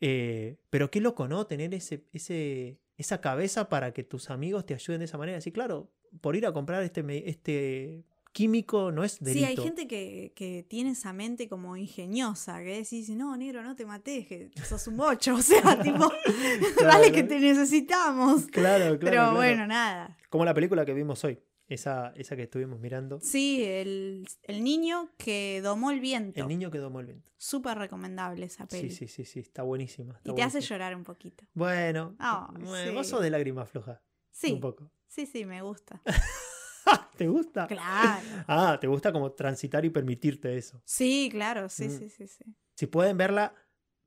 Eh, 0.00 0.56
pero 0.70 0.90
qué 0.90 1.00
loco, 1.00 1.28
¿no? 1.28 1.46
Tener 1.46 1.72
ese, 1.74 2.02
ese, 2.12 2.78
esa 2.98 3.20
cabeza 3.20 3.68
para 3.68 3.92
que 3.92 4.02
tus 4.02 4.30
amigos 4.30 4.66
te 4.66 4.74
ayuden 4.74 4.98
de 4.98 5.04
esa 5.04 5.18
manera. 5.18 5.40
Sí, 5.40 5.52
claro, 5.52 5.88
por 6.20 6.34
ir 6.34 6.44
a 6.46 6.52
comprar 6.52 6.82
este, 6.82 7.28
este 7.30 8.02
químico 8.34 8.92
no 8.92 9.04
es 9.04 9.18
delito. 9.20 9.46
Sí, 9.46 9.50
hay 9.50 9.56
gente 9.56 9.86
que, 9.86 10.32
que 10.36 10.62
tiene 10.68 10.90
esa 10.90 11.12
mente 11.14 11.48
como 11.48 11.76
ingeniosa, 11.78 12.58
que 12.62 12.76
decís, 12.78 13.08
no, 13.10 13.34
negro, 13.38 13.62
no 13.62 13.74
te 13.76 13.86
mates, 13.86 14.26
que 14.26 14.50
sos 14.68 14.86
un 14.88 14.96
bocho, 14.98 15.36
o 15.36 15.40
sea, 15.42 15.62
tipo, 15.82 16.12
dale 16.82 17.12
que 17.12 17.22
te 17.22 17.38
necesitamos. 17.40 18.46
Claro, 18.48 18.84
claro. 18.84 18.98
Pero 18.98 19.10
claro. 19.12 19.34
bueno, 19.36 19.66
nada. 19.66 20.18
Como 20.28 20.44
la 20.44 20.52
película 20.52 20.84
que 20.84 20.92
vimos 20.92 21.22
hoy, 21.24 21.38
esa, 21.68 22.12
esa 22.16 22.34
que 22.36 22.42
estuvimos 22.42 22.78
mirando. 22.80 23.20
Sí, 23.20 23.62
el, 23.64 24.26
el 24.42 24.64
niño 24.64 25.10
que 25.16 25.60
domó 25.62 25.92
el 25.92 26.00
viento. 26.00 26.40
El 26.42 26.48
niño 26.48 26.70
que 26.70 26.78
domó 26.78 27.00
el 27.00 27.06
viento. 27.06 27.30
Súper 27.38 27.78
recomendable 27.78 28.46
esa 28.46 28.66
peli. 28.66 28.90
Sí, 28.90 29.06
sí, 29.06 29.08
sí, 29.08 29.24
sí, 29.24 29.38
está 29.40 29.62
buenísima. 29.62 30.14
está 30.16 30.32
y 30.32 30.34
te 30.34 30.42
hace 30.42 30.60
llorar 30.60 30.94
un 30.96 31.04
poquito. 31.04 31.44
Bueno, 31.54 32.16
Ah, 32.18 32.50
bueno, 32.52 32.90
sí. 32.90 32.94
vos 32.94 33.06
sos 33.06 33.22
de 33.22 33.30
lágrimas 33.30 33.70
flojas. 33.70 34.00
Sí, 34.32 34.52
Un 34.52 34.60
poco. 34.60 34.90
sí, 35.06 35.24
sí, 35.24 35.44
me 35.46 35.62
gusta. 35.62 36.02
¿Te 37.16 37.28
gusta? 37.28 37.66
Claro. 37.66 38.26
Ah, 38.48 38.78
te 38.80 38.86
gusta 38.86 39.12
como 39.12 39.32
transitar 39.32 39.84
y 39.84 39.90
permitirte 39.90 40.56
eso. 40.56 40.82
Sí, 40.84 41.28
claro, 41.30 41.68
sí, 41.68 41.86
Mm. 41.86 41.98
sí, 41.98 42.08
sí, 42.10 42.26
sí. 42.26 42.44
Si 42.76 42.86
pueden 42.86 43.16
verla, 43.16 43.54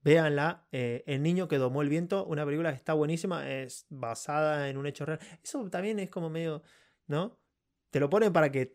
véanla. 0.02 0.68
Eh, 0.72 1.04
el 1.08 1.24
niño 1.24 1.48
que 1.48 1.58
domó 1.58 1.82
el 1.82 1.90
viento, 1.90 2.26
una 2.26 2.46
película 2.46 2.72
que 2.72 2.78
está 2.78 2.94
buenísima, 2.94 3.50
es 3.50 3.86
basada 3.90 4.70
en 4.70 4.78
un 4.78 4.86
hecho 4.88 5.06
real. 5.06 5.20
Eso 5.44 5.70
también 5.70 6.00
es 6.00 6.10
como 6.10 6.30
medio, 6.30 6.62
¿no? 7.08 7.40
Te 7.90 8.00
lo 8.00 8.10
ponen 8.10 8.34
para 8.34 8.52
que 8.52 8.74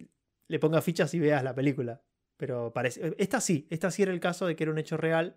le 0.49 0.59
pongas 0.59 0.83
fichas 0.85 1.13
y 1.15 1.21
veas 1.21 1.45
la 1.45 1.55
película. 1.55 2.03
Pero 2.39 2.73
parece. 2.73 3.15
Esta 3.19 3.41
sí, 3.41 3.67
esta 3.71 3.91
sí 3.91 4.03
era 4.03 4.13
el 4.13 4.21
caso 4.21 4.47
de 4.47 4.57
que 4.57 4.65
era 4.65 4.73
un 4.73 4.79
hecho 4.79 4.97
real. 4.97 5.37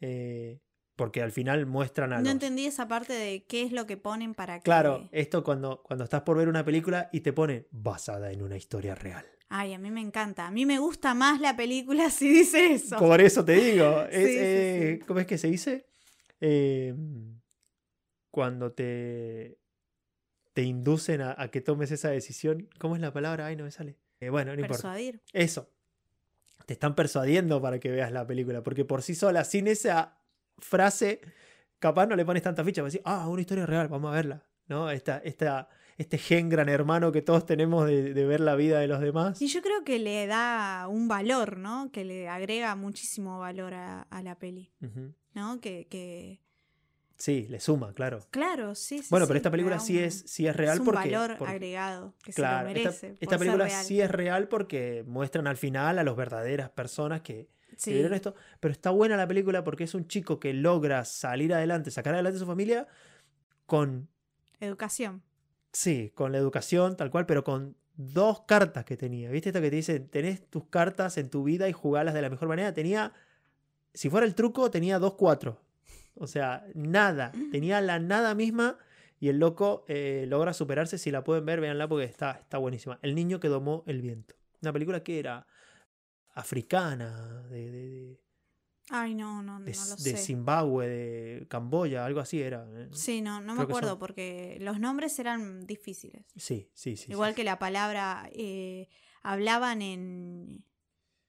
eh, 0.00 0.60
porque 0.96 1.22
al 1.22 1.32
final 1.32 1.66
muestran 1.66 2.12
a 2.12 2.20
No 2.20 2.30
entendí 2.30 2.66
esa 2.66 2.86
parte 2.86 3.12
de 3.12 3.44
qué 3.44 3.62
es 3.62 3.72
lo 3.72 3.86
que 3.86 3.96
ponen 3.96 4.34
para 4.34 4.58
que. 4.58 4.64
Claro, 4.64 5.08
esto 5.12 5.42
cuando, 5.42 5.82
cuando 5.82 6.04
estás 6.04 6.22
por 6.22 6.36
ver 6.36 6.48
una 6.48 6.64
película 6.64 7.08
y 7.12 7.20
te 7.20 7.32
pone 7.32 7.66
basada 7.70 8.32
en 8.32 8.42
una 8.42 8.56
historia 8.56 8.94
real. 8.94 9.26
Ay, 9.48 9.72
a 9.72 9.78
mí 9.78 9.90
me 9.90 10.00
encanta. 10.00 10.46
A 10.46 10.50
mí 10.50 10.66
me 10.66 10.78
gusta 10.78 11.14
más 11.14 11.40
la 11.40 11.56
película 11.56 12.10
si 12.10 12.28
dice 12.28 12.72
eso. 12.72 12.98
Por 12.98 13.20
eso 13.20 13.44
te 13.44 13.52
digo. 13.52 14.02
es, 14.10 14.26
Sí, 14.26 14.36
eh, 14.38 14.96
sí. 15.00 15.06
¿Cómo 15.06 15.20
es 15.20 15.26
que 15.26 15.38
se 15.38 15.48
dice? 15.48 15.86
Eh, 16.40 16.94
cuando 18.30 18.72
te, 18.72 19.58
te 20.52 20.62
inducen 20.62 21.20
a, 21.20 21.34
a 21.38 21.48
que 21.48 21.60
tomes 21.60 21.90
esa 21.90 22.10
decisión. 22.10 22.68
¿Cómo 22.78 22.96
es 22.96 23.02
la 23.02 23.12
palabra? 23.12 23.46
Ay, 23.46 23.56
no 23.56 23.64
me 23.64 23.70
sale. 23.70 23.96
Eh, 24.20 24.30
bueno, 24.30 24.54
no 24.54 24.60
importa. 24.60 24.82
Persuadir. 24.82 25.22
Eso. 25.32 25.70
Te 26.66 26.72
están 26.72 26.94
persuadiendo 26.94 27.60
para 27.60 27.78
que 27.78 27.90
veas 27.90 28.10
la 28.10 28.26
película. 28.26 28.62
Porque 28.62 28.84
por 28.84 29.02
sí 29.02 29.14
sola, 29.14 29.44
sin 29.44 29.66
esa 29.66 30.23
frase, 30.58 31.20
capaz 31.78 32.06
no 32.06 32.16
le 32.16 32.24
pones 32.24 32.42
tanta 32.42 32.64
ficha. 32.64 32.82
Vas 32.82 32.86
a 32.86 32.92
decir, 32.92 33.02
ah, 33.04 33.28
una 33.28 33.40
historia 33.40 33.66
real, 33.66 33.88
vamos 33.88 34.10
a 34.12 34.14
verla. 34.14 34.44
¿No? 34.66 34.90
Esta, 34.90 35.18
esta, 35.18 35.68
este 35.98 36.16
gen 36.16 36.48
gran 36.48 36.70
hermano 36.70 37.12
que 37.12 37.20
todos 37.20 37.44
tenemos 37.44 37.86
de, 37.86 38.14
de 38.14 38.24
ver 38.24 38.40
la 38.40 38.54
vida 38.54 38.80
de 38.80 38.88
los 38.88 39.00
demás. 39.00 39.42
Y 39.42 39.48
yo 39.48 39.60
creo 39.60 39.84
que 39.84 39.98
le 39.98 40.26
da 40.26 40.86
un 40.88 41.06
valor, 41.06 41.58
¿no? 41.58 41.90
Que 41.92 42.04
le 42.04 42.28
agrega 42.30 42.74
muchísimo 42.74 43.38
valor 43.38 43.74
a, 43.74 44.02
a 44.02 44.22
la 44.22 44.38
peli. 44.38 44.72
¿no? 45.34 45.60
Que, 45.60 45.86
que... 45.90 46.40
Sí, 47.18 47.46
le 47.48 47.60
suma, 47.60 47.92
claro. 47.92 48.20
Claro, 48.30 48.74
sí, 48.74 48.98
sí. 49.00 49.06
Bueno, 49.10 49.26
sí, 49.26 49.28
pero 49.28 49.36
esta 49.36 49.50
película 49.50 49.78
sí 49.78 49.98
un- 49.98 50.04
es, 50.04 50.24
sí 50.26 50.46
es 50.46 50.56
real 50.56 50.74
es 50.74 50.80
un 50.80 50.86
porque, 50.86 51.10
valor 51.10 51.36
porque- 51.38 51.52
agregado 51.52 52.14
que 52.24 52.32
claro, 52.32 52.68
se 52.68 52.74
lo 52.74 52.78
esta- 52.78 52.90
merece. 52.90 53.06
esta, 53.20 53.30
ser 53.30 53.38
película 53.38 53.68
sí 53.70 54.00
es 54.00 54.10
real 54.10 54.48
porque 54.48 55.04
muestran 55.06 55.46
al 55.46 55.56
final 55.56 55.98
a 55.98 56.02
las 56.04 56.16
verdaderas 56.16 56.70
personas 56.70 57.20
que, 57.20 57.50
que 57.74 57.80
Sí. 57.82 57.92
vieron 57.92 58.14
esto. 58.14 58.34
Pero 58.60 58.72
está 58.72 58.90
buena 58.90 59.16
la 59.16 59.26
película 59.26 59.64
porque 59.64 59.84
es 59.84 59.94
un 59.94 60.06
chico 60.06 60.38
que 60.40 60.52
logra 60.52 61.04
salir 61.04 61.52
adelante, 61.54 61.90
sacar 61.90 62.14
adelante 62.14 62.36
a 62.36 62.40
su 62.40 62.46
familia 62.46 62.86
con, 63.66 64.08
Educación. 64.60 65.22
sí, 65.72 66.10
con 66.14 66.32
la 66.32 66.38
educación 66.38 66.96
tal 66.96 67.10
cual, 67.10 67.26
pero 67.26 67.44
con 67.44 67.76
dos 67.96 68.42
cartas 68.42 68.84
que 68.84 68.96
tenía. 68.96 69.30
¿Viste 69.30 69.50
esto 69.50 69.60
que 69.60 69.70
te 69.70 69.76
dicen, 69.76 70.08
tenés 70.08 70.48
tus 70.50 70.66
cartas 70.66 71.16
en 71.18 71.30
tu 71.30 71.44
vida 71.44 71.68
y 71.68 71.72
jugalas 71.72 72.14
de 72.14 72.22
la 72.22 72.30
mejor 72.30 72.48
manera? 72.48 72.72
Tenía, 72.74 73.12
si 73.92 74.08
fuera 74.10 74.26
el 74.26 74.34
truco, 74.34 74.70
tenía 74.70 74.98
dos 74.98 75.14
cuatro. 75.14 75.60
O 76.16 76.26
sea, 76.26 76.64
nada. 76.74 77.32
Tenía 77.52 77.80
la 77.80 77.98
nada 77.98 78.34
misma 78.34 78.78
y 79.20 79.28
el 79.28 79.38
loco 79.38 79.84
eh, 79.88 80.26
logra 80.28 80.52
superarse. 80.52 80.98
Si 80.98 81.10
la 81.10 81.24
pueden 81.24 81.44
ver, 81.44 81.60
véanla 81.60 81.88
porque 81.88 82.04
está, 82.04 82.32
está 82.32 82.58
buenísima. 82.58 82.98
El 83.02 83.14
niño 83.14 83.40
que 83.40 83.48
domó 83.48 83.82
el 83.86 84.00
viento. 84.00 84.34
Una 84.62 84.72
película 84.72 85.02
que 85.02 85.18
era 85.18 85.46
africana, 86.34 87.42
de, 87.48 87.70
de, 87.70 87.88
de, 87.90 88.20
Ay, 88.90 89.14
no, 89.14 89.42
no, 89.42 89.58
no 89.58 89.64
de- 89.64 89.72
lo 89.72 89.96
de 89.96 89.96
sé. 89.96 90.16
Zimbabue, 90.18 90.86
de 90.88 91.46
Camboya, 91.48 92.04
algo 92.04 92.20
así 92.20 92.40
era. 92.42 92.66
eh. 92.76 92.88
Sí, 92.92 93.22
no, 93.22 93.40
no 93.40 93.54
me 93.54 93.60
Creo 93.60 93.68
acuerdo 93.68 93.90
son- 93.90 93.98
porque 93.98 94.58
los 94.60 94.78
nombres 94.78 95.18
eran 95.18 95.66
difíciles. 95.66 96.26
Sí, 96.36 96.70
sí, 96.74 96.96
sí. 96.96 97.10
Igual 97.12 97.32
sí, 97.32 97.36
que 97.36 97.44
la 97.44 97.58
palabra, 97.58 98.28
eh, 98.32 98.88
hablaban 99.22 99.80
en, 99.80 100.64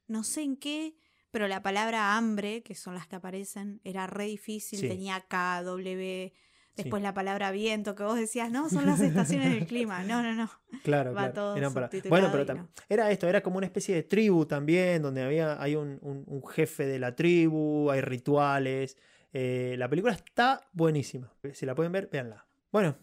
no 0.08 0.24
sé 0.26 0.42
en 0.42 0.58
qué, 0.58 0.98
pero 1.32 1.48
la 1.48 1.62
palabra 1.64 2.18
hambre, 2.18 2.62
que 2.64 2.76
son 2.76 2.94
las 2.96 3.08
que 3.08 3.16
aparecen, 3.16 3.80
era 3.86 4.06
re 4.08 4.26
difícil, 4.26 4.80
Sí. 4.80 4.88
tenía 4.90 5.22
K, 5.22 5.64
W, 5.64 6.34
Sí. 6.76 6.84
después 6.84 7.02
la 7.02 7.14
palabra 7.14 7.52
viento, 7.52 7.96
que 7.96 8.04
vos 8.04 8.18
decías, 8.20 8.52
no, 8.52 8.70
son 8.70 8.86
las 8.86 9.00
estaciones 9.00 9.54
del 9.54 9.66
clima, 9.66 10.04
no, 10.04 10.22
no, 10.22 10.34
no. 10.34 10.50
Claro, 10.84 11.14
Va 11.14 11.22
claro. 11.22 11.34
todo 11.34 11.56
eran 11.56 11.74
para- 11.74 11.90
Bueno, 12.10 12.30
pero 12.32 12.54
no. 12.54 12.70
era 12.90 13.10
esto, 13.12 13.28
era 13.28 13.42
como 13.42 13.58
una 13.58 13.66
especie 13.66 13.96
de 13.96 14.04
tribu 14.04 14.46
también, 14.46 15.02
donde 15.02 15.24
había, 15.24 15.62
hay 15.62 15.76
un, 15.76 15.98
un- 16.02 16.24
un 16.28 16.46
jefe 16.48 16.86
de 16.86 17.00
la 17.00 17.16
tribu, 17.16 17.90
hay 17.90 18.02
rituales. 18.02 18.98
Eh, 19.32 19.76
la 19.78 19.90
película 19.90 20.14
está 20.14 20.62
buenísima. 20.74 21.32
Si 21.54 21.66
la 21.66 21.76
pueden 21.76 21.92
ver, 21.92 22.10
véanla. 22.12 22.46
Bueno, 22.72 22.98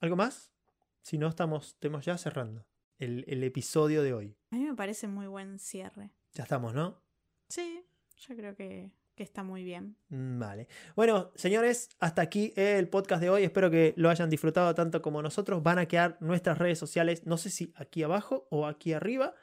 ¿algo 0.00 0.16
más? 0.16 0.50
Si 1.02 1.18
no, 1.18 1.28
estamos, 1.28 1.68
estamos 1.68 2.04
ya 2.04 2.16
cerrando 2.18 2.66
el, 2.98 3.24
el 3.28 3.44
episodio 3.44 4.02
de 4.02 4.12
hoy. 4.14 4.36
A 4.50 4.56
mí 4.56 4.64
me 4.64 4.74
parece 4.74 5.08
muy 5.08 5.26
buen 5.26 5.58
cierre. 5.58 6.10
Ya 6.32 6.44
estamos, 6.44 6.74
¿no? 6.74 7.02
Sí, 7.48 7.84
yo 8.26 8.34
creo 8.34 8.54
que, 8.56 8.90
que 9.14 9.22
está 9.22 9.42
muy 9.42 9.64
bien. 9.64 9.96
Mm, 10.08 10.38
Vale. 10.38 10.68
Bueno, 10.96 11.30
señores, 11.34 11.88
hasta 11.98 12.22
aquí 12.22 12.52
el 12.56 12.88
podcast 12.88 13.22
de 13.22 13.30
hoy. 13.30 13.44
Espero 13.44 13.70
que 13.70 13.94
lo 13.96 14.10
hayan 14.10 14.30
disfrutado 14.30 14.74
tanto 14.74 15.02
como 15.02 15.22
nosotros. 15.22 15.62
Van 15.62 15.78
a 15.78 15.86
quedar 15.86 16.16
nuestras 16.20 16.58
redes 16.58 16.78
sociales, 16.78 17.26
no 17.26 17.36
sé 17.36 17.50
si 17.50 17.72
aquí 17.76 18.02
abajo 18.02 18.46
o 18.50 18.66
aquí 18.66 18.92
arriba. 18.92 19.34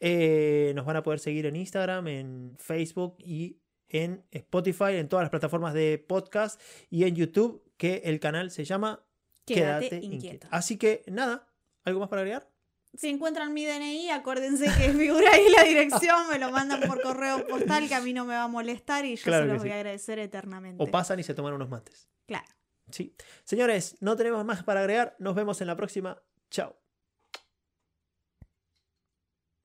Eh, 0.00 0.72
nos 0.76 0.86
van 0.86 0.96
a 0.96 1.02
poder 1.02 1.18
seguir 1.18 1.46
en 1.46 1.56
Instagram, 1.56 2.06
en 2.08 2.54
Facebook 2.58 3.16
y 3.18 3.58
en 3.88 4.24
Spotify, 4.30 4.94
en 4.96 5.08
todas 5.08 5.24
las 5.24 5.30
plataformas 5.30 5.74
de 5.74 5.98
podcast 5.98 6.60
y 6.90 7.04
en 7.04 7.16
YouTube, 7.16 7.64
que 7.76 8.02
el 8.04 8.20
canal 8.20 8.50
se 8.50 8.64
llama 8.64 9.04
Quédate, 9.44 9.88
Quédate 9.88 9.96
inquieto. 9.96 10.14
Inquieto. 10.14 10.48
Así 10.50 10.76
que 10.76 11.02
nada, 11.06 11.48
¿algo 11.84 12.00
más 12.00 12.08
para 12.08 12.22
agregar? 12.22 12.48
Si 12.98 13.08
encuentran 13.08 13.54
mi 13.54 13.64
DNI, 13.64 14.10
acuérdense 14.10 14.64
que 14.64 14.92
figura 14.92 15.30
ahí 15.32 15.48
la 15.56 15.62
dirección, 15.62 16.28
me 16.28 16.38
lo 16.40 16.50
mandan 16.50 16.80
por 16.80 17.00
correo 17.00 17.46
postal, 17.46 17.86
que 17.86 17.94
a 17.94 18.00
mí 18.00 18.12
no 18.12 18.24
me 18.24 18.34
va 18.34 18.42
a 18.42 18.48
molestar 18.48 19.04
y 19.04 19.14
yo 19.14 19.22
Claro 19.22 19.46
se 19.46 19.52
los 19.52 19.58
voy 19.58 19.68
sí. 19.68 19.72
a 19.72 19.76
agradecer 19.76 20.18
eternamente. 20.18 20.82
O 20.82 20.90
pasan 20.90 21.20
y 21.20 21.22
se 21.22 21.32
toman 21.32 21.54
unos 21.54 21.68
mates. 21.68 22.08
Claro. 22.26 22.46
Sí. 22.90 23.14
Señores, 23.44 23.96
no 24.00 24.16
tenemos 24.16 24.44
más 24.44 24.64
para 24.64 24.80
agregar. 24.80 25.14
Nos 25.20 25.36
vemos 25.36 25.60
en 25.60 25.68
la 25.68 25.76
próxima. 25.76 26.20
Chao. 26.50 26.77